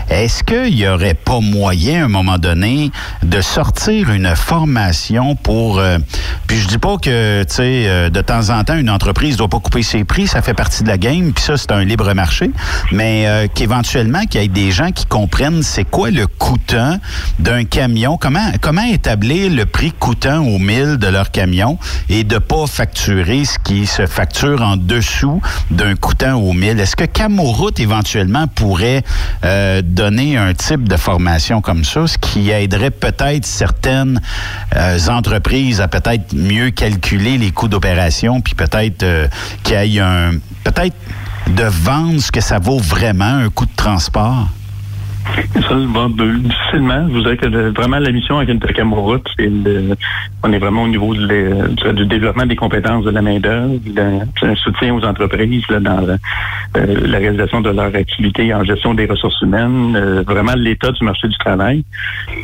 [0.09, 2.91] Est-ce qu'il n'y aurait pas moyen, à un moment donné,
[3.23, 5.79] de sortir une formation pour...
[5.79, 5.99] euh,
[6.47, 9.49] puis je dis pas que, tu sais, euh, de temps en temps, une entreprise doit
[9.49, 12.13] pas couper ses prix, ça fait partie de la game, puis ça, c'est un libre
[12.15, 12.51] marché,
[12.91, 16.99] mais euh, qu'éventuellement, qu'il y ait des gens qui comprennent c'est quoi le coûtant
[17.39, 22.39] d'un camion, comment, comment établir le prix coûtant au mille de leur camion et de
[22.39, 26.79] pas facturer ce qui se facture en dessous d'un coûtant au mille?
[26.81, 29.03] Est-ce que Camoroute, éventuellement, pourrait
[29.45, 34.21] euh, donner un type de formation comme ça, ce qui aiderait peut-être certaines
[34.77, 39.05] euh, entreprises à peut-être mieux calculer les coûts d'opération, puis peut-être
[39.63, 40.33] qu'il y ait un...
[40.65, 40.97] peut-être
[41.49, 44.49] de vendre ce que ça vaut vraiment, un coût de transport?
[45.69, 47.07] Ça, bon, de- difficilement.
[47.09, 49.95] Je vous dirais que le- vraiment la mission avec Intercamoroute, c'est le-
[50.43, 53.75] on est vraiment au niveau de le- du, développement des compétences de la main-d'œuvre,
[54.41, 56.17] c'est un soutien aux entreprises là, dans euh,
[57.07, 61.29] la réalisation de leur activité en gestion des ressources humaines, euh, vraiment l'état du marché
[61.29, 61.85] du travail.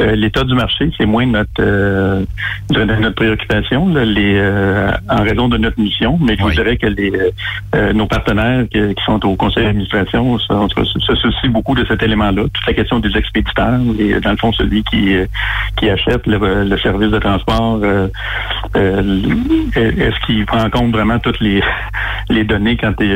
[0.01, 2.25] Euh, l'état du marché, c'est moins notre euh,
[2.71, 6.77] de, notre préoccupation, là, les, euh, en raison de notre mission, mais je vous dirais
[6.77, 7.31] que les, euh,
[7.75, 12.45] euh, nos partenaires qui, qui sont au conseil d'administration se soucient beaucoup de cet élément-là.
[12.69, 15.25] La question des expéditeurs, et dans le fond, celui qui, euh,
[15.79, 18.09] qui achète le, le service de transport, euh,
[18.77, 19.23] euh,
[19.75, 21.63] est-ce qu'il prend en compte vraiment toutes les,
[22.29, 23.09] les données quand tu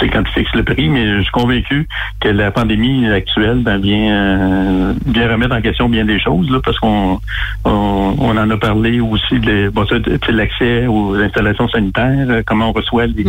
[0.00, 1.86] sais, quand tu fixes le prix, mais je suis convaincu
[2.20, 6.78] que la pandémie actuelle ben, vient, bien remettre en question bien des choses, là, parce
[6.78, 7.20] qu'on
[7.66, 9.96] on, on en a parlé aussi de bon, ça,
[10.32, 13.24] l'accès aux installations sanitaires, comment on reçoit les,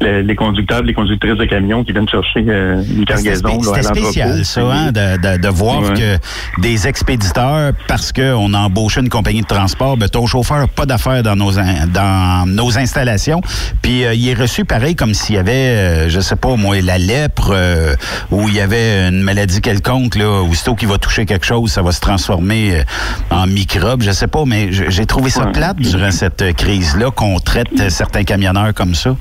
[0.00, 4.92] les, les, conducteurs, les conductrices de camions qui viennent chercher une cargaison C'est ça, hein,
[4.92, 6.18] de, de, de voir que
[6.60, 10.86] des expéditeurs, parce qu'on a embauché une compagnie de transport, ben, ton chauffeur n'a pas
[10.86, 13.40] d'affaires dans nos, dans nos installations.
[13.82, 16.80] Puis euh, il est reçu pareil comme s'il y avait, euh, je sais pas moi,
[16.80, 17.94] la lèpre euh,
[18.30, 21.82] ou il y avait une maladie quelconque, là, aussitôt qu'il va toucher quelque chose, ça
[21.82, 22.82] va se transformer
[23.30, 24.02] en microbe.
[24.02, 28.74] Je sais pas, mais j'ai trouvé ça plate durant cette crise-là qu'on traite certains camionneurs
[28.74, 29.16] comme ça.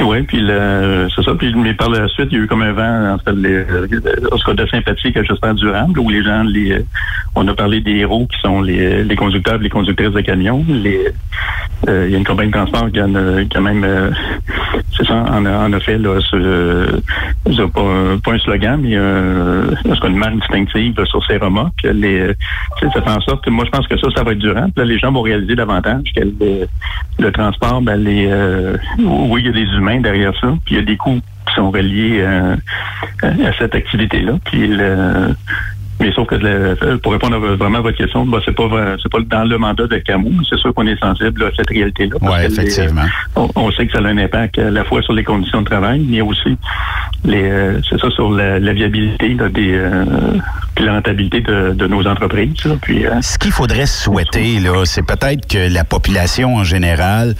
[0.00, 0.44] Oui, puis
[1.14, 1.34] c'est ça.
[1.34, 3.64] Puis, mais par la suite, il y a eu comme un vent, en fait, les,
[4.44, 6.84] cas de sympathie que j'espère durable, où les gens, les,
[7.34, 10.64] on a parlé des héros qui sont les, les conducteurs, les conductrices de camions.
[10.68, 11.12] Les,
[11.88, 14.10] euh, il y a une compagnie de transport qui, en a, a même, euh,
[14.96, 19.74] c'est ça, en a, en a fait là, ce, pas, pas, un slogan, mais euh,
[19.84, 21.82] une marque distinctive sur ses remorques.
[21.82, 22.32] Les,
[22.80, 24.72] ça fait en sorte que moi, je pense que ça, ça va être durable.
[24.76, 26.68] Là, les gens vont réaliser davantage que le,
[27.18, 30.80] le transport, ben, les, euh, oui, il y a des derrière ça, puis il y
[30.80, 32.56] a des coûts qui sont reliés euh,
[33.22, 34.38] à cette activité-là.
[34.44, 35.34] Puis le,
[36.02, 39.44] mais sauf que pour répondre vraiment à votre question, bah, c'est pas c'est pas dans
[39.44, 40.44] le mandat de Camus.
[40.50, 42.16] C'est sûr qu'on est sensible à cette réalité-là.
[42.20, 43.02] Oui, effectivement.
[43.36, 46.04] on, sait que ça a un impact à la fois sur les conditions de travail,
[46.08, 46.56] mais aussi
[47.24, 50.04] les euh, c'est ça sur la, viabilité des euh,
[50.80, 52.54] la rentabilité de, nos entreprises.
[52.80, 57.34] Puis, euh, Ce qu'il faudrait souhaiter, là, c'est peut-être que la population en général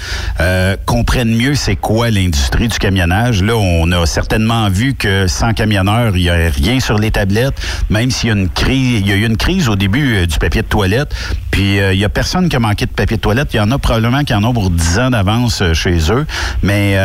[0.86, 3.42] comprenne mieux c'est quoi l'industrie du camionnage.
[3.42, 7.54] Là, on a certainement vu que sans camionneurs, il n'y a rien sur les tablettes,
[7.90, 10.38] même s'il y a une il y a eu une crise au début euh, du
[10.38, 11.14] papier de toilette,
[11.50, 13.52] puis euh, il y a personne qui a manqué de papier de toilette.
[13.54, 16.26] Il y en a probablement qui en ont pour 10 ans d'avance euh, chez eux,
[16.62, 16.96] mais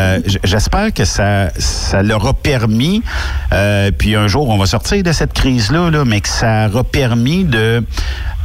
[0.44, 3.02] j'espère que ça, ça leur a permis,
[3.98, 7.44] puis un jour on va sortir de cette crise-là, là, mais que ça aura permis
[7.44, 7.84] de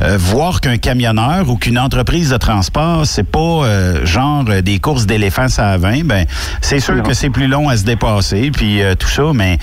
[0.02, 4.80] euh, voir qu'un camionneur ou qu'une entreprise de transport, c'est pas euh, genre euh, des
[4.80, 6.26] courses d'éléphants à 20, ben
[6.60, 9.58] c'est sûr que c'est plus long à se dépasser, puis tout ça, mais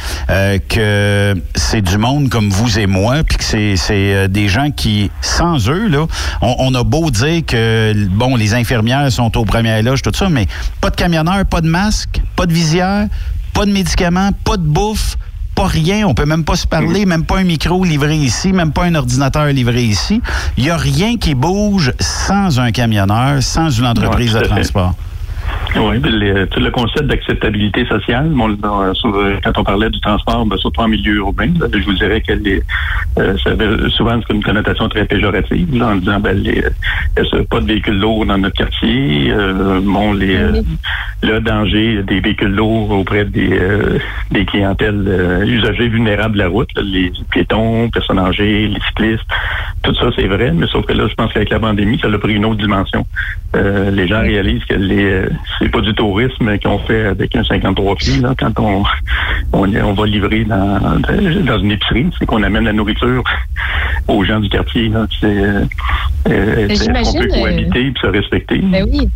[0.69, 3.43] que c'est du monde comme vous et moi, puis que
[3.75, 6.05] c'est des gens qui, sans eux, là,
[6.41, 10.47] on, a beau dire que, bon, les infirmières sont au premier loge, tout ça, mais
[10.81, 13.07] pas de camionneur, pas de masque, pas de visière,
[13.53, 15.17] pas de médicaments, pas de bouffe,
[15.60, 18.72] pas rien, on peut même pas se parler, même pas un micro livré ici, même
[18.72, 20.22] pas un ordinateur livré ici.
[20.57, 24.95] Il y a rien qui bouge sans un camionneur, sans une entreprise de transport.
[25.75, 26.01] Oui,
[26.51, 28.31] tout le concept d'acceptabilité sociale,
[29.43, 32.63] quand on parlait du transport, ben, surtout en milieu urbain, je vous dirais qu'elle est,
[33.19, 36.63] euh, ça avait souvent une connotation très péjorative, en disant ben, les,
[37.17, 40.39] a pas de véhicules lourds dans notre quartier, euh, bon, les,
[41.21, 43.99] le danger des véhicules lourds auprès des, euh,
[44.31, 49.23] des clientèles euh, usagers vulnérables de la route, les piétons, personnes âgées, les cyclistes,
[49.83, 52.17] tout ça c'est vrai, mais sauf que là, je pense qu'avec la pandémie, ça a
[52.17, 53.05] pris une autre dimension.
[53.53, 55.25] les gens réalisent que les
[55.60, 58.84] c'est pas du tourisme qu'on fait avec un 53 pieds là, quand on,
[59.53, 63.23] on, va livrer dans, dans une épicerie, c'est qu'on amène la nourriture
[64.07, 64.91] aux gens du quartier.
[65.19, 65.65] C'est, euh,
[66.30, 66.68] euh,
[67.06, 68.60] on peut cohabiter et se respecter?
[68.60, 69.10] Ben oui.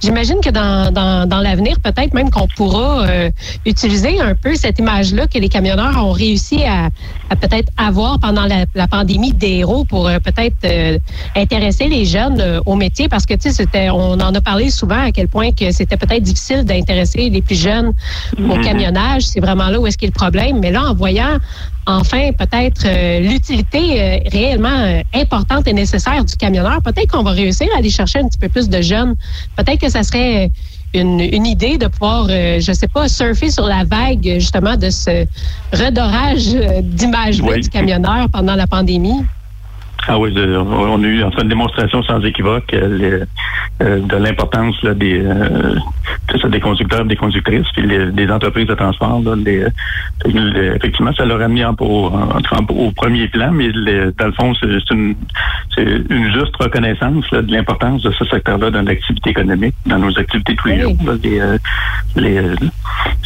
[0.00, 3.30] J'imagine que dans, dans, dans l'avenir, peut-être même qu'on pourra euh,
[3.66, 6.90] utiliser un peu cette image-là que les camionneurs ont réussi à,
[7.30, 10.98] à peut-être avoir pendant la, la, pandémie des héros pour euh, peut-être euh,
[11.36, 15.02] intéresser les jeunes au métier parce que tu sais c'était on en a parlé souvent
[15.06, 17.92] à quel point que c'était peut-être difficile d'intéresser les plus jeunes
[18.38, 18.64] au mm-hmm.
[18.64, 19.22] camionnage.
[19.26, 20.60] C'est vraiment là où est-ce qu'il y a le problème.
[20.60, 21.38] Mais là, en voyant
[21.88, 22.86] enfin peut-être
[23.20, 28.28] l'utilité réellement importante et nécessaire du camionneur, peut-être qu'on va réussir à aller chercher un
[28.28, 29.14] petit peu plus de jeunes.
[29.56, 30.50] Peut-être que ça serait
[30.94, 35.26] une, idée de pouvoir, euh, je sais pas, surfer sur la vague justement de ce
[35.72, 39.24] redorage euh, d'image du camionneur pendant la pandémie?
[40.06, 43.24] Ah oui, on a eu en fait une démonstration sans équivoque euh,
[43.82, 45.74] euh, de l'importance des, euh,
[46.48, 49.20] des conducteurs, des conductrices, puis des entreprises de transport.
[50.24, 55.14] effectivement, ça leur a mis en, au premier plan, mais dans le fond, c'est une,
[55.78, 60.68] une, juste reconnaissance de l'importance de ce secteur-là dans l'activité économique, dans nos activités tous
[60.68, 60.96] les jours.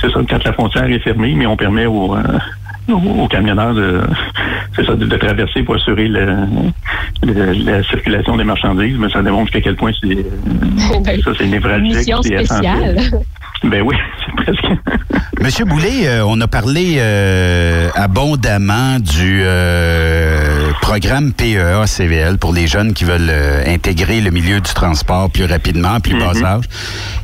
[0.01, 2.17] c'est ça, quand la frontière est fermée, mais on permet aux
[2.93, 4.01] aux, camionneurs de,
[4.77, 9.93] ça, de, traverser pour assurer la circulation des marchandises, mais ça démontre à quel point
[10.01, 13.11] c'est ben, ça c'est névralgique, c'est essentiel.
[13.65, 13.95] Ben oui,
[14.37, 14.67] presque.
[15.41, 22.67] Monsieur Boulay, euh, on a parlé euh, abondamment du euh, programme PEA CVL pour les
[22.67, 26.65] jeunes qui veulent euh, intégrer le milieu du transport plus rapidement, plus bas âge.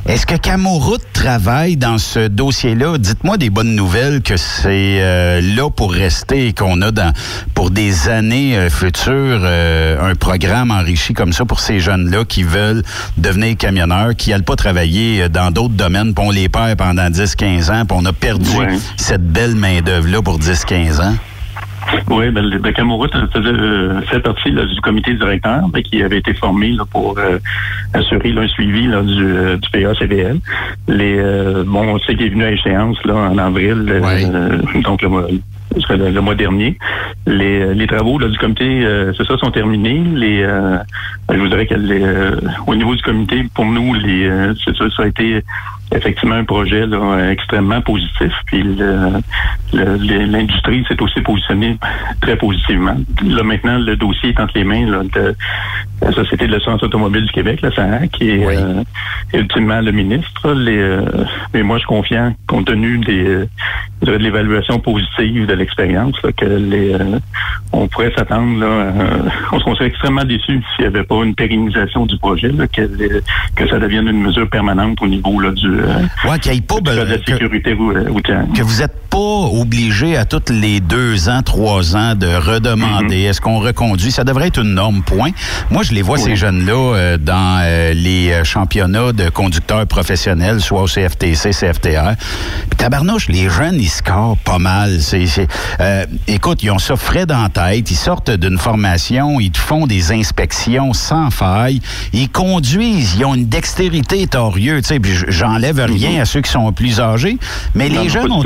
[0.07, 2.97] Est-ce que Camoroute travaille dans ce dossier-là?
[2.97, 7.11] Dites-moi des bonnes nouvelles que c'est euh, là pour rester et qu'on a dans,
[7.53, 12.43] pour des années euh, futures euh, un programme enrichi comme ça pour ces jeunes-là qui
[12.43, 12.83] veulent
[13.17, 17.09] devenir camionneurs, qui n'allent pas travailler euh, dans d'autres domaines, puis on les perd pendant
[17.09, 18.49] 10-15 ans, puis on a perdu
[18.95, 21.15] cette belle main-d'œuvre-là pour 10-15 ans.
[22.09, 26.01] Oui, ben, le ben, Camoroute faisait euh, fait partie là, du comité directeur ben, qui
[26.03, 27.39] avait été formé là, pour euh,
[27.93, 30.39] assurer là, un suivi là, du, euh, du PACVL.
[30.87, 35.01] Les, euh, bon, on sait qu'il est venu à échéance là, en avril, euh, donc
[35.01, 35.27] le mois,
[35.89, 36.77] le, le mois dernier.
[37.25, 40.01] Les, les travaux là, du comité, euh, c'est ça, sont terminés.
[40.15, 40.77] Les, euh,
[41.31, 42.35] je vous dirais les, euh,
[42.67, 45.43] au niveau du comité, pour nous, les, euh, c'est ça, ça a été
[45.95, 48.31] effectivement un projet là, extrêmement positif.
[48.45, 48.63] Puis
[49.73, 51.77] l'industrie s'est aussi positionnée
[52.21, 52.95] très positivement.
[53.25, 55.35] Là maintenant, le dossier est entre les mains là, de
[56.01, 58.83] la Société de l'assurance automobile du Québec, la SAAC, est euh,
[59.33, 60.53] ultimement le ministre.
[60.53, 61.01] Les, euh,
[61.53, 63.47] mais moi, je suis confiant, compte tenu des, euh,
[64.03, 67.19] de l'évaluation positive de l'expérience, que les, euh,
[67.73, 68.59] on pourrait s'attendre.
[68.61, 72.65] Là, euh, on serait extrêmement déçus s'il n'y avait pas une pérennisation du projet, là,
[72.67, 73.19] que, les-
[73.57, 76.91] que ça devienne une mesure permanente au niveau là, du, euh, Ouais, qu'il pas de
[76.91, 78.43] la que- sécurité rou- euh, routière.
[78.55, 83.41] que vous n'êtes pas obligé à tous les deux ans, trois ans de redemander est-ce
[83.41, 84.11] qu'on reconduit?
[84.11, 85.31] Ça devrait être une norme, point.
[85.71, 90.81] Moi, je les vois, ces jeunes-là, euh, dans euh, les championnats de conducteurs professionnels, soit
[90.83, 92.15] au CFTC, CFTR.
[92.69, 94.99] Puis tabarnouche, les jeunes, ils scorent pas mal.
[95.79, 97.89] Euh, écoute, ils ont ça frais dans la tête.
[97.89, 101.81] Ils sortent d'une formation, ils font des inspections sans faille.
[102.13, 104.83] Ils conduisent, ils ont une dextérité torieuse.
[104.83, 104.99] Tu
[105.77, 107.37] j'enlève rien à ceux qui sont plus âgés.
[107.75, 108.43] Mais Non, les non, jeunes, on,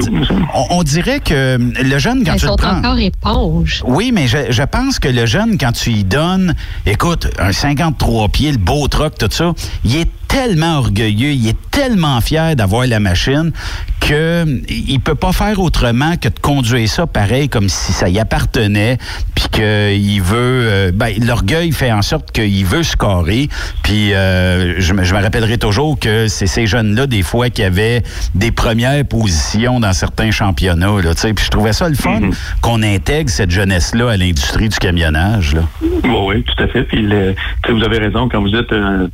[0.53, 2.77] on- on dirait que le jeune, quand Ils tu le sont prends...
[2.77, 3.83] encore éponges.
[3.87, 6.55] Oui, mais je, je pense que le jeune, quand tu lui donnes,
[6.85, 9.53] écoute, un 53 pieds, le beau truck, tout ça,
[9.85, 13.51] il est tellement orgueilleux, il est tellement fier d'avoir la machine
[13.99, 18.19] que il peut pas faire autrement que de conduire ça pareil comme si ça y
[18.19, 18.97] appartenait,
[19.35, 20.35] puis qu'il veut,
[20.67, 23.47] euh, ben, l'orgueil fait en sorte qu'il veut scorer,
[23.83, 27.61] puis euh, je, me, je me rappellerai toujours que c'est ces jeunes-là des fois qui
[27.63, 28.01] avaient
[28.33, 32.19] des premières positions dans certains championnats, là, puis je trouvais ça le fun
[32.61, 35.61] qu'on intègre cette jeunesse-là à l'industrie du camionnage, là.
[35.81, 36.83] Oui, oui, tout à fait.
[36.83, 37.35] Puis le-
[37.69, 39.07] vous avez raison quand vous dites euh,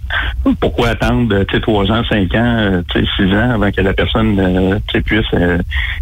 [0.59, 2.81] pourquoi attendre euh, tu sais, trois ans, cinq ans, euh,
[3.15, 5.57] six ans avant que la personne euh, puisse euh,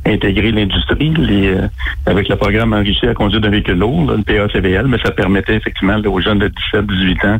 [0.05, 1.13] intégrer l'industrie.
[1.17, 1.67] Euh,
[2.05, 5.55] avec le programme enrichi à conduire d'un véhicule lourd, là, le PACVL, mais ça permettait
[5.55, 7.39] effectivement aux jeunes de 17-18 ans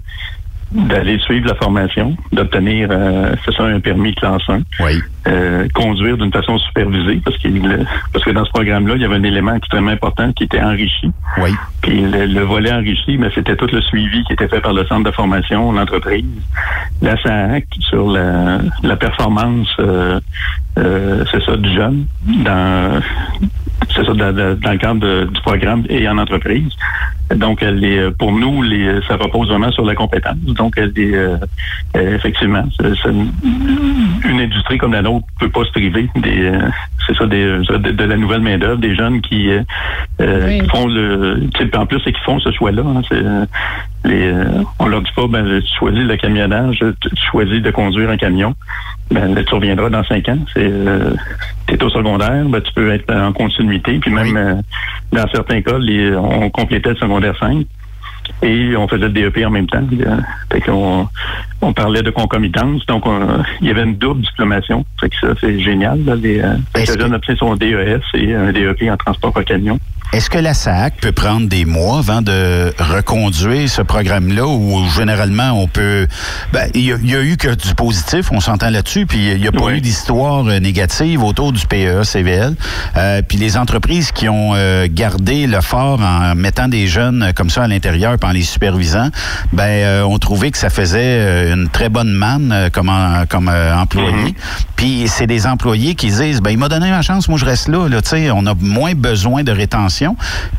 [0.72, 4.60] d'aller suivre la formation, d'obtenir euh, c'est ça un permis classe 1,
[5.28, 7.62] euh, conduire d'une façon supervisée parce qu'il
[8.14, 11.10] parce que dans ce programme-là, il y avait un élément extrêmement important qui était enrichi.
[11.42, 11.52] Oui.
[11.82, 14.86] Puis le, le volet enrichi, mais c'était tout le suivi qui était fait par le
[14.88, 16.26] centre de formation, l'entreprise,
[17.02, 20.20] la SAAC sur la, la performance, euh,
[20.80, 22.06] euh, c'est ça, du jeune
[22.44, 23.02] dans
[23.96, 26.68] c'est ça, dans, dans- dans le cadre de- du programme et en entreprise.
[27.36, 30.38] Donc, elle est, pour nous, les, ça repose vraiment sur la compétence.
[30.46, 31.36] Donc, elle est, euh,
[31.98, 33.32] euh, effectivement, c'est- une,
[34.30, 36.62] une industrie comme la nôtre peut pas se priver des, euh,
[37.06, 39.62] c'est ça, des, euh, de, de la nouvelle main d'œuvre, des jeunes qui, euh,
[40.22, 42.84] euh, qui font le, tu sais, puis en plus, c'est qui font ce choix-là.
[42.86, 43.02] hein.
[43.12, 43.46] euh,
[44.06, 44.46] les, euh,
[44.80, 48.18] on leur dit pas, ben, tu choisis le camionnage, tu, tu choisis de conduire un
[48.18, 48.54] camion.
[49.12, 50.38] Ben, là, tu reviendras dans cinq ans.
[50.54, 51.14] C'est, euh,
[51.66, 54.00] t'es au secondaire, ben, tu peux être en continuité.
[54.00, 54.56] Puis même, euh,
[55.12, 57.66] dans certains cas, les, on complétait le secondaire 5
[58.42, 59.84] et on faisait le DEP en même temps.
[59.94, 60.18] Euh,
[60.52, 61.08] Fait qu'on
[61.62, 62.86] on parlait de concomitance.
[62.86, 64.86] Donc, on- il y avait une double diplomation.
[65.00, 66.04] Fait que ça, c'est génial.
[66.04, 69.32] Là, les, euh, fait que le jeune obtient son DES et un DEP en transport
[69.34, 69.80] par camion.
[70.14, 75.52] Est-ce que la SAC peut prendre des mois avant de reconduire ce programme-là ou généralement
[75.52, 76.08] on peut...
[76.54, 79.32] Ben, il y, a- il y a eu que du positif, on s'entend là-dessus, puis
[79.34, 82.56] il n'y a pas eu d'histoire euh, négative autour du PEA CVL.
[82.96, 87.32] Euh, puis les entreprises qui ont euh, gardé le fort en mettant des jeunes euh,
[87.34, 89.10] comme ça à l'intérieur puis en les supervisant,
[89.52, 93.50] ben euh, ont trouvé que ça faisait une très bonne manne euh, comme, en- comme
[93.50, 94.36] euh, employé.
[94.78, 97.68] Puis c'est des employés qui disent, ben il m'a donné ma chance, moi je reste
[97.68, 99.97] là, là tu sais, on a moins besoin de rétention.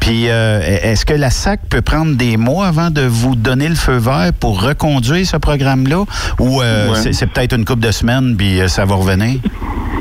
[0.00, 3.74] Puis euh, est-ce que la SAC peut prendre des mois avant de vous donner le
[3.74, 6.04] feu vert pour reconduire ce programme-là,
[6.38, 7.12] ou euh, Ouais.
[7.12, 9.40] c'est, peut-être une couple de semaines puis euh, ça va revenir?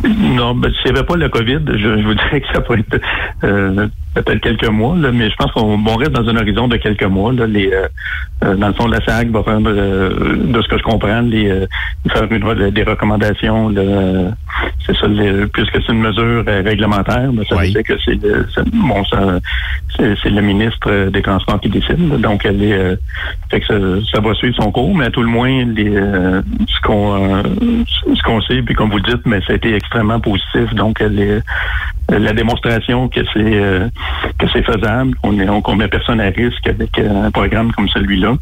[0.07, 2.79] Non, ben, s'il n'y avait pas le COVID, je, je vous dirais que ça pourrait
[2.91, 3.01] être
[3.43, 3.87] euh,
[4.23, 7.03] peut-être quelques mois, là, mais je pense qu'on on reste dans un horizon de quelques
[7.03, 7.31] mois.
[7.33, 7.87] Là, les, euh,
[8.43, 11.49] euh, dans le fond, la SAC va faire, euh, de ce que je comprends, les,
[11.49, 11.65] euh,
[12.11, 13.69] faire une, des recommandations.
[13.69, 13.81] là,
[14.85, 18.19] c'est ça, les- puisque c'est une mesure euh, réglementaire, ben, ça veut dire que c'est
[18.73, 19.39] bon, ça,
[19.97, 22.09] c'est, c'est le ministre euh, des Transports qui décide.
[22.09, 22.17] là.
[22.17, 22.95] Donc, elle est, euh,
[23.49, 23.75] fait que ça,
[24.13, 27.43] ça va suivre son cours, mais à tout le moins, les, euh, ce qu'on euh,
[28.15, 30.73] ce qu'on sait, puis comme vous le dites, mais ça a été extrêmement positif.
[30.73, 31.41] Donc, elle est,
[32.09, 33.87] la démonstration que c'est euh,
[34.39, 37.89] que c'est faisable, qu'on est- qu'on met personne à risque avec euh, un programme comme
[37.89, 38.35] celui-là,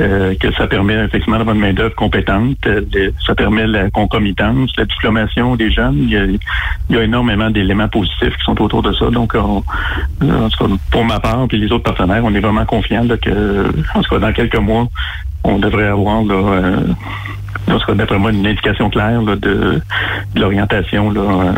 [0.00, 2.80] euh, que ça permet effectivement d'avoir une main-d'œuvre compétente, euh,
[3.26, 5.96] ça permet la concomitance, la diplomation des jeunes.
[5.98, 6.38] Il y a, il
[6.90, 9.10] y a énormément d'éléments positifs qui sont autour de ça.
[9.10, 9.62] Donc, on-
[10.22, 13.16] en tout cas, pour ma part, puis les autres partenaires, on est vraiment confiants là,
[13.18, 14.86] que, en tout cas, dans quelques mois,
[15.44, 16.76] on devrait avoir là, euh,
[17.66, 19.80] tout cas, d'après moi, une indication claire là, de,
[20.34, 21.52] de l'orientation là, euh,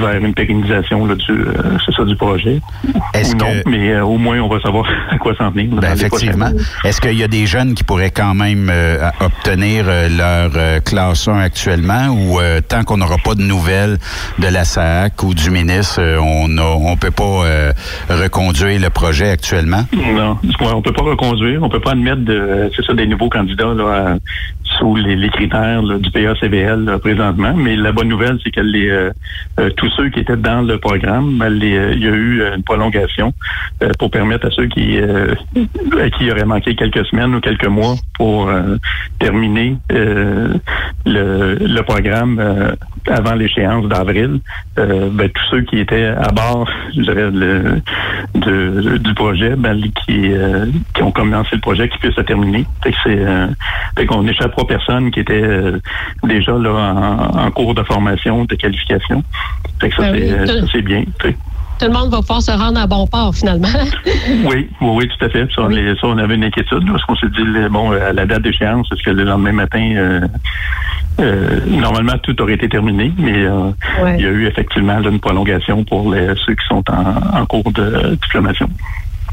[0.00, 1.52] vers une pérennisation là, du, euh,
[1.84, 2.60] c'est ça, du projet.
[2.84, 5.74] Ou non, mais euh, au moins, on va savoir à quoi s'en tenir.
[5.74, 6.50] là, Ben, effectivement.
[6.84, 10.80] Est-ce qu'il y a des jeunes qui pourraient quand même euh, obtenir euh, leur euh,
[10.80, 13.98] classe 1 actuellement ou euh, tant qu'on n'aura pas de nouvelles
[14.38, 17.72] de la SAC ou du ministre, euh, on ne on peut pas euh,
[18.10, 19.84] reconduire le projet actuellement?
[19.92, 23.72] Non, on peut pas reconduire, on peut pas admettre de, c'est ça, des nouveaux candidats
[23.74, 24.14] là, à-
[24.78, 27.54] sous les, critères du PACBL là, présentement.
[27.54, 29.10] Mais la bonne nouvelle, c'est que euh,
[29.60, 32.62] euh, tous ceux qui étaient dans le programme, euh, il y a eu euh, une
[32.62, 33.32] prolongation
[33.98, 35.34] pour permettre à ceux qui euh,
[36.00, 38.76] à qui il aurait manqué quelques semaines ou quelques mois pour euh,
[39.18, 40.54] terminer euh,
[41.04, 42.72] le, le programme euh,
[43.08, 44.40] avant l'échéance d'avril.
[44.78, 47.80] Euh, ben, tous ceux qui étaient à bord, je dirais, le-
[48.34, 52.64] de- du projet, ben, qui, euh, qui ont commencé le projet, qui puissent se terminer.
[52.82, 53.46] Fait que c'est, euh,
[53.96, 55.78] fait qu'on n'échappera personne qui était euh,
[56.22, 59.22] déjà là en, en cours de formation, de qualification.
[59.80, 61.04] Fait que ça, Ben c'est, ça, bien.
[61.20, 61.36] Fait-
[61.84, 63.68] Tout le monde va pouvoir se rendre à bon port, finalement.
[64.46, 65.46] oui, oui, oui, tout à fait.
[65.54, 68.24] Ça, on, les- ça, on avait une inquiétude, parce qu'on s'est dit, bon, à la
[68.24, 70.20] date d'échéance, est-ce que le lendemain matin, euh,
[71.20, 73.70] euh, normalement, tout aurait été terminé, mais euh,
[74.16, 77.44] il y a eu effectivement là, une prolongation pour les- ceux qui sont en, en
[77.44, 78.70] cours de diplomation.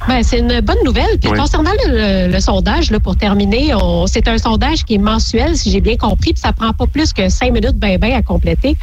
[0.07, 1.19] Ben, c'est une bonne nouvelle.
[1.22, 1.38] Puis Oui.
[1.38, 3.72] concernant le, le- le sondage, là, pour terminer,
[4.07, 7.14] c'est un sondage qui est mensuel, si j'ai bien compris, puis ça prend pas plus
[7.14, 8.76] que cinq minutes ben ben à compléter.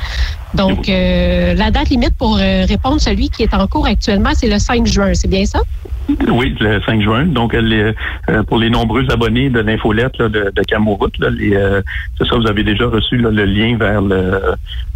[0.55, 4.49] Donc, euh, la date limite pour euh, répondre, celui qui est en cours actuellement, c'est
[4.49, 5.13] le 5 juin.
[5.15, 5.61] C'est bien ça?
[6.31, 7.27] Oui, le 5 juin.
[7.27, 7.93] Donc, les,
[8.31, 11.83] euh, pour les nombreux abonnés de l'infolette de, de Camoroute, euh,
[12.17, 14.41] c'est ça, vous avez déjà reçu là, le lien vers le,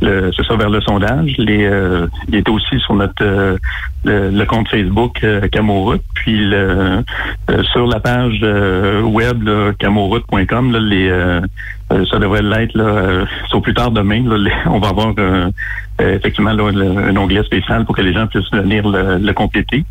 [0.01, 1.35] le c'est ça, vers le sondage.
[1.37, 3.59] Les, euh, il est aussi sur notre euh,
[4.05, 6.03] le, le compte Facebook euh, Camoroute.
[6.15, 7.05] Puis le,
[7.51, 9.49] euh, sur la page euh, web
[9.79, 11.11] camoroute.com, les
[12.11, 14.23] ça devrait l'être là, euh, au plus tard demain.
[14.25, 15.51] Là, on va avoir euh,
[16.01, 19.85] euh, effectivement là, un onglet spécial pour que les gens puissent venir le, le compléter.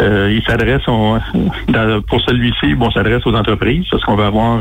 [0.00, 4.60] Euh, il s'adresse pour celui-ci, bon, on s'adresse aux entreprises parce qu'on va avoir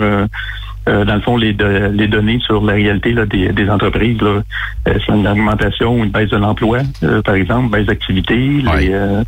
[0.87, 3.69] euh, euh, dans le fond les, de- les données sur la réalité là, des, des
[3.69, 4.19] entreprises.
[4.21, 4.41] Là.
[4.87, 9.23] Euh, c'est une augmentation ou une baisse de l'emploi, euh, par exemple, baisse d'activité, euh,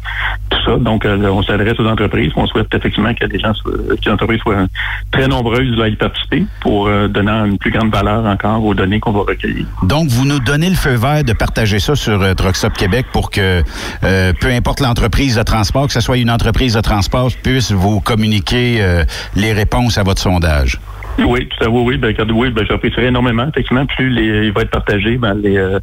[0.49, 0.77] tout ça.
[0.77, 2.31] Donc, euh, on s'adresse aux entreprises.
[2.35, 4.65] On souhaite effectivement que les gens soient, que les entreprises soient
[5.11, 8.99] très nombreuses à y participer pour euh, donner une plus grande valeur encore aux données
[8.99, 9.65] qu'on va recueillir.
[9.83, 13.05] Donc, vous nous donnez le feu vert de partager ça sur euh, Truck Stop Québec
[13.13, 13.61] pour que,
[14.03, 17.99] euh, peu importe l'entreprise de transport, que ce soit une entreprise de transport, puisse vous
[18.01, 19.03] communiquer euh,
[19.35, 20.79] les réponses à votre sondage.
[21.19, 21.71] Oui, tout à fait.
[21.71, 23.47] Oui, ben, oui, ben, j'apprécierais énormément.
[23.47, 25.79] Effectivement, plus les, il va être partagé, ben, les, euh,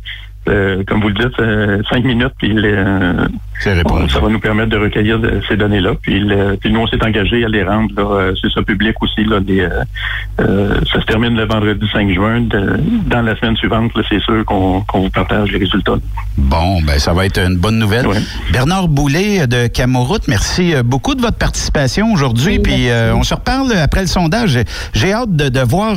[0.48, 3.26] euh, comme vous le dites, euh, cinq minutes, puis euh,
[3.84, 5.92] on- ça va nous permettre de recueillir de- ces données-là.
[6.00, 9.24] Puis, nous, on s'est engagé à les rendre, là, c'est ça, public aussi.
[9.24, 9.68] Là, des,
[10.38, 12.40] ça se termine le vendredi 5 juin.
[12.40, 15.96] De- dans la semaine suivante, c'est sûr qu'on vous partage les résultats.
[16.38, 18.06] Bon, ben ça va être une bonne nouvelle.
[18.52, 22.58] Bernard Boulet de Camoroute, merci beaucoup de votre participation aujourd'hui.
[22.60, 24.58] Puis on se reparle après le sondage.
[24.94, 25.96] J'ai- hâte de, de voir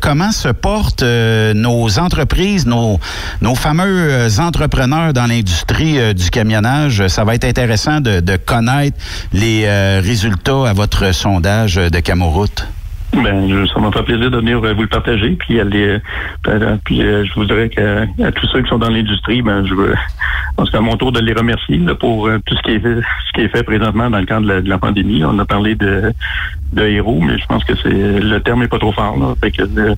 [0.00, 2.98] comment se portent nos entreprises, nos,
[3.42, 7.06] nos fameux euh, entrepreneurs dans l'industrie euh, du camionnage.
[7.08, 8.96] Ça va être intéressant de, connaître
[9.32, 12.68] les euh, résultats à votre sondage de Camoroute.
[13.14, 15.30] Ben, ça m'a fait plaisir de venir vous le partager.
[15.30, 15.98] Puis, aller,
[16.48, 19.74] euh, puis je vous dirais qu'à à tous ceux qui sont dans l'industrie, ben, je
[19.74, 19.94] veux,
[20.70, 23.40] c'est à mon tour de les remercier pour tout ce qui est fait, ce qui
[23.42, 25.24] est fait présentement dans le cadre de la, de la pandémie.
[25.24, 26.12] On a parlé de,
[26.72, 29.16] de héros, mais je pense que c'est le terme est pas trop fort.
[29.18, 29.94] Là, fait que, euh,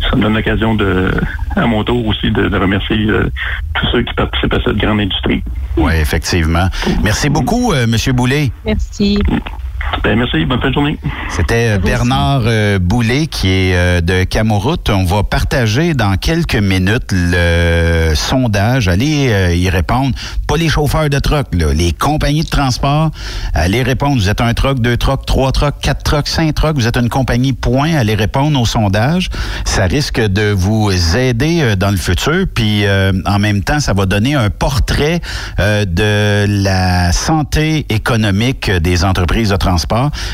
[0.00, 1.12] ça me donne l'occasion de,
[1.56, 3.30] à mon tour aussi, de, de remercier euh,
[3.74, 5.42] tous ceux qui participent à cette grande industrie.
[5.76, 6.68] Oui, effectivement.
[7.02, 8.50] Merci beaucoup, euh, Monsieur Boulet.
[8.64, 9.18] Merci.
[10.02, 10.44] Ben, merci.
[10.44, 10.98] Bonne fin de journée.
[11.30, 14.90] C'était euh, Bernard euh, Boulet qui est euh, de Camoroute.
[14.90, 18.88] On va partager dans quelques minutes le sondage.
[18.88, 20.14] Allez euh, y répondre.
[20.46, 23.10] Pas les chauffeurs de truck, là, les compagnies de transport.
[23.54, 24.16] Allez répondre.
[24.16, 26.76] Vous êtes un truck, deux trucks, trois trucks, quatre trucks, cinq trucks.
[26.76, 27.94] Vous êtes une compagnie point.
[27.94, 29.30] Allez répondre au sondage.
[29.64, 32.46] Ça risque de vous aider euh, dans le futur.
[32.52, 32.84] Puis
[33.26, 35.20] en même temps, ça va donner un portrait
[35.58, 39.83] de la santé économique des entreprises de transport.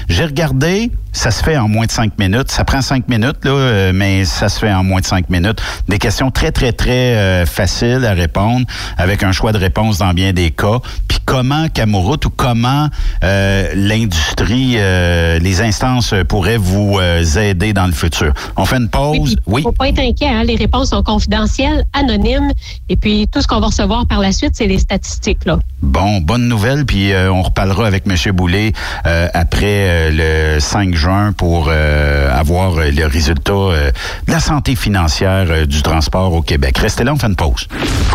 [0.09, 2.51] J'ai regardé, ça se fait en moins de cinq minutes.
[2.51, 5.61] Ça prend cinq minutes, là, euh, mais ça se fait en moins de cinq minutes.
[5.89, 8.67] Des questions très, très, très euh, faciles à répondre,
[8.97, 10.79] avec un choix de réponse dans bien des cas.
[11.09, 12.89] Puis comment Camoroute ou comment
[13.25, 16.99] euh, l'industrie, euh, les instances pourraient vous
[17.39, 18.33] aider dans le futur?
[18.57, 19.37] On fait une pause.
[19.47, 19.63] Oui.
[19.63, 22.53] Faut pas être inquiet, hein, les réponses sont confidentielles, anonymes,
[22.89, 25.45] et puis tout ce qu'on va recevoir par la suite, c'est les statistiques.
[25.45, 25.59] Là.
[25.83, 28.33] Bon, bonne nouvelle, puis on reparlera avec M.
[28.33, 28.73] Boulet
[29.07, 31.00] euh, après le 5 juin
[31.37, 33.91] pour euh, avoir euh, le résultat euh,
[34.27, 36.77] de la santé financière euh, du transport au Québec.
[36.77, 37.67] Restez là, on fait une pause.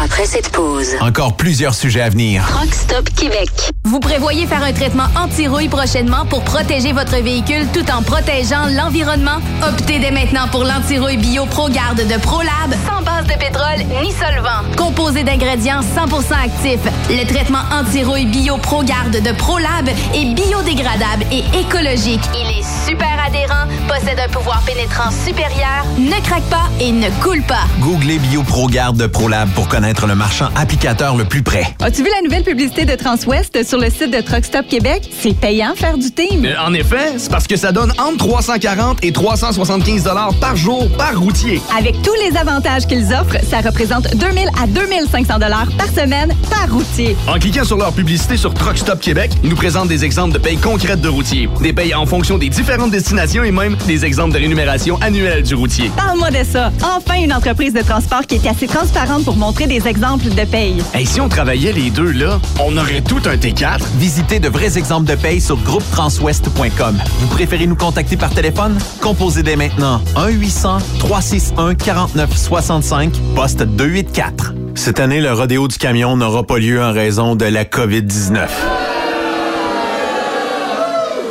[0.04, 2.46] Après cette pause, Encore plusieurs sujets à venir.
[2.48, 3.50] Truck Stop Québec.
[3.86, 9.40] Vous prévoyez faire un traitement anti-rouille prochainement pour protéger votre véhicule tout en protégeant l'environnement?
[9.68, 14.62] Optez dès maintenant pour l'anti-rouille bio ProGarde de ProLab, sans base de pétrole ni solvant.
[14.78, 22.22] Composé d'ingrédients 100% actifs, le traitement anti-rouille bio ProGarde de ProLab est biodégradable et écologique.
[22.36, 27.42] Il est super adhérent, possède un pouvoir pénétrant supérieur, ne craque pas et ne coule
[27.44, 27.64] pas.
[27.80, 31.64] Googlez BioProGarde de ProLab pour connaître le marchand applicateur le plus près.
[31.82, 35.10] As-tu vu la nouvelle publicité de Transwest sur le site de Truck Stop Québec?
[35.22, 36.46] C'est payant faire du team.
[36.46, 40.88] Euh, En effet, c'est parce que ça donne entre 340 et 375 dollars par jour
[40.98, 41.62] par routier.
[41.78, 46.72] Avec tous les avantages qu'ils offrent, ça représente 2000 à 2500 dollars par semaine par
[46.72, 47.16] routier.
[47.28, 50.40] En cliquant sur leur publicité sur Truck Stop Québec, ils nous présentent des exemples de
[50.40, 54.34] payes concrètes de routiers, des payes en fonction des différentes destinations et même des exemples
[54.34, 55.92] de rémunération annuelle du routier.
[55.96, 56.72] Parle-moi de ça.
[56.82, 60.82] Enfin, une entreprise de transport qui est assez transparente pour montrer des exemples de paye.
[60.96, 63.82] Hey, si on travaillait les deux là, on aurait tout un T4.
[64.00, 66.98] Visitez de vrais exemples de paye sur groupetranswest.com.
[67.20, 68.76] Vous préférez nous contacter par téléphone?
[69.00, 74.56] Composez dès maintenant 1-800-361-4965, poste 284.
[74.74, 78.48] Cette année, le rodéo du camion n'aura pas lieu en raison de la COVID-19.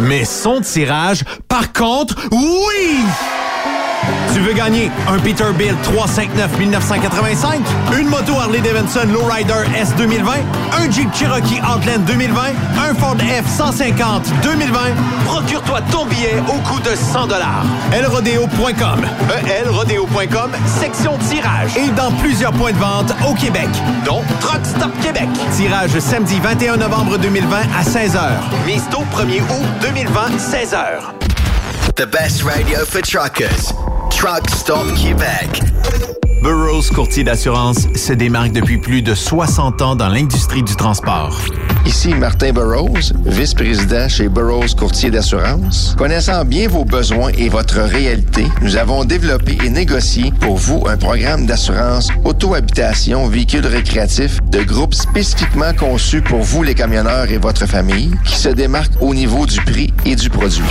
[0.00, 3.00] Mais son tirage, par contre, oui!
[4.34, 7.60] Tu veux gagner un Peterbilt 359 1985,
[7.98, 10.32] une moto Harley Davidson Lowrider S 2020,
[10.78, 12.40] un Jeep Cherokee Outland 2020,
[12.90, 14.78] un Ford F 150 2020.
[15.26, 17.64] Procure-toi ton billet au coût de 100 dollars.
[17.92, 19.06] elrodeo.com,
[19.48, 23.68] elrodeo.com, section tirage et dans plusieurs points de vente au Québec,
[24.04, 25.28] dont Truck Stop Québec.
[25.56, 28.20] Tirage samedi 21 novembre 2020 à 16h.
[28.66, 31.53] Mise tôt 1er août 2020 16h.
[31.96, 33.72] The best radio for truckers.
[34.10, 35.62] Truck Stop Québec.
[36.42, 41.38] Burroughs Courtier d'assurance se démarque depuis plus de 60 ans dans l'industrie du transport.
[41.86, 45.94] Ici Martin Burroughs, vice-président chez Burroughs Courtier d'assurance.
[45.96, 50.96] Connaissant bien vos besoins et votre réalité, nous avons développé et négocié pour vous un
[50.96, 57.66] programme d'assurance auto-habitation véhicule récréatif de groupe spécifiquement conçu pour vous les camionneurs et votre
[57.66, 60.64] famille qui se démarque au niveau du prix et du produit.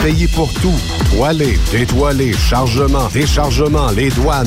[0.04, 0.76] Payé pour tout.
[1.12, 4.47] Toilé, détoilé, chargement, déchargement, les douanes.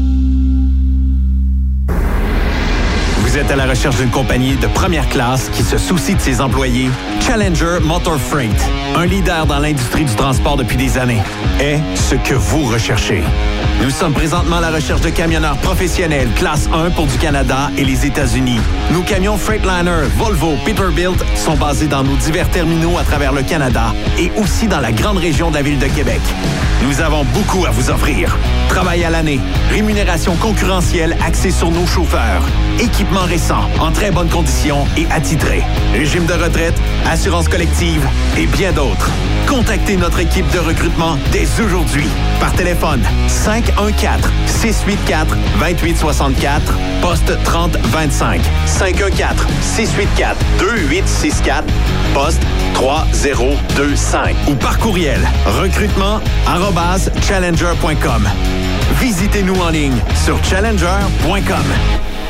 [3.31, 6.41] Vous êtes à la recherche d'une compagnie de première classe qui se soucie de ses
[6.41, 6.89] employés?
[7.25, 8.51] Challenger Motor Freight,
[8.97, 11.21] un leader dans l'industrie du transport depuis des années,
[11.61, 13.23] est ce que vous recherchez.
[13.81, 17.85] Nous sommes présentement à la recherche de camionneurs professionnels classe 1 pour du Canada et
[17.85, 18.59] les États-Unis.
[18.91, 23.93] Nos camions Freightliner, Volvo, Peterbilt sont basés dans nos divers terminaux à travers le Canada
[24.19, 26.19] et aussi dans la grande région de la ville de Québec.
[26.83, 28.35] Nous avons beaucoup à vous offrir.
[28.67, 29.39] Travail à l'année,
[29.69, 32.41] rémunération concurrentielle axée sur nos chauffeurs,
[32.79, 36.75] équipement récent, en très bonnes conditions et attitré, régime de retraite,
[37.09, 38.07] assurance collective
[38.37, 39.09] et bien d'autres.
[39.47, 42.07] Contactez notre équipe de recrutement dès aujourd'hui
[42.39, 51.65] par téléphone 514 684 2864 poste 3025 514 684 2864
[52.13, 52.41] poste
[52.73, 58.29] 3025 ou par courriel recrutement arobase challenger.com.
[58.99, 62.20] Visitez-nous en ligne sur challenger.com.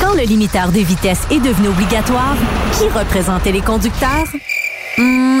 [0.00, 2.36] Quand le limiteur de vitesse est devenu obligatoire,
[2.72, 4.26] qui représentait les conducteurs?
[4.98, 5.40] Hmm,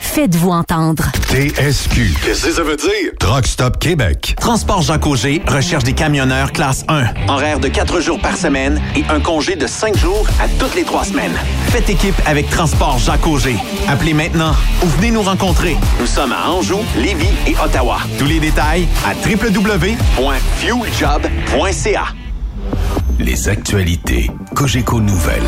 [0.00, 1.04] Faites-vous entendre.
[1.28, 2.14] TSQ.
[2.24, 3.12] Qu'est-ce que ça veut dire?
[3.18, 4.34] Truck Stop Québec.
[4.40, 7.04] Transport Jacques Auger recherche des camionneurs classe 1.
[7.28, 10.84] Horaire de 4 jours par semaine et un congé de 5 jours à toutes les
[10.84, 11.34] 3 semaines.
[11.68, 13.56] Faites équipe avec Transport Jacques Auger.
[13.88, 15.76] Appelez maintenant ou venez nous rencontrer.
[16.00, 17.98] Nous sommes à Anjou, Lévis et Ottawa.
[18.18, 22.04] Tous les détails à www.fueljob.ca.
[23.18, 25.42] Les actualités Cogeco Nouvelles.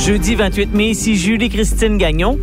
[0.00, 2.38] Jeudi 28 mai, ici Julie-Christine Gagnon.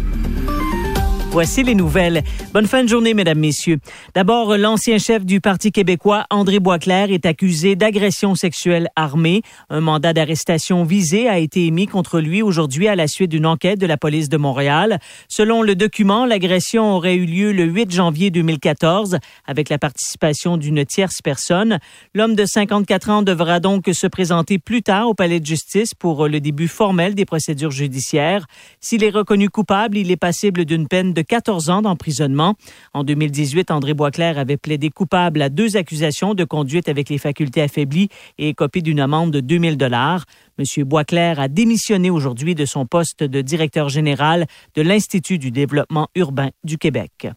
[1.38, 2.24] Voici les nouvelles.
[2.52, 3.78] Bonne fin de journée, mesdames, messieurs.
[4.16, 9.44] D'abord, l'ancien chef du Parti québécois, André Boisclair, est accusé d'agression sexuelle armée.
[9.70, 13.80] Un mandat d'arrestation visé a été émis contre lui aujourd'hui à la suite d'une enquête
[13.80, 14.98] de la police de Montréal.
[15.28, 20.86] Selon le document, l'agression aurait eu lieu le 8 janvier 2014 avec la participation d'une
[20.86, 21.78] tierce personne.
[22.16, 26.28] L'homme de 54 ans devra donc se présenter plus tard au palais de justice pour
[26.28, 28.48] le début formel des procédures judiciaires.
[28.82, 32.56] S'il est reconnu coupable, il est passible d'une peine de 14 ans d'emprisonnement.
[32.94, 37.62] En 2018, André Boisclair avait plaidé coupable à deux accusations de conduite avec les facultés
[37.62, 40.26] affaiblies et copie d'une amende de 2000 dollars.
[40.58, 46.08] Monsieur Boisclair a démissionné aujourd'hui de son poste de directeur général de l'Institut du développement
[46.16, 47.28] urbain du Québec.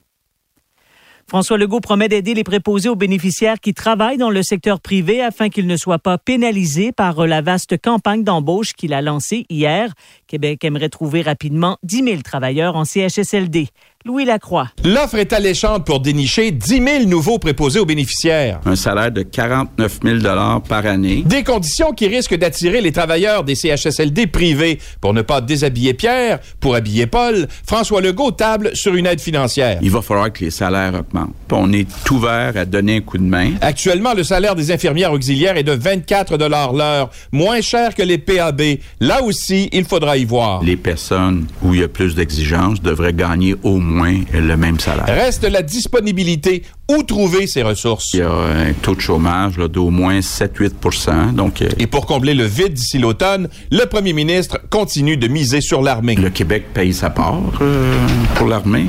[1.30, 5.48] François Legault promet d'aider les préposés aux bénéficiaires qui travaillent dans le secteur privé afin
[5.48, 9.94] qu'ils ne soient pas pénalisés par la vaste campagne d'embauche qu'il a lancée hier.
[10.30, 13.66] Québec aimerait trouver rapidement 10 000 travailleurs en CHSLD.
[14.06, 14.68] Louis Lacroix.
[14.82, 18.58] L'offre est alléchante pour dénicher 10 000 nouveaux préposés aux bénéficiaires.
[18.64, 20.18] Un salaire de 49 000
[20.66, 21.22] par année.
[21.26, 24.78] Des conditions qui risquent d'attirer les travailleurs des CHSLD privés.
[25.02, 29.78] Pour ne pas déshabiller Pierre, pour habiller Paul, François Legault table sur une aide financière.
[29.82, 31.34] Il va falloir que les salaires augmentent.
[31.52, 33.50] On est ouvert à donner un coup de main.
[33.60, 38.62] Actuellement, le salaire des infirmières auxiliaires est de 24 l'heure, moins cher que les PAB.
[39.00, 40.62] Là aussi, il faudra y voir.
[40.62, 45.06] Les personnes où il y a plus d'exigences devraient gagner au moins le même salaire.
[45.06, 46.62] Reste la disponibilité.
[46.90, 48.14] Où trouver ces ressources?
[48.14, 52.44] Il y a un taux de chômage d'au moins 7-8 donc, Et pour combler le
[52.44, 56.16] vide d'ici l'automne, le premier ministre continue de miser sur l'armée.
[56.16, 57.94] Le Québec paye sa part euh,
[58.34, 58.86] pour l'armée.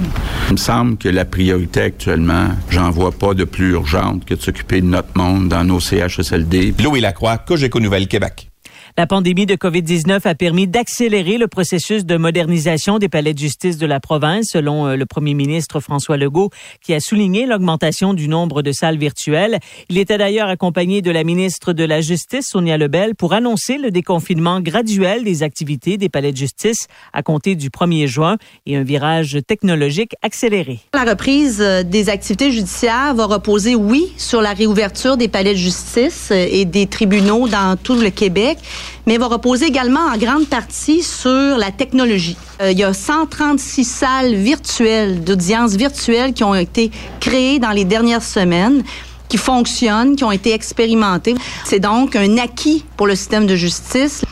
[0.50, 4.42] Il me semble que la priorité actuellement, j'en vois pas de plus urgente que de
[4.42, 6.74] s'occuper de notre monde dans nos CHSLD.
[6.84, 8.51] Louis Lacroix, Cogeco Nouvelle Québec.
[8.98, 13.78] La pandémie de COVID-19 a permis d'accélérer le processus de modernisation des palais de justice
[13.78, 16.50] de la province, selon euh, le premier ministre François Legault,
[16.82, 19.60] qui a souligné l'augmentation du nombre de salles virtuelles.
[19.90, 23.92] Il était d'ailleurs accompagné de la ministre de la Justice, Sonia Lebel, pour annoncer le
[23.92, 28.84] déconfinement graduel des activités des palais de justice à compter du 1er juin et un
[28.84, 30.80] virage technologique accéléré.
[30.94, 35.60] La reprise euh, des activités judiciaires va reposer, oui, sur la réouverture des palais de
[35.60, 38.58] justice euh, et des tribunaux dans tout le Québec,
[39.06, 42.38] mais va reposer également en grande partie sur la technologie.
[42.62, 47.86] Euh, il y a 136 salles virtuelles, d'audience virtuelles qui ont été créées dans les
[47.86, 48.84] dernières semaines
[49.32, 51.36] qui fonctionnent, qui ont été expérimentées.
[51.64, 54.24] C'est donc un acquis pour le système de justice.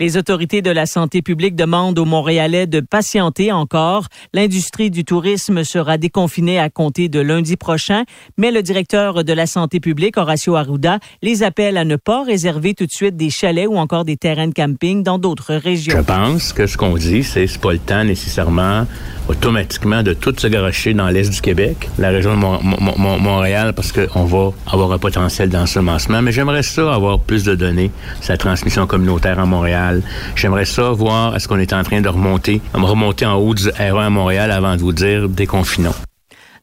[0.00, 4.08] Les autorités de la santé publique demandent aux Montréalais de patienter encore.
[4.32, 8.02] L'industrie du tourisme sera déconfinée à compter de lundi prochain,
[8.36, 12.74] mais le directeur de la santé publique, Horacio Arruda, les appelle à ne pas réserver
[12.74, 15.96] tout de suite des chalets ou encore des terrains de camping dans d'autres régions.
[15.96, 18.88] Je pense que ce qu'on dit, c'est pas le temps nécessairement
[19.28, 23.18] automatiquement de tout se garocher dans l'est du Québec, la région de Mon- Mon- Mon-
[23.18, 26.22] Montréal, parce qu'on va avoir un potentiel d'ensemencement.
[26.22, 27.90] Mais j'aimerais ça avoir plus de données
[28.20, 30.02] sur la transmission communautaire à Montréal.
[30.36, 34.06] J'aimerais ça voir est-ce qu'on est en train de remonter, remonter en haut du R1
[34.06, 35.94] à Montréal avant de vous dire déconfinons.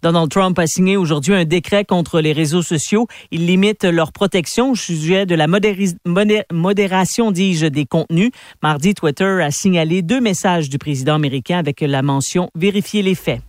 [0.01, 3.07] Donald Trump a signé aujourd'hui un décret contre les réseaux sociaux.
[3.29, 8.31] Il limite leur protection au sujet de la modération, dis-je, des contenus.
[8.63, 13.41] Mardi, Twitter a signalé deux messages du président américain avec la mention Vérifier les faits.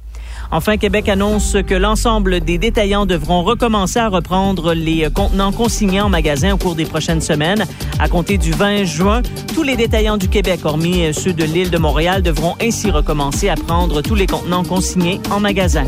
[0.51, 6.09] Enfin, Québec annonce que l'ensemble des détaillants devront recommencer à reprendre les contenants consignés en
[6.09, 7.65] magasin au cours des prochaines semaines.
[7.99, 9.23] À compter du 20 juin,
[9.55, 13.55] tous les détaillants du Québec, hormis ceux de l'île de Montréal, devront ainsi recommencer à
[13.55, 15.87] prendre tous les contenants consignés en magasin.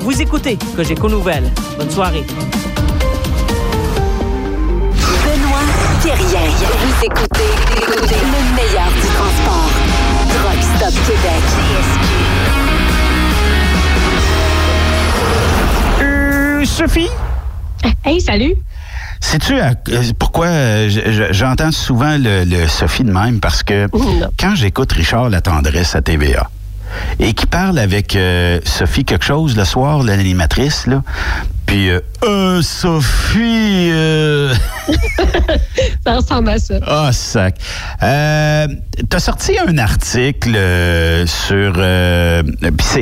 [0.00, 1.50] Vous écoutez Cogeco Nouvelles.
[1.78, 2.24] Bonne soirée.
[5.24, 5.60] Benoît
[6.02, 6.46] Thérien.
[6.50, 7.50] Vous écoutez
[7.88, 9.70] le meilleur du transport.
[10.28, 11.44] Truck Stop Québec.
[16.02, 17.10] Euh, Sophie?
[18.04, 18.54] Hey, salut!
[19.20, 23.40] Sais-tu à- euh, pourquoi euh, je- je- j'entends souvent le, le Sophie de même?
[23.40, 23.88] Parce que
[24.38, 26.48] quand j'écoute Richard La Tendresse à TVA
[27.18, 31.02] et qui parle avec euh, Sophie quelque chose le soir, l'animatrice, là,
[31.66, 33.90] puis euh, Euh, Sophie...
[33.92, 34.54] euh,
[36.04, 36.74] Ça ressemble à ça.
[36.86, 37.56] Ah, sac.
[38.02, 38.66] Euh,
[39.08, 40.52] T'as sorti un article
[41.26, 41.74] sur...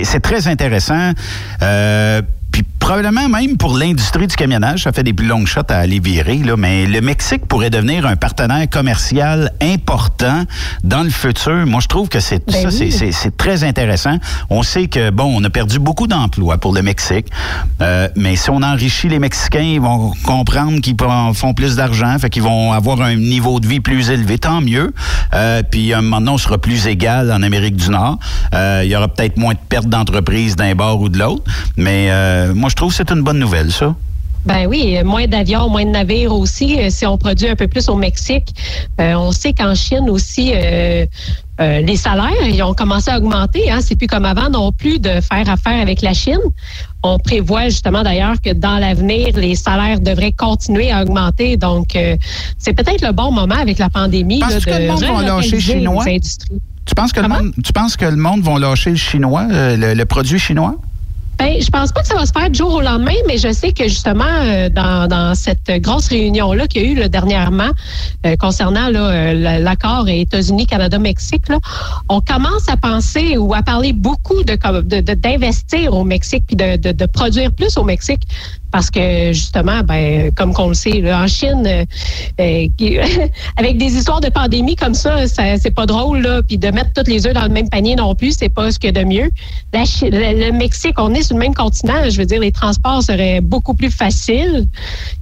[0.03, 1.13] c'est très intéressant.
[2.53, 6.01] Puis probablement même pour l'industrie du camionnage, ça fait des plus longues shots à aller
[6.01, 10.45] virer, là, mais le Mexique pourrait devenir un partenaire commercial important
[10.83, 11.65] dans le futur.
[11.65, 14.19] Moi, je trouve que c'est ça, c'est- très intéressant.
[14.51, 17.29] On sait que, bon, on a perdu beaucoup d'emplois pour le Mexique,
[17.81, 20.95] euh, mais si on enrichit les Mexicains, ils vont comprendre qu'ils
[21.33, 24.93] font plus d'argent, fait qu'ils vont avoir un niveau de vie plus élevé, tant mieux.
[25.33, 28.19] Euh, puis un moment donné, on sera plus égal en Amérique du Nord.
[28.55, 31.45] Euh, Il y aura peut-être moins de pertes d'entreprises d'un bord ou de l'autre,
[31.79, 33.95] mais euh, moi, je trouve que c'est une bonne nouvelle, ça.
[34.47, 36.79] Ben oui, euh, moins d'avions, moins de navires aussi.
[36.79, 38.49] euh, Si on produit un peu plus au Mexique,
[39.01, 41.07] Euh, on sait qu'en Chine aussi, euh,
[41.61, 43.71] euh, les salaires, ils ont commencé à augmenter.
[43.71, 43.79] Hein.
[43.81, 46.39] C'est plus comme avant non plus de faire affaire avec la Chine.
[47.03, 51.57] On prévoit justement d'ailleurs que dans l'avenir, les salaires devraient continuer à augmenter.
[51.57, 51.97] Donc,
[52.59, 55.59] c'est peut-être le bon moment avec la pandémie là, de que le monde va lâcher
[55.61, 56.05] chinois?
[56.05, 56.61] les industries?
[56.85, 59.95] Tu penses que le monde, tu penses que le monde va lâcher le chinois, le,
[59.95, 60.77] le produit chinois?
[61.39, 63.53] Ben, je pense pas que ça va se faire du jour au lendemain, mais je
[63.53, 67.09] sais que justement euh, dans, dans cette grosse réunion là qu'il y a eu là,
[67.09, 67.71] dernièrement
[68.25, 71.59] euh, concernant euh, la- l'accord États-Unis, Canada, Mexique, là,
[72.09, 76.45] on commence à penser ou à parler beaucoup de comme- de- de- d'investir au Mexique
[76.47, 78.23] puis de, de produire plus au Mexique
[78.75, 81.85] parce que justement, ben comme qu'on le sait, en Chine, euh,
[82.41, 82.67] euh,
[83.57, 86.93] avec des histoires de pandémie comme ça, ça c'est pas drôle là, puis de mettre
[86.93, 89.31] tous les œufs dans le même panier non plus, c'est pas ce a de mieux.
[89.73, 93.01] La Chi- le, Mexique, on est sur le même continent, je veux dire, les transports
[93.05, 94.67] seraient beaucoup plus faciles.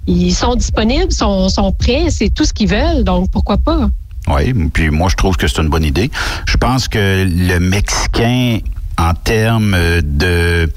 [0.07, 3.91] Ils sont disponibles, sont, sont prêts, c'est tout ce qu'ils veulent, donc pourquoi pas?
[4.29, 6.11] Oui, puis moi, je trouve que c'est une bonne idée.
[6.47, 8.61] Je pense que le Mexicain,
[8.97, 10.70] en termes de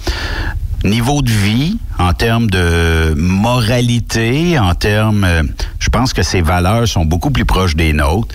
[0.86, 5.44] niveau de vie, en termes de moralité, en termes, euh,
[5.80, 8.34] je pense que ses valeurs sont beaucoup plus proches des nôtres.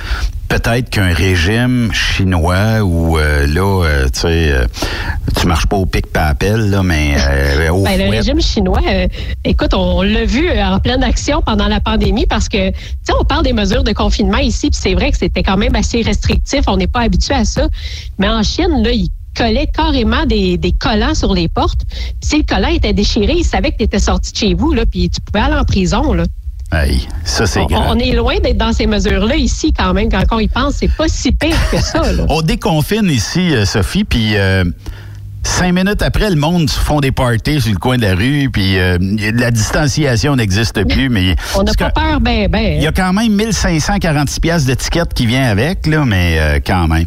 [0.48, 4.64] Peut-être qu'un régime chinois où euh, là, euh, tu sais, euh,
[5.38, 8.80] tu marches pas au pic par appel, là, mais euh, au Ben, le régime chinois,
[9.44, 13.24] écoute, on l'a vu en pleine action pendant la pandémie parce que, tu sais, on
[13.24, 16.62] parle des mesures de confinement ici, puis c'est vrai que c'était quand même assez restrictif.
[16.66, 17.68] On n'est pas habitué à ça.
[18.18, 19.08] Mais en Chine, là, ils
[19.40, 21.80] collaient carrément des, des collants sur les portes.
[21.88, 24.72] Puis si le collant était déchiré, ils savaient que tu étais sorti de chez vous,
[24.72, 26.24] là, puis tu pouvais aller en prison, là.
[27.24, 27.82] Ça, c'est On, grave.
[27.88, 30.08] on est loin d'être dans ces mesures-là ici quand même.
[30.08, 32.12] Quand on y pense, c'est pas si pire que ça.
[32.12, 32.24] là.
[32.28, 34.62] On déconfine ici, euh, Sophie, puis euh,
[35.42, 38.48] cinq minutes après, le monde se font des parties sur le coin de la rue,
[38.52, 38.98] puis euh,
[39.34, 42.74] la distanciation n'existe plus, mais On n'a pas que- peur, ben, ben.
[42.76, 46.88] il y a quand même 1546 pièces d'étiquette qui vient avec, là, mais euh, quand
[46.88, 47.06] même.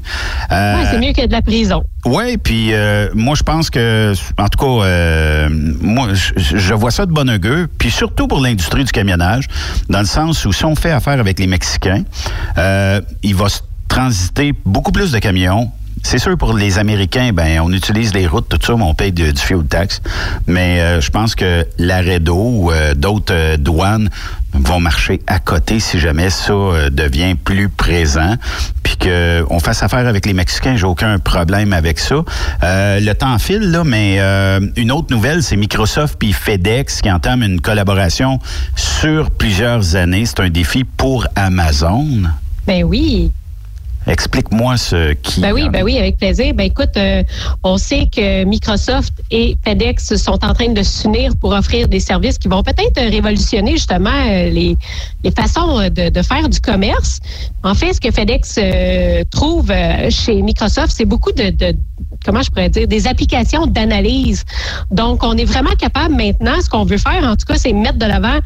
[0.52, 1.84] Euh, Ouais, c'est mieux que de la prison.
[2.06, 5.50] oui, puis euh, moi je pense que, en tout cas, euh,
[5.82, 9.46] moi je, je vois ça de bon augure, puis surtout pour l'industrie du camionnage,
[9.90, 12.04] dans le sens où si on fait affaire avec les Mexicains,
[12.58, 15.72] euh, il va se transiter beaucoup plus de camions.
[16.04, 19.12] C'est sûr pour les Américains, ben on utilise les routes, tout ça, mais on paye
[19.12, 20.02] du fuel tax.
[20.46, 24.10] Mais euh, je pense que l'arrêt d'eau ou euh, d'autres euh, douanes
[24.54, 28.36] vont marcher à côté si jamais ça euh, devient plus présent.
[28.84, 32.18] Puis qu'on fasse affaire avec les Mexicains, j'ai aucun problème avec ça.
[32.62, 34.20] Le temps file, là, mais
[34.76, 38.40] une autre nouvelle, c'est Microsoft puis FedEx qui entament une collaboration
[38.76, 40.26] sur plusieurs années.
[40.26, 42.06] C'est un défi pour Amazon.
[42.68, 43.32] Ben oui.
[44.06, 45.40] Explique-moi ce qui.
[45.40, 46.54] Ben oui, ben oui, avec plaisir.
[46.54, 47.24] Ben écoute, euh,
[47.64, 52.38] on sait que Microsoft et FedEx sont en train de s'unir pour offrir des services
[52.38, 54.78] qui vont peut-être révolutionner justement euh, les,
[55.24, 57.20] les façons de, de faire du commerce.
[57.64, 61.76] En fait, ce que FedEx euh, trouve euh, chez Microsoft, c'est beaucoup de, de
[62.26, 64.44] comment je pourrais dire, des applications d'analyse.
[64.92, 67.98] Donc, on est vraiment capable maintenant, ce qu'on veut faire, en tout cas, c'est mettre
[67.98, 68.40] de l'avant,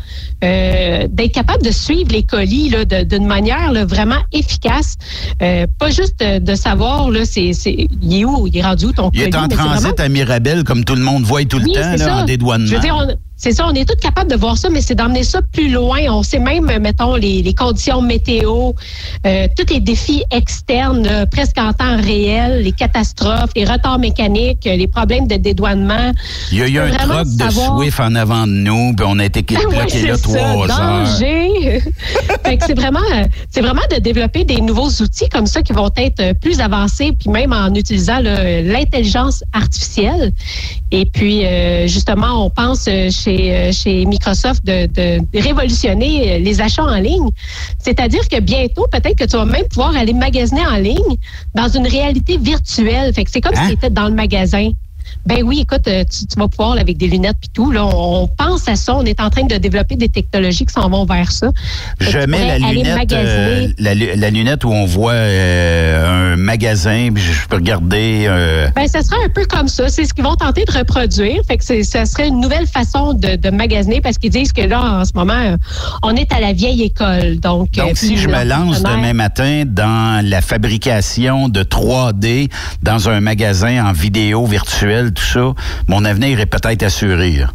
[0.44, 2.74] euh, d'être capable de suivre les colis
[3.06, 4.98] d'une manière là, vraiment efficace.
[5.42, 5.47] Euh,
[5.80, 8.92] pas juste de, de savoir, là, c'est, c'est, il est où, il est rendu où
[8.92, 9.30] ton Il colis?
[9.32, 11.80] est en transit vraiment- à Mirabel, comme tout le monde voit tout le oui, temps,
[11.82, 12.16] là, ça.
[12.18, 12.68] en dédouanement.
[12.68, 14.96] Je veux dire, on- c'est ça, on est tous capables de voir ça, mais c'est
[14.96, 16.00] d'emmener ça plus loin.
[16.10, 18.72] On sait même, euh, mettons, les, les conditions météo,
[19.26, 24.66] euh, tous les défis externes, euh, presque en temps réel, les catastrophes, les retards mécaniques,
[24.66, 26.12] les problèmes de dédouanement.
[26.52, 29.20] Il y a eu un truck de savoir- Swift en avant de nous, puis on
[29.20, 31.08] a été Ah bloqué c'est là trois heures.
[32.66, 33.00] c'est vraiment,
[33.52, 37.30] c'est vraiment de développer des nouveaux outils comme ça qui vont être plus avancés, puis
[37.30, 40.32] même en utilisant l'intelligence artificielle.
[40.92, 46.40] Et puis, euh, justement, on pense euh, chez, euh, chez Microsoft de, de révolutionner euh,
[46.40, 47.30] les achats en ligne.
[47.80, 51.16] C'est-à-dire que bientôt, peut-être que tu vas même pouvoir aller magasiner en ligne
[51.54, 53.14] dans une réalité virtuelle.
[53.14, 54.72] Fait que c'est comme si tu étais dans le magasin.
[55.28, 57.72] Ben oui, écoute, euh, tu, tu vas pouvoir avec des lunettes puis tout.
[57.72, 58.96] Là, on, pense à ça.
[58.96, 61.52] On est en train de développer des technologies qui s'en vont vers ça.
[62.00, 67.10] Je mets la lunette, euh, la, lu- la lunette où on voit euh, un magasin,
[67.14, 68.26] puis je peux regarder.
[68.28, 69.90] euh, Ben, ça sera un peu comme ça.
[69.90, 71.42] C'est ce qu'ils vont tenter de reproduire.
[71.48, 74.82] Fait que ça serait une nouvelle façon de, de magasiner parce qu'ils disent que là,
[75.02, 75.58] en ce moment,
[76.04, 77.40] on est à la vieille école.
[77.40, 82.50] Donc, Donc, si je me lance demain matin dans la fabrication de 3D
[82.84, 85.54] dans un magasin en vidéo virtuelle, tout ça,
[85.88, 87.32] mon avenir est peut-être assuré.
[87.32, 87.48] là.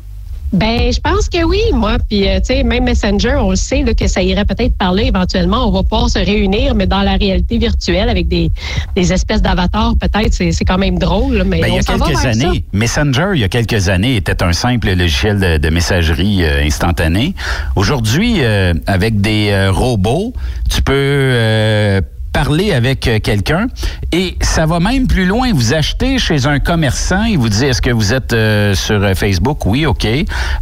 [0.52, 1.96] Ben, je pense que oui, moi.
[2.10, 5.04] Puis, euh, tu sais, même Messenger, on le sait là, que ça irait peut-être parler
[5.04, 5.66] éventuellement.
[5.66, 8.50] On va pouvoir se réunir, mais dans la réalité virtuelle avec des,
[8.94, 11.36] des espèces d'avatars, peut-être, c'est c'est quand même drôle.
[11.36, 14.42] là, Mais Ben, il y a quelques années, Messenger, il y a quelques années, était
[14.42, 17.34] un simple logiciel de, de messagerie euh, instantanée.
[17.74, 20.34] Aujourd'hui, euh, avec des robots,
[20.68, 22.02] tu peux
[22.32, 23.66] parler avec euh, quelqu'un
[24.10, 25.52] et ça va même plus loin.
[25.52, 29.14] Vous achetez chez un commerçant, il vous dit est-ce que vous êtes euh, sur euh,
[29.14, 29.66] Facebook?
[29.66, 30.06] Oui, ok.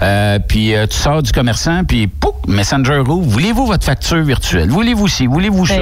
[0.03, 3.23] Euh, puis euh, tu sors du commerçant, puis pouf, Messenger ouvre.
[3.23, 4.69] Voulez-vous votre facture virtuelle?
[4.69, 5.27] Voulez-vous ci?
[5.27, 5.75] Voulez-vous ça?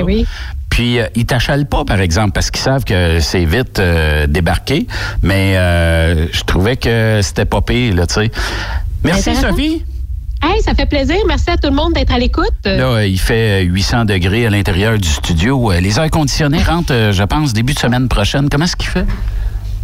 [0.71, 4.87] Puis euh, ils t'achalent pas, par exemple, parce qu'ils savent que c'est vite euh, débarqué.
[5.23, 8.31] Mais euh, je trouvais que c'était pas pire, là, tu sais.
[9.05, 9.35] Merci.
[9.35, 9.85] Sophie.
[10.43, 11.17] Hey, ça fait plaisir.
[11.27, 12.53] Merci à tout le monde d'être à l'écoute.
[12.65, 15.73] Là, euh, il fait euh, 800 degrés à l'intérieur du studio.
[15.73, 18.49] Euh, Les airs conditionnés rentrent, euh, je pense, début de semaine prochaine.
[18.49, 19.05] Comment est-ce qu'il fait?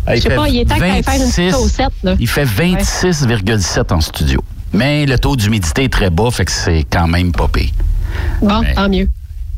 [0.06, 2.14] Ah, Je sais pas, il est temps aille faire une petite 26 saucette, là.
[2.20, 4.42] Il fait 26,7 en studio.
[4.72, 7.70] Mais le taux d'humidité est très bas, fait que c'est quand même pas pire.
[8.42, 9.08] Bon, tant mieux.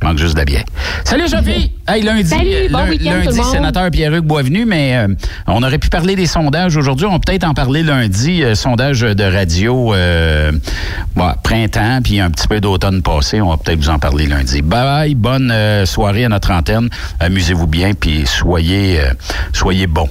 [0.03, 0.65] Manque juste de bière.
[1.05, 1.73] Salut Sophie!
[1.89, 5.09] Hey, lundi, Salut, euh, bon lundi sénateur Pierre-Hugues Boisvenu, mais euh,
[5.47, 7.07] on aurait pu parler des sondages aujourd'hui.
[7.07, 8.43] On va peut-être en parler lundi.
[8.43, 10.53] euh, sondage de radio euh,
[11.15, 13.41] bon, printemps, puis un petit peu d'automne passé.
[13.41, 14.63] On va peut-être vous en parler lundi.
[14.63, 15.53] Bye bye, bonne
[15.87, 16.89] soirée à notre antenne.
[17.21, 19.01] Amusez-vous bien, puis soyez,
[19.53, 20.11] soyez bons.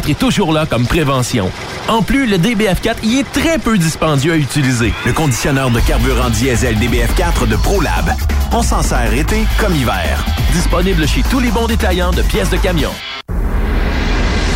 [0.00, 1.50] DBF4 est toujours là comme prévention.
[1.88, 4.92] En plus, le DBF4 y est très peu dispendieux à utiliser.
[5.04, 8.14] Le conditionneur de carburant diesel DBF4 de ProLab.
[8.52, 10.24] On s'en sert été comme hiver.
[10.52, 12.90] Disponible chez tous les bons détaillants de pièces de camion.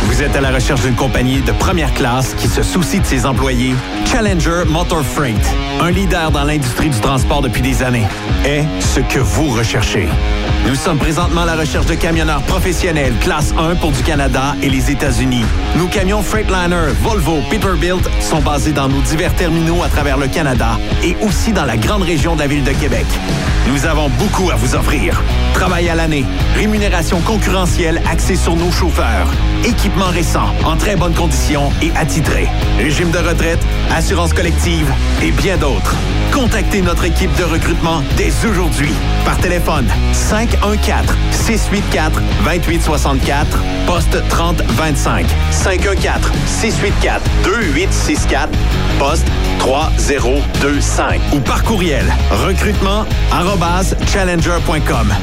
[0.03, 3.25] Vous êtes à la recherche d'une compagnie de première classe qui se soucie de ses
[3.25, 3.75] employés?
[4.05, 5.35] Challenger Motor Freight,
[5.81, 8.07] un leader dans l'industrie du transport depuis des années,
[8.45, 10.07] est ce que vous recherchez.
[10.67, 14.69] Nous sommes présentement à la recherche de camionneurs professionnels classe 1 pour du Canada et
[14.69, 15.43] les États-Unis.
[15.77, 20.79] Nos camions Freightliner, Volvo, Peterbilt sont basés dans nos divers terminaux à travers le Canada
[21.03, 23.05] et aussi dans la grande région de la ville de Québec.
[23.67, 25.21] Nous avons beaucoup à vous offrir.
[25.53, 26.25] Travail à l'année,
[26.55, 29.27] rémunération concurrentielle axée sur nos chauffeurs,
[29.63, 32.47] équipement récent, en très bonne condition et attitré,
[32.77, 33.63] régime de retraite,
[33.95, 34.91] assurance collective
[35.23, 35.95] et bien d'autres.
[36.31, 38.91] Contactez notre équipe de recrutement dès aujourd'hui
[39.25, 40.54] par téléphone 514
[41.31, 48.49] 684 2864 poste 3025 514 684 2864
[48.99, 49.27] poste
[49.59, 53.05] 3025 ou par courriel recrutement
[54.07, 55.13] challenger.com.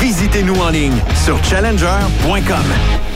[0.00, 3.09] Visitez-nous en ligne sur challenger.com.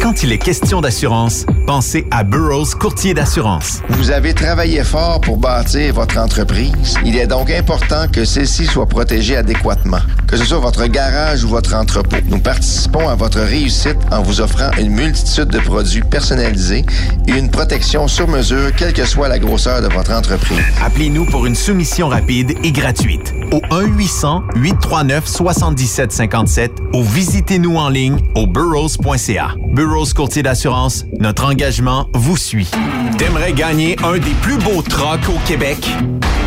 [0.00, 3.82] Quand il est question d'assurance, pensez à Burroughs Courtier d'assurance.
[3.90, 6.94] Vous avez travaillé fort pour bâtir votre entreprise.
[7.04, 11.48] Il est donc important que celle-ci soit protégée adéquatement, que ce soit votre garage ou
[11.48, 12.16] votre entrepôt.
[12.24, 16.86] Nous participons à votre réussite en vous offrant une multitude de produits personnalisés
[17.28, 20.64] et une protection sur mesure, quelle que soit la grosseur de votre entreprise.
[20.82, 29.56] Appelez-nous pour une soumission rapide et gratuite au 1-800-839-7757 ou visitez-nous en ligne au burrows.ca.
[29.72, 32.70] Burroughs Courtier d'assurance, notre engagement vous suit.
[33.18, 35.78] T'aimerais gagner un des plus beaux trucks au Québec?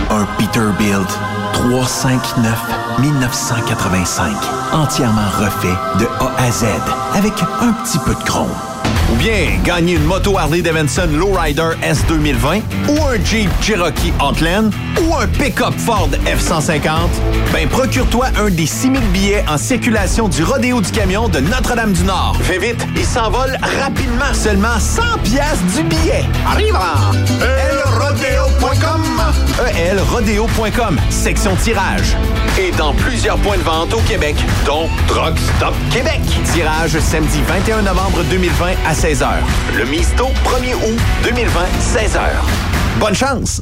[0.10, 1.08] Un Peterbilt
[1.54, 4.36] 359 1985,
[4.72, 6.66] entièrement refait de A à Z,
[7.16, 8.50] avec un petit peu de chrome.
[9.12, 14.72] Ou bien gagner une moto Harley Davidson Lowrider S 2020 ou un Jeep Cherokee Outland
[15.02, 16.90] ou un pick-up Ford F-150,
[17.52, 22.38] ben procure-toi un des 6000 billets en circulation du Rodéo du Camion de Notre-Dame-du-Nord.
[22.44, 24.34] Fais vite, il s'envole rapidement.
[24.34, 26.26] Seulement 100 pièces du billet.
[26.48, 26.78] Arrive
[27.42, 29.04] elrodeo.com
[29.78, 32.16] elrodeo.com, section tirage.
[32.60, 34.36] Et dans plusieurs points de vente au Québec,
[34.66, 36.22] dont Truck Stop Québec.
[36.54, 39.28] Tirage samedi 21 novembre 2020 à 16h.
[39.76, 41.60] Le Misto, 1er août 2020,
[41.96, 42.20] 16h.
[43.00, 43.62] Bonne chance!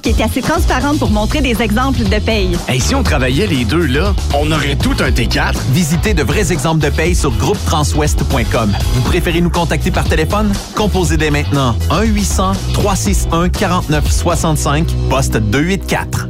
[0.00, 2.56] qui est assez transparente pour montrer des exemples de paye.
[2.68, 5.54] Hey, si on travaillait les deux, là, on aurait tout un T4.
[5.72, 8.72] Visitez de vrais exemples de paye sur groupetranswest.com.
[8.94, 10.52] Vous préférez nous contacter par téléphone?
[10.74, 16.28] Composez dès maintenant 1-800-361-4965, poste 284.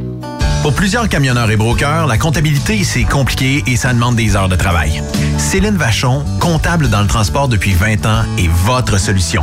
[0.63, 4.55] Pour plusieurs camionneurs et brokers, la comptabilité, c'est compliqué et ça demande des heures de
[4.55, 5.03] travail.
[5.37, 9.43] Céline Vachon, comptable dans le transport depuis 20 ans, est votre solution.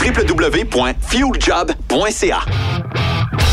[1.37, 3.46] job.ca.